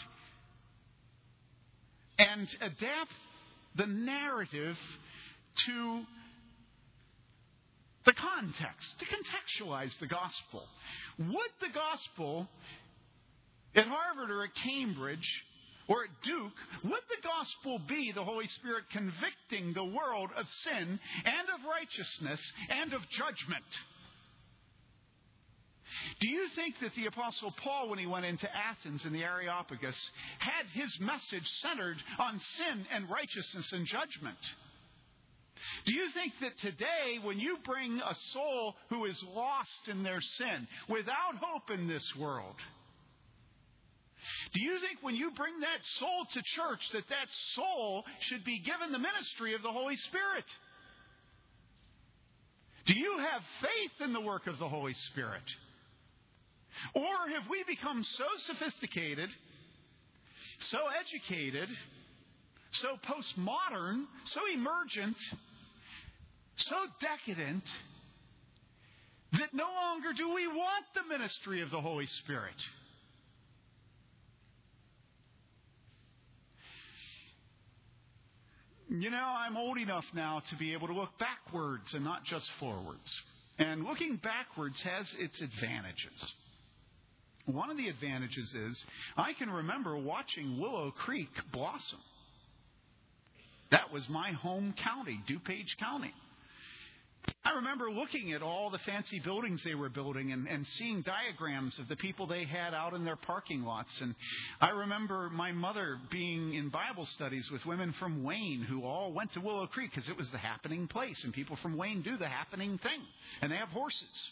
and 2.22 2.48
adapt 2.62 3.12
the 3.76 3.88
narrative 3.88 4.78
to 5.66 6.02
the 8.06 8.14
context, 8.14 8.88
to 9.00 9.06
contextualize 9.06 9.98
the 10.00 10.08
gospel, 10.08 10.64
would 11.18 11.54
the 11.62 11.74
gospel 11.74 12.48
at 13.76 13.86
Harvard 13.88 14.32
or 14.32 14.44
at 14.44 14.50
Cambridge 14.64 15.28
or 15.88 16.04
at 16.06 16.10
Duke, 16.24 16.54
would 16.84 17.04
the 17.10 17.28
gospel 17.28 17.80
be 17.88 18.12
the 18.14 18.24
Holy 18.24 18.48
Spirit 18.48 18.86
convicting 18.92 19.74
the 19.74 19.84
world 19.84 20.30
of 20.38 20.46
sin 20.64 21.00
and 21.26 21.48
of 21.50 21.68
righteousness 21.70 22.40
and 22.70 22.94
of 22.94 23.02
judgment? 23.10 23.66
Do 26.20 26.30
you 26.30 26.48
think 26.56 26.76
that 26.82 26.92
the 26.96 27.08
Apostle 27.08 27.54
Paul, 27.64 27.90
when 27.90 28.00
he 28.00 28.06
went 28.06 28.26
into 28.26 28.48
Athens 28.56 29.04
in 29.06 29.14
the 29.14 29.24
Areopagus, 29.24 29.96
had 30.40 30.66
his 30.74 30.92
message 31.00 31.48
centered 31.62 31.98
on 32.20 32.40
sin 32.58 32.86
and 32.94 33.10
righteousness 33.10 33.70
and 33.72 33.86
judgment? 33.86 34.38
Do 35.86 35.94
you 35.94 36.10
think 36.14 36.34
that 36.42 36.58
today, 36.60 37.20
when 37.24 37.40
you 37.40 37.58
bring 37.66 38.00
a 38.00 38.16
soul 38.34 38.76
who 38.90 39.06
is 39.06 39.22
lost 39.34 39.88
in 39.88 40.04
their 40.04 40.22
sin, 40.38 40.68
without 40.90 41.38
hope 41.40 41.70
in 41.70 41.88
this 41.88 42.06
world, 42.20 42.56
do 44.54 44.62
you 44.62 44.80
think 44.80 45.02
when 45.02 45.16
you 45.16 45.32
bring 45.36 45.60
that 45.62 45.82
soul 46.00 46.26
to 46.34 46.42
church 46.56 46.82
that 46.94 47.10
that 47.10 47.28
soul 47.56 48.04
should 48.30 48.44
be 48.44 48.60
given 48.60 48.92
the 48.92 49.00
ministry 49.00 49.56
of 49.56 49.62
the 49.62 49.72
Holy 49.72 49.96
Spirit? 50.10 50.46
Do 52.86 52.94
you 52.98 53.18
have 53.20 53.42
faith 53.62 54.06
in 54.06 54.14
the 54.14 54.22
work 54.22 54.48
of 54.48 54.58
the 54.60 54.68
Holy 54.68 54.94
Spirit? 55.12 55.44
Or 56.94 57.30
have 57.34 57.50
we 57.50 57.64
become 57.68 58.04
so 58.04 58.26
sophisticated, 58.48 59.30
so 60.70 60.78
educated, 61.00 61.70
so 62.72 62.90
postmodern, 63.06 64.06
so 64.26 64.42
emergent, 64.54 65.18
so 66.56 66.76
decadent, 67.02 67.64
that 69.34 69.54
no 69.54 69.66
longer 69.66 70.14
do 70.16 70.34
we 70.34 70.48
want 70.48 70.86
the 70.94 71.04
ministry 71.08 71.62
of 71.62 71.72
the 71.72 71.80
Holy 71.80 72.06
Spirit? 72.24 72.56
You 78.90 79.10
know, 79.10 79.24
I'm 79.24 79.56
old 79.56 79.78
enough 79.78 80.04
now 80.14 80.42
to 80.50 80.56
be 80.58 80.74
able 80.74 80.88
to 80.88 80.94
look 80.94 81.18
backwards 81.18 81.94
and 81.94 82.04
not 82.04 82.26
just 82.26 82.46
forwards. 82.60 83.10
And 83.58 83.86
looking 83.86 84.18
backwards 84.18 84.76
has 84.84 85.08
its 85.18 85.40
advantages. 85.40 86.34
One 87.54 87.70
of 87.70 87.78
the 87.78 87.88
advantages 87.88 88.54
is 88.54 88.84
I 89.18 89.34
can 89.34 89.50
remember 89.50 89.98
watching 89.98 90.60
Willow 90.60 90.92
Creek 90.92 91.30
blossom. 91.52 92.00
That 93.72 93.92
was 93.94 94.04
my 94.10 94.32
home 94.32 94.74
county, 94.84 95.20
DuPage 95.30 95.78
County. 95.80 96.14
I 97.44 97.54
remember 97.56 97.90
looking 97.90 98.34
at 98.34 98.44
all 98.44 98.70
the 98.70 98.80
fancy 98.80 99.20
buildings 99.20 99.62
they 99.64 99.74
were 99.74 99.90
building 99.90 100.32
and, 100.32 100.48
and 100.48 100.66
seeing 100.78 101.02
diagrams 101.02 101.78
of 101.80 101.88
the 101.88 101.96
people 101.96 102.28
they 102.28 102.46
had 102.46 102.74
out 102.74 102.94
in 102.94 103.04
their 103.04 103.16
parking 103.16 103.64
lots. 103.64 103.90
And 104.00 104.14
I 104.60 104.70
remember 104.70 105.30
my 105.32 105.52
mother 105.52 105.98
being 106.12 106.54
in 106.54 106.70
Bible 106.70 107.08
studies 107.16 107.48
with 107.52 107.66
women 107.66 107.96
from 108.00 108.24
Wayne 108.24 108.66
who 108.68 108.84
all 108.84 109.12
went 109.12 109.34
to 109.34 109.40
Willow 109.40 109.66
Creek 109.66 109.92
because 109.94 110.08
it 110.10 110.18
was 110.18 110.30
the 110.30 110.38
happening 110.38 110.88
place. 110.88 111.20
And 111.24 111.34
people 111.34 111.58
from 111.64 111.78
Wayne 111.78 112.04
do 112.04 112.16
the 112.18 112.28
happening 112.28 112.78
thing. 112.78 113.02
And 113.42 113.52
they 113.52 113.58
have 113.58 113.70
horses. 113.70 114.30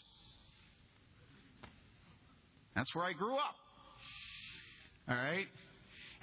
That's 2.80 2.94
where 2.94 3.04
I 3.04 3.12
grew 3.12 3.34
up. 3.34 3.56
All 5.06 5.14
right? 5.14 5.44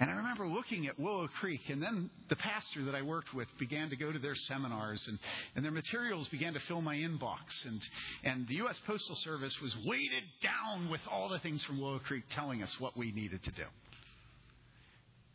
And 0.00 0.10
I 0.10 0.14
remember 0.14 0.48
looking 0.48 0.88
at 0.88 0.98
Willow 0.98 1.28
Creek, 1.38 1.60
and 1.68 1.80
then 1.80 2.10
the 2.28 2.34
pastor 2.34 2.84
that 2.86 2.96
I 2.96 3.02
worked 3.02 3.32
with 3.32 3.46
began 3.60 3.90
to 3.90 3.96
go 3.96 4.10
to 4.10 4.18
their 4.18 4.34
seminars, 4.48 5.00
and, 5.06 5.20
and 5.54 5.64
their 5.64 5.70
materials 5.70 6.26
began 6.32 6.54
to 6.54 6.60
fill 6.66 6.80
my 6.80 6.96
inbox. 6.96 7.46
And, 7.64 7.80
and 8.24 8.48
the 8.48 8.54
U.S. 8.54 8.74
Postal 8.88 9.14
Service 9.22 9.54
was 9.62 9.72
weighted 9.86 10.24
down 10.42 10.90
with 10.90 11.00
all 11.08 11.28
the 11.28 11.38
things 11.38 11.62
from 11.62 11.80
Willow 11.80 12.00
Creek 12.00 12.24
telling 12.34 12.60
us 12.64 12.74
what 12.80 12.96
we 12.96 13.12
needed 13.12 13.44
to 13.44 13.52
do. 13.52 13.66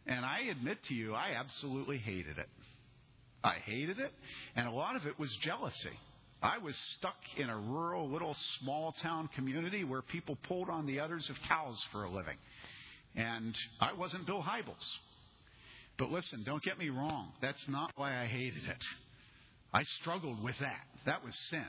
And 0.06 0.26
I 0.26 0.40
admit 0.52 0.80
to 0.90 0.94
you, 0.94 1.14
I 1.14 1.36
absolutely 1.38 2.00
hated 2.00 2.38
it. 2.38 2.50
I 3.46 3.56
hated 3.64 3.98
it, 3.98 4.12
and 4.58 4.68
a 4.68 4.72
lot 4.72 4.98
of 4.98 5.06
it 5.06 5.18
was 5.18 5.34
jealousy. 5.42 5.98
I 6.44 6.58
was 6.58 6.76
stuck 6.98 7.16
in 7.38 7.50
a 7.50 7.58
rural, 7.58 8.10
little, 8.10 8.36
small 8.60 8.94
town 9.02 9.30
community 9.34 9.86
where 9.86 10.02
people 10.02 10.38
pulled 10.46 10.70
on 10.70 10.86
the 10.86 11.00
udders 11.00 11.30
of 11.30 11.38
cows 11.48 11.82
for 11.94 12.04
a 12.04 12.12
living. 12.12 12.36
And 13.16 13.56
I 13.80 13.94
wasn't 13.94 14.26
Bill 14.26 14.44
Hybels. 14.44 14.86
But 15.98 16.12
listen, 16.12 16.44
don't 16.44 16.62
get 16.62 16.78
me 16.78 16.90
wrong. 16.90 17.32
That's 17.42 17.64
not 17.70 17.92
why 17.96 18.22
I 18.22 18.26
hated 18.26 18.64
it. 18.68 18.84
I 19.74 19.84
struggled 20.02 20.44
with 20.44 20.56
that. 20.60 20.82
That 21.06 21.24
was 21.24 21.34
sin. 21.50 21.66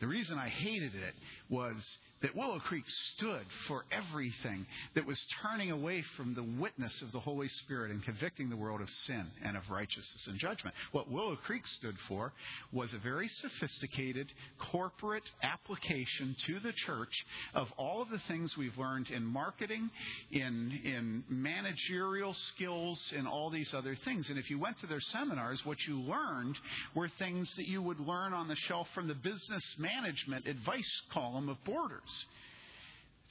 The 0.00 0.06
reason 0.06 0.36
I 0.36 0.50
hated 0.50 0.94
it 0.94 1.14
was 1.48 1.74
that 2.22 2.34
Willow 2.34 2.58
Creek 2.58 2.84
stood 3.16 3.46
for 3.66 3.84
everything 3.92 4.66
that 4.94 5.06
was 5.06 5.18
turning 5.42 5.70
away 5.70 6.02
from 6.16 6.34
the 6.34 6.42
witness 6.42 6.92
of 7.02 7.12
the 7.12 7.20
Holy 7.20 7.48
Spirit 7.48 7.90
and 7.90 8.04
convicting 8.04 8.50
the 8.50 8.56
world 8.56 8.80
of 8.80 8.88
sin 9.06 9.26
and 9.44 9.56
of 9.56 9.62
righteousness 9.70 10.26
and 10.26 10.38
judgment. 10.38 10.74
What 10.92 11.10
Willow 11.10 11.36
Creek 11.36 11.66
stood 11.78 11.96
for 12.08 12.32
was 12.72 12.92
a 12.92 12.98
very 12.98 13.28
sophisticated 13.28 14.32
corporate 14.72 15.28
application 15.42 16.34
to 16.46 16.60
the 16.60 16.72
church 16.86 17.12
of 17.54 17.68
all 17.76 18.02
of 18.02 18.10
the 18.10 18.20
things 18.28 18.56
we've 18.56 18.76
learned 18.76 19.10
in 19.10 19.24
marketing, 19.24 19.90
in, 20.32 20.72
in 20.84 21.24
managerial 21.28 22.34
skills, 22.54 23.00
and 23.16 23.28
all 23.28 23.50
these 23.50 23.72
other 23.74 23.96
things. 24.04 24.28
And 24.28 24.38
if 24.38 24.50
you 24.50 24.58
went 24.58 24.78
to 24.80 24.86
their 24.86 25.00
seminars, 25.00 25.60
what 25.64 25.78
you 25.86 26.00
learned 26.00 26.56
were 26.94 27.10
things 27.18 27.48
that 27.56 27.66
you 27.66 27.82
would 27.82 28.00
learn 28.00 28.32
on 28.32 28.48
the 28.48 28.56
shelf 28.56 28.86
from 28.94 29.08
the 29.08 29.14
business 29.14 29.62
management 29.78 30.46
advice 30.46 31.00
column 31.12 31.48
of 31.48 31.62
Borders. 31.64 32.07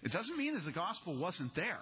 It 0.04 0.12
doesn't 0.12 0.38
mean 0.38 0.56
that 0.56 0.66
the 0.66 0.72
gospel 0.72 1.16
wasn't 1.16 1.56
there. 1.56 1.82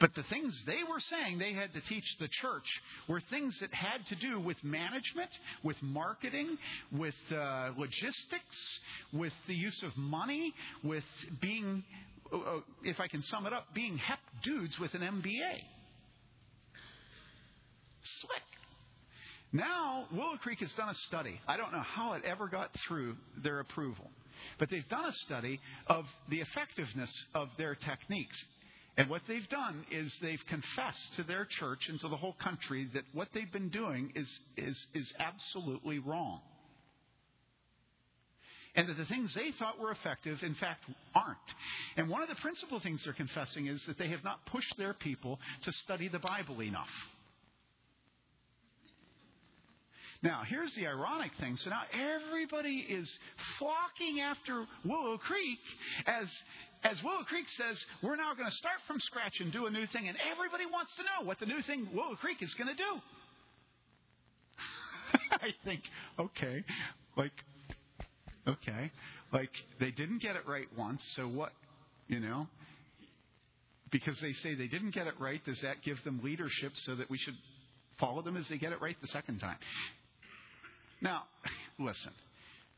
But 0.00 0.14
the 0.14 0.22
things 0.30 0.58
they 0.66 0.82
were 0.88 1.00
saying 1.10 1.38
they 1.38 1.52
had 1.52 1.74
to 1.74 1.80
teach 1.82 2.04
the 2.18 2.28
church 2.40 2.64
were 3.06 3.22
things 3.28 3.54
that 3.60 3.72
had 3.72 4.06
to 4.08 4.14
do 4.16 4.40
with 4.40 4.56
management, 4.64 5.28
with 5.62 5.76
marketing, 5.82 6.56
with 6.90 7.14
uh, 7.30 7.72
logistics, 7.76 8.56
with 9.12 9.34
the 9.46 9.54
use 9.54 9.78
of 9.84 9.94
money, 9.98 10.54
with 10.82 11.04
being, 11.42 11.84
uh, 12.32 12.38
uh 12.38 12.60
if 12.82 12.98
I 12.98 13.08
can 13.08 13.22
sum 13.24 13.46
it 13.46 13.52
up, 13.52 13.74
being 13.74 13.98
hep 13.98 14.20
dudes 14.42 14.78
with 14.80 14.94
an 14.94 15.02
MBA. 15.02 15.60
Slick. 18.22 18.42
Now, 19.52 20.06
Willow 20.12 20.36
Creek 20.42 20.60
has 20.60 20.72
done 20.78 20.88
a 20.88 20.94
study. 21.08 21.38
I 21.46 21.58
don't 21.58 21.72
know 21.72 21.82
how 21.82 22.14
it 22.14 22.22
ever 22.24 22.48
got 22.48 22.70
through 22.86 23.16
their 23.42 23.60
approval. 23.60 24.10
But 24.58 24.70
they've 24.70 24.88
done 24.88 25.06
a 25.06 25.12
study 25.12 25.60
of 25.86 26.04
the 26.28 26.40
effectiveness 26.40 27.12
of 27.34 27.48
their 27.58 27.74
techniques. 27.74 28.42
And 28.96 29.08
what 29.08 29.22
they've 29.28 29.48
done 29.48 29.84
is 29.90 30.12
they've 30.20 30.44
confessed 30.48 31.14
to 31.16 31.22
their 31.22 31.44
church 31.44 31.88
and 31.88 31.98
to 32.00 32.08
the 32.08 32.16
whole 32.16 32.36
country 32.40 32.88
that 32.94 33.04
what 33.12 33.28
they've 33.32 33.50
been 33.50 33.70
doing 33.70 34.12
is, 34.14 34.40
is, 34.56 34.86
is 34.94 35.12
absolutely 35.18 35.98
wrong. 35.98 36.40
And 38.74 38.88
that 38.88 38.96
the 38.96 39.04
things 39.06 39.34
they 39.34 39.52
thought 39.58 39.80
were 39.80 39.90
effective, 39.90 40.42
in 40.42 40.54
fact, 40.54 40.84
aren't. 41.14 41.38
And 41.96 42.08
one 42.08 42.22
of 42.22 42.28
the 42.28 42.36
principal 42.36 42.78
things 42.78 43.02
they're 43.04 43.12
confessing 43.12 43.66
is 43.66 43.82
that 43.86 43.98
they 43.98 44.08
have 44.08 44.22
not 44.22 44.46
pushed 44.46 44.76
their 44.78 44.94
people 44.94 45.40
to 45.64 45.72
study 45.72 46.08
the 46.08 46.20
Bible 46.20 46.62
enough. 46.62 46.88
Now, 50.22 50.42
here's 50.46 50.74
the 50.74 50.86
ironic 50.86 51.30
thing. 51.40 51.56
So 51.56 51.70
now 51.70 51.82
everybody 51.92 52.86
is 52.88 53.10
flocking 53.58 54.20
after 54.20 54.66
Willow 54.84 55.16
Creek 55.16 55.58
as 56.06 56.28
as 56.82 57.02
Willow 57.02 57.24
Creek 57.24 57.44
says, 57.58 57.76
we're 58.02 58.16
now 58.16 58.32
going 58.34 58.48
to 58.48 58.56
start 58.56 58.76
from 58.86 58.98
scratch 59.00 59.38
and 59.40 59.52
do 59.52 59.66
a 59.66 59.70
new 59.70 59.86
thing, 59.88 60.08
and 60.08 60.16
everybody 60.32 60.64
wants 60.64 60.90
to 60.96 61.02
know 61.02 61.26
what 61.26 61.38
the 61.38 61.44
new 61.44 61.60
thing 61.62 61.86
Willow 61.92 62.14
Creek 62.16 62.38
is 62.40 62.52
going 62.54 62.68
to 62.68 62.74
do. 62.74 63.00
I 65.32 65.48
think, 65.62 65.82
okay, 66.18 66.64
like, 67.18 67.32
okay, 68.48 68.90
like 69.30 69.50
they 69.78 69.90
didn't 69.90 70.22
get 70.22 70.36
it 70.36 70.46
right 70.46 70.66
once, 70.76 71.02
so 71.16 71.24
what, 71.24 71.52
you 72.08 72.18
know? 72.18 72.46
Because 73.90 74.18
they 74.20 74.32
say 74.32 74.54
they 74.54 74.68
didn't 74.68 74.94
get 74.94 75.06
it 75.06 75.14
right, 75.18 75.44
does 75.44 75.60
that 75.60 75.82
give 75.82 76.02
them 76.04 76.20
leadership 76.24 76.72
so 76.86 76.94
that 76.94 77.10
we 77.10 77.18
should 77.18 77.36
follow 77.98 78.22
them 78.22 78.38
as 78.38 78.48
they 78.48 78.56
get 78.56 78.72
it 78.72 78.80
right 78.80 78.96
the 79.02 79.08
second 79.08 79.38
time. 79.38 79.58
Now, 81.00 81.24
listen. 81.78 82.12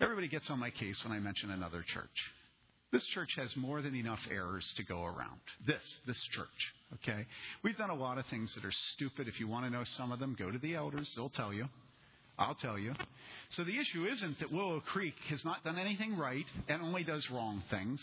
Everybody 0.00 0.28
gets 0.28 0.50
on 0.50 0.58
my 0.58 0.70
case 0.70 0.98
when 1.04 1.12
I 1.12 1.20
mention 1.20 1.50
another 1.50 1.84
church. 1.94 2.08
This 2.90 3.04
church 3.06 3.30
has 3.36 3.54
more 3.56 3.80
than 3.80 3.94
enough 3.94 4.18
errors 4.30 4.66
to 4.76 4.82
go 4.82 5.04
around. 5.04 5.40
This, 5.66 5.82
this 6.06 6.20
church, 6.32 6.46
okay? 6.94 7.26
We've 7.62 7.76
done 7.76 7.90
a 7.90 7.94
lot 7.94 8.18
of 8.18 8.26
things 8.26 8.52
that 8.54 8.64
are 8.64 8.72
stupid. 8.94 9.28
If 9.28 9.40
you 9.40 9.48
want 9.48 9.64
to 9.64 9.70
know 9.70 9.84
some 9.96 10.12
of 10.12 10.18
them, 10.18 10.36
go 10.38 10.50
to 10.50 10.58
the 10.58 10.74
elders. 10.74 11.10
They'll 11.16 11.30
tell 11.30 11.52
you. 11.52 11.68
I'll 12.38 12.56
tell 12.56 12.78
you. 12.78 12.94
So 13.50 13.64
the 13.64 13.78
issue 13.78 14.06
isn't 14.06 14.40
that 14.40 14.52
Willow 14.52 14.80
Creek 14.80 15.14
has 15.30 15.44
not 15.44 15.64
done 15.64 15.78
anything 15.78 16.18
right 16.18 16.46
and 16.68 16.82
only 16.82 17.04
does 17.04 17.30
wrong 17.30 17.62
things. 17.70 18.00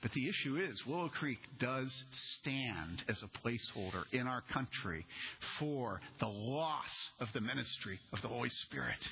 But 0.00 0.12
the 0.12 0.28
issue 0.28 0.56
is, 0.56 0.86
Willow 0.86 1.08
Creek 1.08 1.38
does 1.58 1.92
stand 2.40 3.04
as 3.08 3.22
a 3.22 3.46
placeholder 3.46 4.04
in 4.12 4.26
our 4.26 4.42
country 4.52 5.04
for 5.58 6.00
the 6.20 6.28
loss 6.28 6.84
of 7.20 7.28
the 7.34 7.40
ministry 7.40 7.98
of 8.12 8.22
the 8.22 8.28
Holy 8.28 8.50
Spirit. 8.66 9.06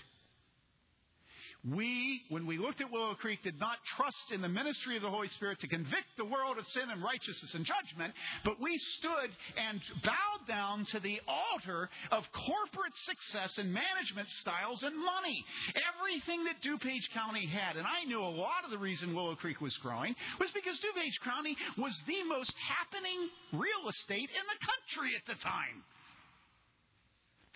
We, 1.66 2.22
when 2.28 2.46
we 2.46 2.58
looked 2.58 2.80
at 2.80 2.92
Willow 2.92 3.14
Creek, 3.14 3.42
did 3.42 3.58
not 3.58 3.78
trust 3.96 4.30
in 4.30 4.40
the 4.40 4.48
ministry 4.48 4.94
of 4.94 5.02
the 5.02 5.10
Holy 5.10 5.26
Spirit 5.34 5.58
to 5.60 5.68
convict 5.68 6.14
the 6.16 6.24
world 6.24 6.58
of 6.58 6.66
sin 6.68 6.86
and 6.90 7.02
righteousness 7.02 7.54
and 7.54 7.66
judgment, 7.66 8.14
but 8.44 8.60
we 8.60 8.78
stood 8.98 9.30
and 9.58 9.80
bowed 10.04 10.46
down 10.46 10.86
to 10.92 11.00
the 11.00 11.18
altar 11.26 11.90
of 12.12 12.22
corporate 12.30 12.94
success 13.02 13.50
and 13.58 13.72
management 13.74 14.28
styles 14.42 14.82
and 14.84 14.94
money. 14.94 15.44
Everything 15.90 16.44
that 16.46 16.62
DuPage 16.62 17.10
County 17.12 17.46
had, 17.46 17.74
and 17.76 17.86
I 17.86 18.06
knew 18.06 18.22
a 18.22 18.38
lot 18.38 18.62
of 18.62 18.70
the 18.70 18.78
reason 18.78 19.14
Willow 19.14 19.34
Creek 19.34 19.60
was 19.60 19.74
growing, 19.82 20.14
was 20.38 20.50
because 20.54 20.78
DuPage 20.78 21.18
County 21.26 21.56
was 21.78 21.98
the 22.06 22.22
most 22.30 22.54
happening 22.62 23.26
real 23.52 23.90
estate 23.90 24.30
in 24.30 24.44
the 24.46 24.60
country 24.62 25.18
at 25.18 25.26
the 25.26 25.34
time. 25.42 25.82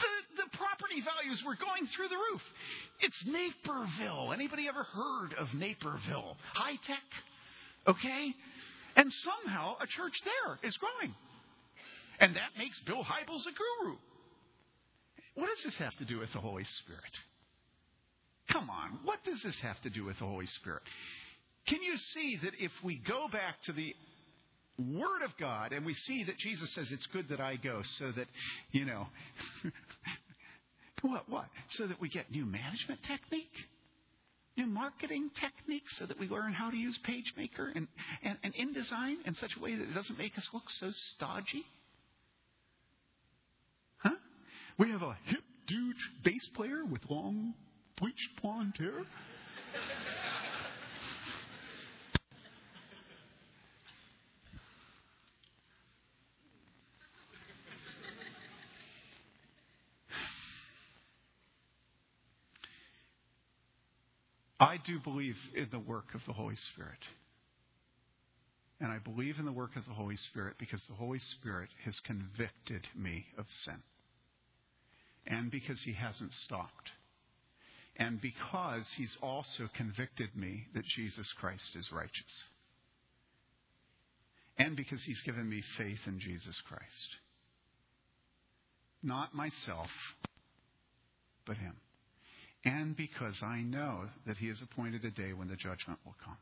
The, 0.00 0.42
the 0.42 0.56
property 0.56 1.00
values 1.04 1.42
were 1.44 1.56
going 1.56 1.86
through 1.94 2.08
the 2.08 2.16
roof. 2.16 2.42
It's 3.00 3.24
Naperville. 3.26 4.32
Anybody 4.32 4.68
ever 4.68 4.82
heard 4.82 5.34
of 5.38 5.52
Naperville? 5.54 6.36
High 6.54 6.76
tech? 6.86 7.08
Okay? 7.86 8.34
And 8.96 9.12
somehow 9.12 9.76
a 9.80 9.86
church 9.86 10.16
there 10.24 10.58
is 10.62 10.76
growing. 10.76 11.14
And 12.18 12.36
that 12.36 12.50
makes 12.58 12.78
Bill 12.80 13.04
Hybels 13.04 13.46
a 13.46 13.52
guru. 13.52 13.96
What 15.34 15.48
does 15.48 15.64
this 15.64 15.76
have 15.76 15.96
to 15.98 16.04
do 16.04 16.18
with 16.18 16.32
the 16.32 16.40
Holy 16.40 16.64
Spirit? 16.64 17.14
Come 18.50 18.68
on, 18.68 18.98
what 19.04 19.22
does 19.24 19.40
this 19.42 19.58
have 19.60 19.80
to 19.82 19.90
do 19.90 20.04
with 20.04 20.18
the 20.18 20.26
Holy 20.26 20.46
Spirit? 20.46 20.82
Can 21.66 21.82
you 21.82 21.96
see 21.96 22.38
that 22.42 22.52
if 22.58 22.72
we 22.82 22.96
go 22.96 23.28
back 23.30 23.62
to 23.66 23.72
the 23.72 23.94
Word 24.78 25.22
of 25.24 25.30
God, 25.38 25.72
and 25.72 25.84
we 25.84 25.94
see 25.94 26.24
that 26.24 26.38
Jesus 26.38 26.72
says 26.74 26.88
it's 26.90 27.06
good 27.06 27.28
that 27.28 27.40
I 27.40 27.56
go 27.56 27.82
so 27.98 28.12
that, 28.12 28.26
you 28.72 28.84
know, 28.84 29.06
what, 31.02 31.28
what? 31.28 31.46
So 31.76 31.86
that 31.86 32.00
we 32.00 32.08
get 32.08 32.30
new 32.30 32.46
management 32.46 33.00
technique? 33.02 33.52
New 34.56 34.66
marketing 34.66 35.30
techniques 35.38 35.96
so 35.98 36.06
that 36.06 36.18
we 36.18 36.28
learn 36.28 36.52
how 36.52 36.70
to 36.70 36.76
use 36.76 36.98
PageMaker 37.06 37.74
and, 37.74 37.88
and, 38.22 38.38
and 38.42 38.54
InDesign 38.54 39.26
in 39.26 39.34
such 39.34 39.52
a 39.56 39.62
way 39.62 39.76
that 39.76 39.82
it 39.82 39.94
doesn't 39.94 40.18
make 40.18 40.36
us 40.36 40.48
look 40.52 40.64
so 40.78 40.90
stodgy? 41.14 41.64
Huh? 43.98 44.16
We 44.78 44.90
have 44.90 45.02
a 45.02 45.16
hip 45.26 45.42
dude 45.66 45.96
bass 46.24 46.46
player 46.54 46.84
with 46.84 47.02
long 47.08 47.54
bleached 47.98 48.30
blonde 48.42 48.74
hair. 48.78 49.04
I 64.60 64.76
do 64.76 65.00
believe 65.00 65.36
in 65.56 65.68
the 65.70 65.78
work 65.78 66.14
of 66.14 66.20
the 66.26 66.34
Holy 66.34 66.56
Spirit. 66.72 66.98
And 68.78 68.92
I 68.92 68.98
believe 68.98 69.38
in 69.38 69.46
the 69.46 69.52
work 69.52 69.74
of 69.76 69.86
the 69.86 69.94
Holy 69.94 70.16
Spirit 70.16 70.56
because 70.58 70.82
the 70.84 70.94
Holy 70.94 71.18
Spirit 71.18 71.70
has 71.86 71.98
convicted 72.00 72.86
me 72.94 73.24
of 73.38 73.46
sin. 73.64 73.82
And 75.26 75.50
because 75.50 75.80
He 75.80 75.92
hasn't 75.92 76.34
stopped. 76.44 76.90
And 77.96 78.20
because 78.20 78.84
He's 78.96 79.16
also 79.22 79.68
convicted 79.74 80.36
me 80.36 80.66
that 80.74 80.84
Jesus 80.84 81.32
Christ 81.38 81.74
is 81.74 81.90
righteous. 81.90 82.44
And 84.58 84.76
because 84.76 85.02
He's 85.02 85.22
given 85.22 85.48
me 85.48 85.62
faith 85.78 86.00
in 86.06 86.20
Jesus 86.20 86.60
Christ. 86.68 87.16
Not 89.02 89.34
myself, 89.34 89.90
but 91.46 91.56
Him 91.56 91.76
and 92.64 92.96
because 92.96 93.36
I 93.42 93.62
know 93.62 94.04
that 94.26 94.36
He 94.36 94.48
has 94.48 94.60
appointed 94.60 95.04
a 95.04 95.10
day 95.10 95.32
when 95.32 95.48
the 95.48 95.56
judgment 95.56 95.98
will 96.04 96.16
come. 96.24 96.36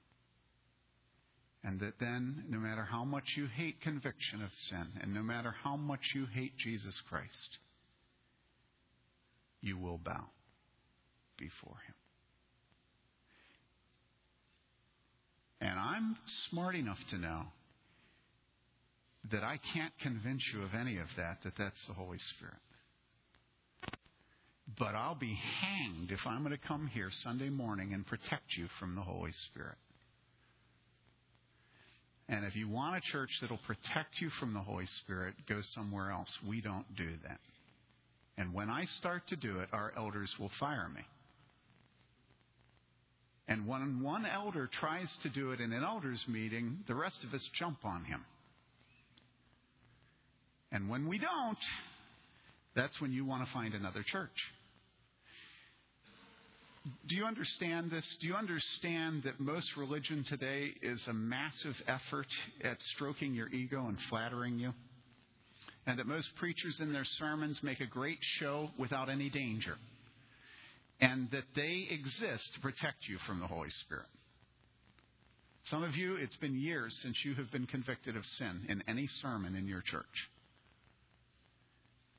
And 1.65 1.81
that 1.81 1.99
then, 1.99 2.45
no 2.49 2.59
matter 2.59 2.85
how 2.85 3.05
much 3.05 3.25
you 3.37 3.47
hate 3.47 3.81
conviction 3.81 4.43
of 4.43 4.51
sin, 4.69 4.87
and 5.01 5.13
no 5.13 5.23
matter 5.23 5.55
how 5.65 5.77
much 5.77 6.01
you 6.15 6.27
hate 6.33 6.57
Jesus 6.57 6.95
Christ, 7.09 7.59
you 9.61 9.77
will 9.77 9.99
bow 9.99 10.25
before 11.37 11.77
Him. 11.87 11.95
And 15.61 15.79
I'm 15.79 16.17
smart 16.51 16.77
enough 16.77 16.99
to 17.11 17.19
know 17.19 17.43
that 19.33 19.43
I 19.43 19.59
can't 19.75 19.93
convince 20.01 20.43
you 20.55 20.63
of 20.63 20.75
any 20.75 20.99
of 20.99 21.09
that, 21.17 21.39
that 21.43 21.55
that's 21.59 21.87
the 21.87 21.95
Holy 21.95 22.19
Spirit. 22.37 22.55
But 24.77 24.95
I'll 24.95 25.15
be 25.15 25.39
hanged 25.61 26.11
if 26.11 26.21
I'm 26.27 26.43
going 26.43 26.57
to 26.57 26.69
come 26.69 26.89
here 26.89 27.11
Sunday 27.23 27.49
morning 27.49 27.95
and 27.95 28.07
protect 28.07 28.57
you 28.57 28.67
from 28.79 28.95
the 28.95 29.03
Holy 29.03 29.33
Spirit. 29.51 29.79
And 32.29 32.45
if 32.45 32.55
you 32.55 32.69
want 32.69 32.97
a 32.97 33.13
church 33.13 33.31
that'll 33.41 33.59
protect 33.67 34.21
you 34.21 34.29
from 34.39 34.53
the 34.53 34.61
Holy 34.61 34.85
Spirit, 35.03 35.35
go 35.49 35.61
somewhere 35.75 36.11
else. 36.11 36.29
We 36.47 36.61
don't 36.61 36.85
do 36.97 37.09
that. 37.27 37.41
And 38.37 38.53
when 38.53 38.69
I 38.69 38.85
start 38.99 39.23
to 39.29 39.37
do 39.37 39.61
it, 39.61 39.69
our 39.73 39.93
elders 39.97 40.33
will 40.39 40.51
fire 40.61 40.89
me. 40.95 41.01
And 43.49 43.67
when 43.67 44.03
one 44.03 44.27
elder 44.27 44.69
tries 44.79 45.11
to 45.23 45.31
do 45.31 45.53
it 45.53 45.61
in 45.61 45.73
an 45.73 45.83
elders 45.83 46.23
meeting, 46.29 46.81
the 46.87 46.95
rest 46.95 47.25
of 47.27 47.33
us 47.33 47.49
jump 47.59 47.79
on 47.83 48.05
him. 48.05 48.23
And 50.71 50.91
when 50.91 51.09
we 51.09 51.19
don't, 51.19 51.59
that's 52.77 53.01
when 53.01 53.11
you 53.11 53.25
want 53.25 53.47
to 53.47 53.53
find 53.55 53.73
another 53.73 54.05
church. 54.07 54.29
Do 57.07 57.15
you 57.15 57.25
understand 57.25 57.91
this? 57.91 58.05
Do 58.21 58.27
you 58.27 58.35
understand 58.35 59.23
that 59.25 59.41
most 59.41 59.69
religion 59.77 60.25
today 60.29 60.73
is 60.83 61.01
a 61.09 61.13
massive 61.13 61.75
effort 61.87 62.27
at 62.63 62.77
stroking 62.95 63.35
your 63.35 63.49
ego 63.49 63.87
and 63.87 63.99
flattering 64.09 64.59
you? 64.59 64.73
And 65.87 65.99
that 65.99 66.07
most 66.07 66.29
preachers 66.37 66.79
in 66.81 66.93
their 66.93 67.07
sermons 67.19 67.59
make 67.63 67.81
a 67.81 67.87
great 67.87 68.19
show 68.39 68.71
without 68.79 69.09
any 69.09 69.31
danger. 69.31 69.77
And 71.01 71.31
that 71.31 71.45
they 71.55 71.89
exist 71.91 72.55
to 72.55 72.61
protect 72.61 73.09
you 73.09 73.19
from 73.27 73.41
the 73.41 73.47
Holy 73.47 73.71
Spirit. 73.85 74.07
Some 75.65 75.83
of 75.83 75.95
you, 75.97 76.17
it's 76.17 76.37
been 76.37 76.59
years 76.59 76.97
since 77.03 77.17
you 77.25 77.35
have 77.35 77.51
been 77.51 77.67
convicted 77.67 78.17
of 78.17 78.25
sin 78.39 78.67
in 78.69 78.83
any 78.89 79.09
sermon 79.21 79.55
in 79.55 79.67
your 79.67 79.83
church. 79.83 80.05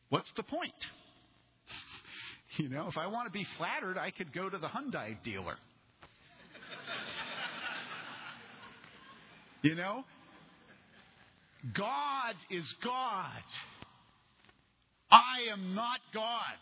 What's 0.10 0.32
the 0.36 0.44
point? 0.44 0.74
You 2.64 2.68
know, 2.68 2.88
if 2.90 2.98
I 2.98 3.08
want 3.08 3.26
to 3.26 3.32
be 3.32 3.48
flattered, 3.58 3.98
I 3.98 4.12
could 4.12 4.34
go 4.34 4.50
to 4.50 4.58
the 4.58 4.68
Hyundai 4.68 5.16
dealer. 5.24 5.56
you 9.62 9.76
know? 9.76 10.04
God 11.74 12.36
is 12.52 12.66
God. 12.84 13.44
I 15.10 15.52
am 15.54 15.74
not 15.74 16.00
God. 16.14 16.60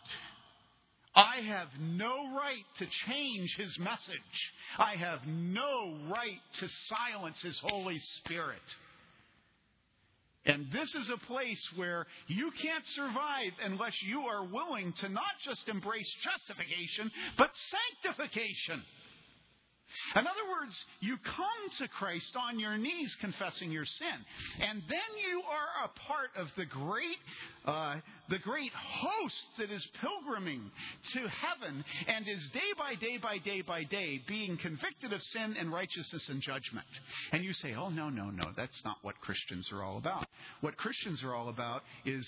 I 1.16 1.40
have 1.48 1.68
no 1.80 2.32
right 2.36 2.64
to 2.78 2.86
change 3.08 3.52
his 3.58 3.76
message. 3.80 4.52
I 4.78 4.94
have 4.94 5.26
no 5.26 5.98
right 6.08 6.40
to 6.60 6.68
silence 6.86 7.40
his 7.42 7.58
Holy 7.60 7.98
Spirit. 8.18 8.62
And 10.46 10.66
this 10.72 10.88
is 10.94 11.10
a 11.10 11.26
place 11.26 11.62
where 11.76 12.06
you 12.26 12.50
can't 12.62 12.84
survive 12.94 13.52
unless 13.64 13.94
you 14.02 14.20
are 14.20 14.44
willing 14.44 14.94
to 15.00 15.08
not 15.08 15.34
just 15.44 15.68
embrace 15.68 16.08
justification, 16.22 17.10
but 17.36 17.50
sanctification. 18.02 18.82
In 20.14 20.20
other 20.20 20.46
words, 20.50 20.74
you 21.00 21.16
come 21.24 21.62
to 21.78 21.88
Christ 21.88 22.36
on 22.36 22.58
your 22.58 22.76
knees 22.76 23.14
confessing 23.20 23.70
your 23.70 23.84
sin. 23.84 24.24
And 24.60 24.82
then 24.88 25.10
you 25.30 25.42
are 25.42 25.84
a 25.84 26.06
part 26.06 26.30
of 26.36 26.48
the 26.56 26.64
great, 26.66 27.18
uh, 27.64 27.96
the 28.28 28.38
great 28.38 28.72
host 28.72 29.46
that 29.58 29.70
is 29.70 29.86
pilgriming 30.00 30.70
to 31.14 31.20
heaven 31.20 31.84
and 32.06 32.26
is 32.28 32.48
day 32.52 32.72
by 32.78 32.94
day 32.94 33.18
by 33.18 33.38
day 33.38 33.62
by 33.62 33.84
day 33.84 34.22
being 34.26 34.56
convicted 34.58 35.12
of 35.12 35.22
sin 35.32 35.56
and 35.58 35.72
righteousness 35.72 36.24
and 36.28 36.42
judgment. 36.42 36.86
And 37.32 37.44
you 37.44 37.52
say, 37.54 37.74
oh, 37.74 37.88
no, 37.88 38.08
no, 38.08 38.30
no, 38.30 38.50
that's 38.56 38.80
not 38.84 38.96
what 39.02 39.20
Christians 39.20 39.68
are 39.72 39.82
all 39.82 39.98
about. 39.98 40.26
What 40.60 40.76
Christians 40.76 41.22
are 41.22 41.34
all 41.34 41.48
about 41.48 41.82
is 42.04 42.26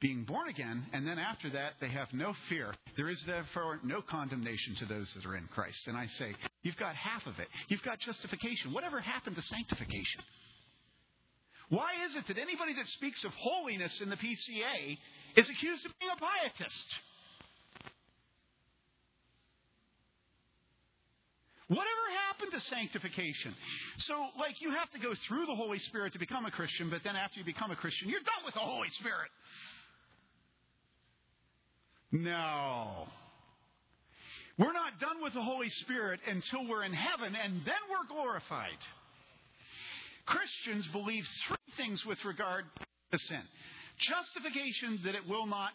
being 0.00 0.24
born 0.24 0.48
again, 0.48 0.84
and 0.92 1.06
then 1.06 1.18
after 1.18 1.48
that, 1.50 1.74
they 1.80 1.88
have 1.88 2.08
no 2.12 2.34
fear. 2.48 2.74
There 2.96 3.08
is 3.08 3.22
therefore 3.24 3.78
no 3.84 4.02
condemnation 4.02 4.74
to 4.80 4.86
those 4.86 5.08
that 5.14 5.24
are 5.24 5.36
in 5.36 5.46
Christ. 5.54 5.78
And 5.86 5.96
I 5.96 6.06
say, 6.18 6.34
you've 6.62 6.76
got 6.76 6.94
half 6.94 7.26
of 7.26 7.38
it. 7.38 7.48
You've 7.68 7.82
got 7.82 8.00
justification. 8.00 8.72
Whatever 8.72 9.00
happened 9.00 9.36
to 9.36 9.42
sanctification? 9.42 10.22
Why 11.68 11.92
is 12.06 12.16
it 12.16 12.26
that 12.28 12.38
anybody 12.38 12.74
that 12.74 12.86
speaks 12.88 13.24
of 13.24 13.32
holiness 13.32 14.00
in 14.02 14.10
the 14.10 14.16
PCA 14.16 14.98
is 15.36 15.48
accused 15.48 15.86
of 15.86 15.92
being 15.98 16.12
a 16.12 16.20
pietist? 16.20 16.88
Whatever 21.68 22.04
happened 22.28 22.52
to 22.52 22.60
sanctification? 22.68 23.54
So, 23.98 24.14
like, 24.38 24.60
you 24.60 24.72
have 24.72 24.90
to 24.90 24.98
go 24.98 25.14
through 25.26 25.46
the 25.46 25.54
Holy 25.54 25.78
Spirit 25.78 26.12
to 26.12 26.18
become 26.18 26.44
a 26.44 26.50
Christian, 26.50 26.90
but 26.90 27.00
then 27.04 27.16
after 27.16 27.38
you 27.38 27.46
become 27.46 27.70
a 27.70 27.76
Christian, 27.76 28.10
you're 28.10 28.20
done 28.20 28.44
with 28.44 28.52
the 28.52 28.60
Holy 28.60 28.88
Spirit. 29.00 29.30
No. 32.12 33.06
We're 34.58 34.72
not 34.72 35.00
done 35.00 35.22
with 35.22 35.34
the 35.34 35.42
Holy 35.42 35.70
Spirit 35.82 36.20
until 36.26 36.68
we're 36.68 36.84
in 36.84 36.92
heaven, 36.92 37.34
and 37.34 37.62
then 37.64 37.82
we're 37.90 38.06
glorified. 38.08 38.78
Christians 40.26 40.86
believe 40.92 41.24
three 41.48 41.74
things 41.76 42.04
with 42.06 42.18
regard 42.24 42.64
to 43.12 43.18
sin 43.18 43.42
justification, 43.98 45.00
that 45.04 45.14
it 45.14 45.28
will 45.28 45.46
not 45.46 45.70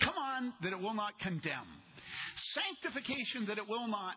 come 0.00 0.14
on, 0.16 0.52
that 0.62 0.72
it 0.72 0.80
will 0.80 0.94
not 0.94 1.18
condemn, 1.20 1.66
sanctification, 2.54 3.46
that 3.46 3.58
it 3.58 3.68
will 3.68 3.88
not 3.88 4.14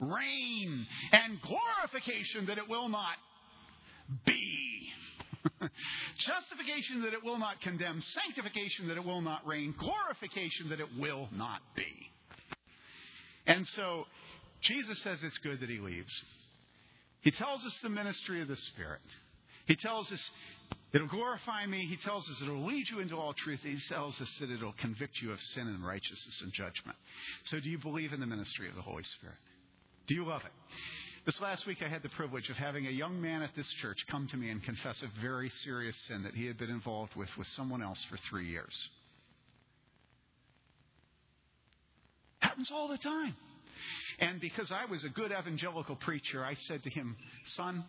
reign, 0.00 0.86
and 1.12 1.40
glorification, 1.40 2.46
that 2.46 2.58
it 2.58 2.68
will 2.68 2.88
not 2.88 3.16
be. 4.26 4.88
Justification 6.26 7.02
that 7.02 7.12
it 7.12 7.22
will 7.24 7.38
not 7.38 7.60
condemn, 7.60 8.02
sanctification 8.24 8.88
that 8.88 8.96
it 8.96 9.04
will 9.04 9.20
not 9.20 9.46
reign, 9.46 9.74
glorification 9.78 10.68
that 10.70 10.80
it 10.80 10.88
will 10.98 11.28
not 11.32 11.60
be. 11.76 12.10
And 13.46 13.66
so 13.68 14.04
Jesus 14.62 15.00
says 15.02 15.18
it's 15.22 15.38
good 15.38 15.60
that 15.60 15.68
he 15.68 15.78
leaves. 15.78 16.12
He 17.22 17.30
tells 17.30 17.64
us 17.64 17.76
the 17.82 17.88
ministry 17.88 18.42
of 18.42 18.48
the 18.48 18.56
Spirit. 18.56 19.00
He 19.66 19.76
tells 19.76 20.10
us 20.10 20.20
it'll 20.92 21.06
glorify 21.08 21.66
me. 21.66 21.86
He 21.86 21.96
tells 21.96 22.28
us 22.28 22.36
it'll 22.42 22.66
lead 22.66 22.86
you 22.90 23.00
into 23.00 23.16
all 23.16 23.32
truth. 23.32 23.60
He 23.62 23.78
tells 23.88 24.20
us 24.20 24.28
that 24.40 24.50
it'll 24.50 24.74
convict 24.80 25.20
you 25.22 25.32
of 25.32 25.40
sin 25.54 25.68
and 25.68 25.84
righteousness 25.84 26.40
and 26.42 26.52
judgment. 26.52 26.96
So 27.44 27.60
do 27.60 27.68
you 27.68 27.78
believe 27.78 28.12
in 28.12 28.20
the 28.20 28.26
ministry 28.26 28.68
of 28.68 28.74
the 28.74 28.82
Holy 28.82 29.04
Spirit? 29.18 29.38
Do 30.08 30.14
you 30.14 30.26
love 30.26 30.42
it? 30.44 30.52
This 31.24 31.40
last 31.40 31.66
week, 31.68 31.78
I 31.84 31.88
had 31.88 32.02
the 32.02 32.08
privilege 32.08 32.50
of 32.50 32.56
having 32.56 32.88
a 32.88 32.90
young 32.90 33.20
man 33.20 33.42
at 33.42 33.54
this 33.54 33.68
church 33.80 33.98
come 34.10 34.26
to 34.32 34.36
me 34.36 34.50
and 34.50 34.62
confess 34.62 35.00
a 35.02 35.20
very 35.20 35.52
serious 35.62 35.96
sin 36.08 36.24
that 36.24 36.34
he 36.34 36.46
had 36.46 36.58
been 36.58 36.70
involved 36.70 37.14
with 37.14 37.28
with 37.38 37.46
someone 37.54 37.80
else 37.80 37.98
for 38.10 38.18
three 38.28 38.48
years. 38.48 38.74
Happens 42.40 42.70
all 42.72 42.88
the 42.88 42.98
time. 42.98 43.36
And 44.18 44.40
because 44.40 44.72
I 44.72 44.90
was 44.90 45.04
a 45.04 45.08
good 45.08 45.30
evangelical 45.30 45.94
preacher, 45.94 46.44
I 46.44 46.54
said 46.66 46.82
to 46.82 46.90
him, 46.90 47.16
Son, 47.54 47.84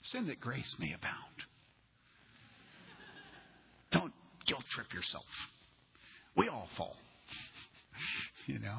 sin 0.00 0.26
that 0.28 0.40
grace 0.40 0.74
may 0.78 0.94
abound. 0.94 1.14
Don't 3.92 4.12
guilt 4.46 4.64
trip 4.74 4.92
yourself. 4.94 5.24
We 6.34 6.48
all 6.48 6.68
fall. 6.78 6.96
you 8.46 8.58
know? 8.58 8.78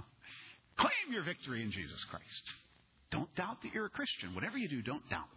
Claim 0.78 1.14
your 1.14 1.24
victory 1.24 1.62
in 1.62 1.72
Jesus 1.72 2.04
Christ. 2.10 2.44
Don't 3.12 3.34
doubt 3.36 3.62
that 3.64 3.74
you're 3.74 3.88
a 3.88 3.90
Christian. 3.90 4.36
Whatever 4.36 4.58
you 4.58 4.68
do, 4.68 4.82
don't 4.82 5.08
doubt. 5.10 5.30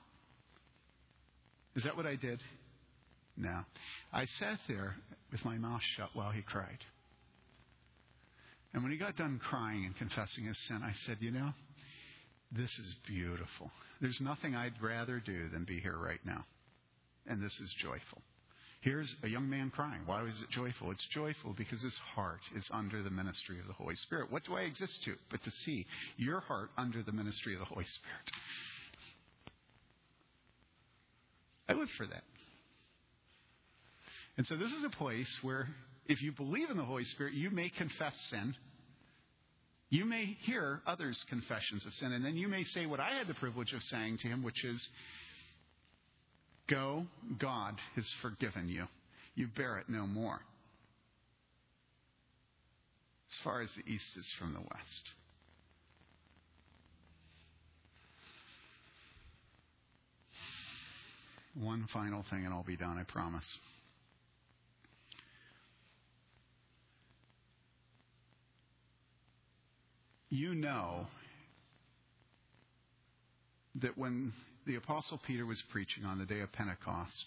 Is 1.74 1.84
that 1.84 1.96
what 1.96 2.06
I 2.06 2.16
did? 2.16 2.40
No. 3.36 3.60
I 4.12 4.26
sat 4.38 4.58
there 4.68 4.94
with 5.30 5.44
my 5.44 5.56
mouth 5.56 5.80
shut 5.96 6.10
while 6.12 6.30
he 6.30 6.42
cried. 6.42 6.78
And 8.74 8.82
when 8.82 8.92
he 8.92 8.98
got 8.98 9.16
done 9.16 9.40
crying 9.42 9.84
and 9.86 9.96
confessing 9.96 10.44
his 10.44 10.58
sin, 10.68 10.80
I 10.82 10.92
said, 11.06 11.18
You 11.20 11.30
know, 11.30 11.50
this 12.50 12.70
is 12.70 12.94
beautiful. 13.06 13.70
There's 14.00 14.18
nothing 14.20 14.54
I'd 14.54 14.80
rather 14.82 15.20
do 15.24 15.48
than 15.48 15.64
be 15.64 15.80
here 15.80 15.96
right 15.96 16.20
now. 16.24 16.44
And 17.26 17.42
this 17.42 17.52
is 17.52 17.74
joyful. 17.80 18.22
Here's 18.82 19.14
a 19.22 19.28
young 19.28 19.48
man 19.48 19.70
crying. 19.70 20.00
Why 20.06 20.24
is 20.24 20.42
it 20.42 20.50
joyful? 20.50 20.90
It's 20.90 21.06
joyful 21.14 21.54
because 21.56 21.80
his 21.82 21.96
heart 22.16 22.40
is 22.56 22.66
under 22.72 23.00
the 23.00 23.10
ministry 23.10 23.60
of 23.60 23.68
the 23.68 23.72
Holy 23.72 23.94
Spirit. 23.94 24.30
What 24.30 24.44
do 24.44 24.56
I 24.56 24.62
exist 24.62 25.04
to? 25.04 25.14
But 25.30 25.42
to 25.44 25.52
see 25.64 25.86
your 26.16 26.40
heart 26.40 26.70
under 26.76 27.00
the 27.00 27.12
ministry 27.12 27.54
of 27.54 27.60
the 27.60 27.66
Holy 27.66 27.84
Spirit. 27.84 28.30
I 31.68 31.74
live 31.74 31.88
for 31.96 32.06
that. 32.08 32.24
And 34.36 34.44
so 34.48 34.56
this 34.56 34.72
is 34.72 34.84
a 34.84 34.96
place 34.96 35.32
where 35.42 35.68
if 36.06 36.20
you 36.20 36.32
believe 36.32 36.68
in 36.68 36.76
the 36.76 36.84
Holy 36.84 37.04
Spirit, 37.04 37.34
you 37.34 37.50
may 37.50 37.70
confess 37.70 38.14
sin. 38.30 38.52
You 39.90 40.06
may 40.06 40.36
hear 40.42 40.80
others' 40.88 41.22
confessions 41.28 41.86
of 41.86 41.92
sin, 41.94 42.12
and 42.12 42.24
then 42.24 42.36
you 42.36 42.48
may 42.48 42.64
say 42.64 42.86
what 42.86 42.98
I 42.98 43.10
had 43.10 43.28
the 43.28 43.34
privilege 43.34 43.72
of 43.74 43.82
saying 43.84 44.18
to 44.22 44.28
him, 44.28 44.42
which 44.42 44.64
is, 44.64 44.82
Go, 46.72 47.04
God 47.38 47.74
has 47.96 48.06
forgiven 48.22 48.66
you. 48.66 48.86
You 49.34 49.46
bear 49.54 49.76
it 49.76 49.90
no 49.90 50.06
more. 50.06 50.40
As 53.28 53.36
far 53.44 53.60
as 53.60 53.68
the 53.76 53.92
east 53.92 54.04
is 54.16 54.26
from 54.38 54.54
the 54.54 54.60
west. 54.60 55.08
One 61.60 61.86
final 61.92 62.24
thing, 62.30 62.46
and 62.46 62.54
I'll 62.54 62.62
be 62.62 62.78
done, 62.78 62.96
I 62.96 63.02
promise. 63.02 63.46
You 70.30 70.54
know 70.54 71.06
that 73.82 73.98
when 73.98 74.32
the 74.66 74.76
Apostle 74.76 75.20
Peter 75.26 75.46
was 75.46 75.62
preaching 75.70 76.04
on 76.04 76.18
the 76.18 76.26
day 76.26 76.40
of 76.40 76.52
Pentecost, 76.52 77.24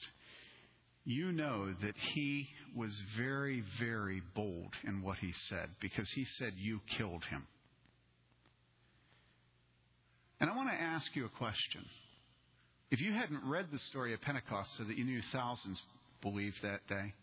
you 1.04 1.32
know 1.32 1.74
that 1.82 1.94
he 2.14 2.48
was 2.76 2.92
very, 3.18 3.64
very 3.80 4.22
bold 4.34 4.74
in 4.88 5.02
what 5.02 5.18
he 5.18 5.34
said 5.50 5.70
because 5.80 6.10
he 6.12 6.26
said, 6.38 6.54
You 6.58 6.82
killed 6.98 7.24
him. 7.26 7.46
And 10.40 10.50
I 10.50 10.56
want 10.56 10.70
to 10.70 10.82
ask 10.82 11.16
you 11.16 11.26
a 11.26 11.30
question. 11.30 11.86
If 12.92 13.02
you 13.02 13.14
hadn't 13.14 13.48
read 13.48 13.68
the 13.72 13.80
story 13.90 14.14
of 14.14 14.22
Pentecost 14.22 14.70
so 14.78 14.84
that 14.84 14.98
you 14.98 15.06
knew 15.06 15.22
thousands 15.32 15.82
believed 16.22 16.58
that 16.64 16.88
day, 16.88 17.14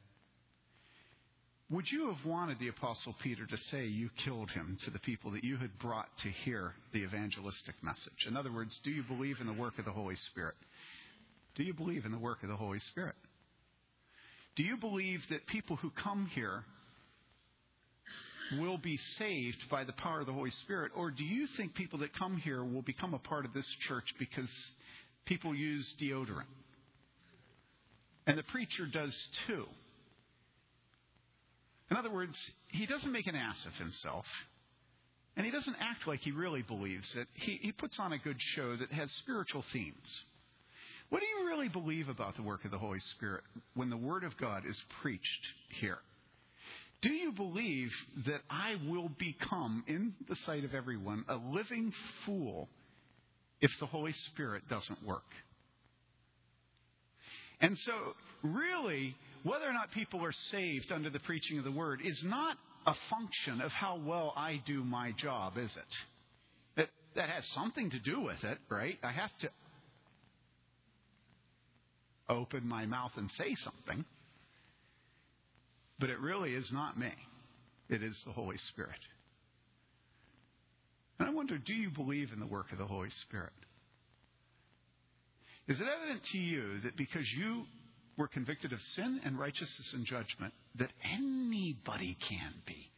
would 1.72 1.90
you 1.90 2.08
have 2.12 2.24
wanted 2.26 2.58
the 2.58 2.68
Apostle 2.68 3.14
Peter 3.22 3.46
to 3.46 3.56
say 3.70 3.86
you 3.86 4.10
killed 4.24 4.50
him 4.50 4.76
to 4.84 4.90
the 4.90 4.98
people 4.98 5.30
that 5.30 5.42
you 5.42 5.56
had 5.56 5.78
brought 5.78 6.08
to 6.18 6.28
hear 6.28 6.74
the 6.92 6.98
evangelistic 6.98 7.74
message? 7.82 8.26
In 8.28 8.36
other 8.36 8.52
words, 8.52 8.78
do 8.84 8.90
you 8.90 9.02
believe 9.02 9.40
in 9.40 9.46
the 9.46 9.54
work 9.54 9.78
of 9.78 9.86
the 9.86 9.90
Holy 9.90 10.16
Spirit? 10.30 10.54
Do 11.54 11.62
you 11.62 11.72
believe 11.72 12.04
in 12.04 12.12
the 12.12 12.18
work 12.18 12.42
of 12.42 12.50
the 12.50 12.56
Holy 12.56 12.78
Spirit? 12.78 13.14
Do 14.54 14.62
you 14.62 14.76
believe 14.76 15.22
that 15.30 15.46
people 15.46 15.76
who 15.76 15.90
come 15.90 16.30
here 16.34 16.64
will 18.58 18.76
be 18.76 18.98
saved 19.18 19.64
by 19.70 19.84
the 19.84 19.94
power 19.94 20.20
of 20.20 20.26
the 20.26 20.32
Holy 20.32 20.50
Spirit? 20.50 20.92
Or 20.94 21.10
do 21.10 21.24
you 21.24 21.46
think 21.56 21.74
people 21.74 22.00
that 22.00 22.14
come 22.18 22.36
here 22.36 22.62
will 22.62 22.82
become 22.82 23.14
a 23.14 23.18
part 23.18 23.46
of 23.46 23.54
this 23.54 23.66
church 23.88 24.14
because 24.18 24.50
people 25.24 25.54
use 25.54 25.90
deodorant? 25.98 26.52
And 28.26 28.36
the 28.36 28.42
preacher 28.42 28.84
does 28.84 29.16
too. 29.46 29.64
In 31.92 31.98
other 31.98 32.10
words, 32.10 32.34
he 32.68 32.86
doesn't 32.86 33.12
make 33.12 33.26
an 33.26 33.34
ass 33.36 33.66
of 33.66 33.74
himself. 33.74 34.24
And 35.36 35.44
he 35.44 35.52
doesn't 35.52 35.76
act 35.78 36.06
like 36.06 36.20
he 36.20 36.32
really 36.32 36.62
believes 36.62 37.06
it. 37.14 37.28
He, 37.34 37.58
he 37.60 37.70
puts 37.70 37.98
on 37.98 38.14
a 38.14 38.18
good 38.18 38.38
show 38.54 38.76
that 38.76 38.90
has 38.92 39.10
spiritual 39.18 39.62
themes. 39.74 40.22
What 41.10 41.20
do 41.20 41.26
you 41.26 41.46
really 41.46 41.68
believe 41.68 42.08
about 42.08 42.36
the 42.36 42.42
work 42.42 42.64
of 42.64 42.70
the 42.70 42.78
Holy 42.78 43.00
Spirit 43.14 43.42
when 43.74 43.90
the 43.90 43.98
Word 43.98 44.24
of 44.24 44.38
God 44.38 44.62
is 44.66 44.80
preached 45.02 45.46
here? 45.80 45.98
Do 47.02 47.10
you 47.10 47.30
believe 47.30 47.90
that 48.24 48.40
I 48.48 48.76
will 48.88 49.10
become, 49.18 49.84
in 49.86 50.14
the 50.30 50.36
sight 50.46 50.64
of 50.64 50.72
everyone, 50.72 51.26
a 51.28 51.36
living 51.36 51.92
fool 52.24 52.70
if 53.60 53.70
the 53.80 53.86
Holy 53.86 54.14
Spirit 54.32 54.62
doesn't 54.70 55.04
work? 55.04 55.28
And 57.60 57.76
so, 57.76 57.92
really, 58.42 59.14
whether 59.42 59.64
or 59.68 59.72
not 59.72 59.90
people 59.92 60.24
are 60.24 60.32
saved 60.50 60.92
under 60.92 61.10
the 61.10 61.18
preaching 61.20 61.58
of 61.58 61.64
the 61.64 61.72
word 61.72 62.00
is 62.04 62.20
not 62.24 62.56
a 62.86 62.94
function 63.10 63.60
of 63.60 63.70
how 63.72 64.00
well 64.04 64.32
I 64.36 64.60
do 64.66 64.84
my 64.84 65.12
job, 65.12 65.56
is 65.56 65.70
it? 65.76 65.82
That, 66.76 66.88
that 67.16 67.28
has 67.28 67.44
something 67.54 67.90
to 67.90 67.98
do 67.98 68.20
with 68.20 68.42
it, 68.44 68.58
right? 68.68 68.98
I 69.02 69.12
have 69.12 69.30
to 69.40 69.50
open 72.28 72.66
my 72.66 72.86
mouth 72.86 73.12
and 73.16 73.30
say 73.36 73.54
something. 73.64 74.04
But 75.98 76.10
it 76.10 76.20
really 76.20 76.54
is 76.54 76.70
not 76.72 76.98
me, 76.98 77.12
it 77.88 78.02
is 78.02 78.16
the 78.26 78.32
Holy 78.32 78.56
Spirit. 78.70 78.98
And 81.18 81.28
I 81.28 81.32
wonder 81.32 81.58
do 81.58 81.74
you 81.74 81.90
believe 81.90 82.32
in 82.32 82.40
the 82.40 82.46
work 82.46 82.72
of 82.72 82.78
the 82.78 82.86
Holy 82.86 83.10
Spirit? 83.28 83.52
Is 85.68 85.80
it 85.80 85.86
evident 85.86 86.22
to 86.32 86.38
you 86.38 86.80
that 86.82 86.96
because 86.96 87.24
you 87.38 87.64
we're 88.16 88.28
convicted 88.28 88.72
of 88.72 88.80
sin 88.94 89.20
and 89.24 89.38
righteousness 89.38 89.92
and 89.94 90.04
judgment 90.04 90.52
that 90.76 90.90
anybody 91.04 92.16
can 92.28 92.52
be. 92.66 92.90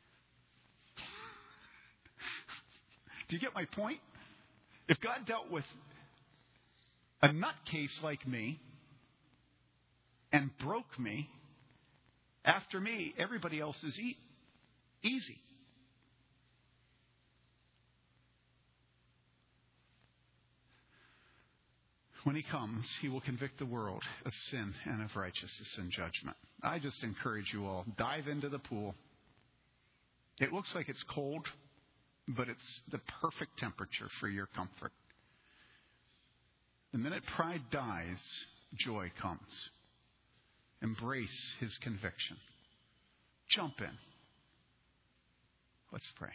Do 3.29 3.37
you 3.37 3.41
get 3.41 3.55
my 3.55 3.65
point? 3.65 3.99
If 4.89 5.01
God 5.01 5.27
dealt 5.27 5.51
with 5.51 5.65
a 7.23 7.29
nutcase 7.29 8.03
like 8.03 8.27
me 8.27 8.61
and 10.33 10.51
broke 10.59 10.99
me, 10.99 11.29
after 12.45 12.81
me, 12.81 13.15
everybody 13.17 13.61
else 13.61 13.83
is 13.83 13.99
e- 13.99 14.19
easy. 15.03 15.39
When 22.25 22.37
he 22.37 22.43
comes, 22.43 22.87
he 23.03 23.09
will 23.09 23.21
convict 23.21 23.59
the 23.59 23.67
world 23.67 24.03
of 24.25 24.33
sin 24.51 24.75
and 24.87 25.03
of 25.03 25.15
righteousness 25.15 25.77
and 25.77 25.91
judgment. 25.91 26.37
I 26.63 26.79
just 26.79 27.03
encourage 27.03 27.53
you 27.53 27.67
all 27.67 27.85
dive 27.99 28.29
into 28.29 28.49
the 28.49 28.59
pool. 28.59 28.95
It 30.41 30.53
looks 30.53 30.75
like 30.75 30.89
it's 30.89 31.05
cold, 31.11 31.47
but 32.27 32.49
it's 32.49 32.81
the 32.91 33.01
perfect 33.21 33.59
temperature 33.59 34.09
for 34.21 34.29
your 34.29 34.47
comfort. 34.47 34.93
The 36.93 36.99
minute 36.99 37.23
pride 37.37 37.63
dies, 37.71 38.19
joy 38.79 39.13
comes. 39.21 39.41
Embrace 40.83 41.55
his 41.61 41.77
conviction. 41.83 42.39
Jump 43.51 43.75
in. 43.81 43.99
Let's 45.93 46.09
pray. 46.17 46.31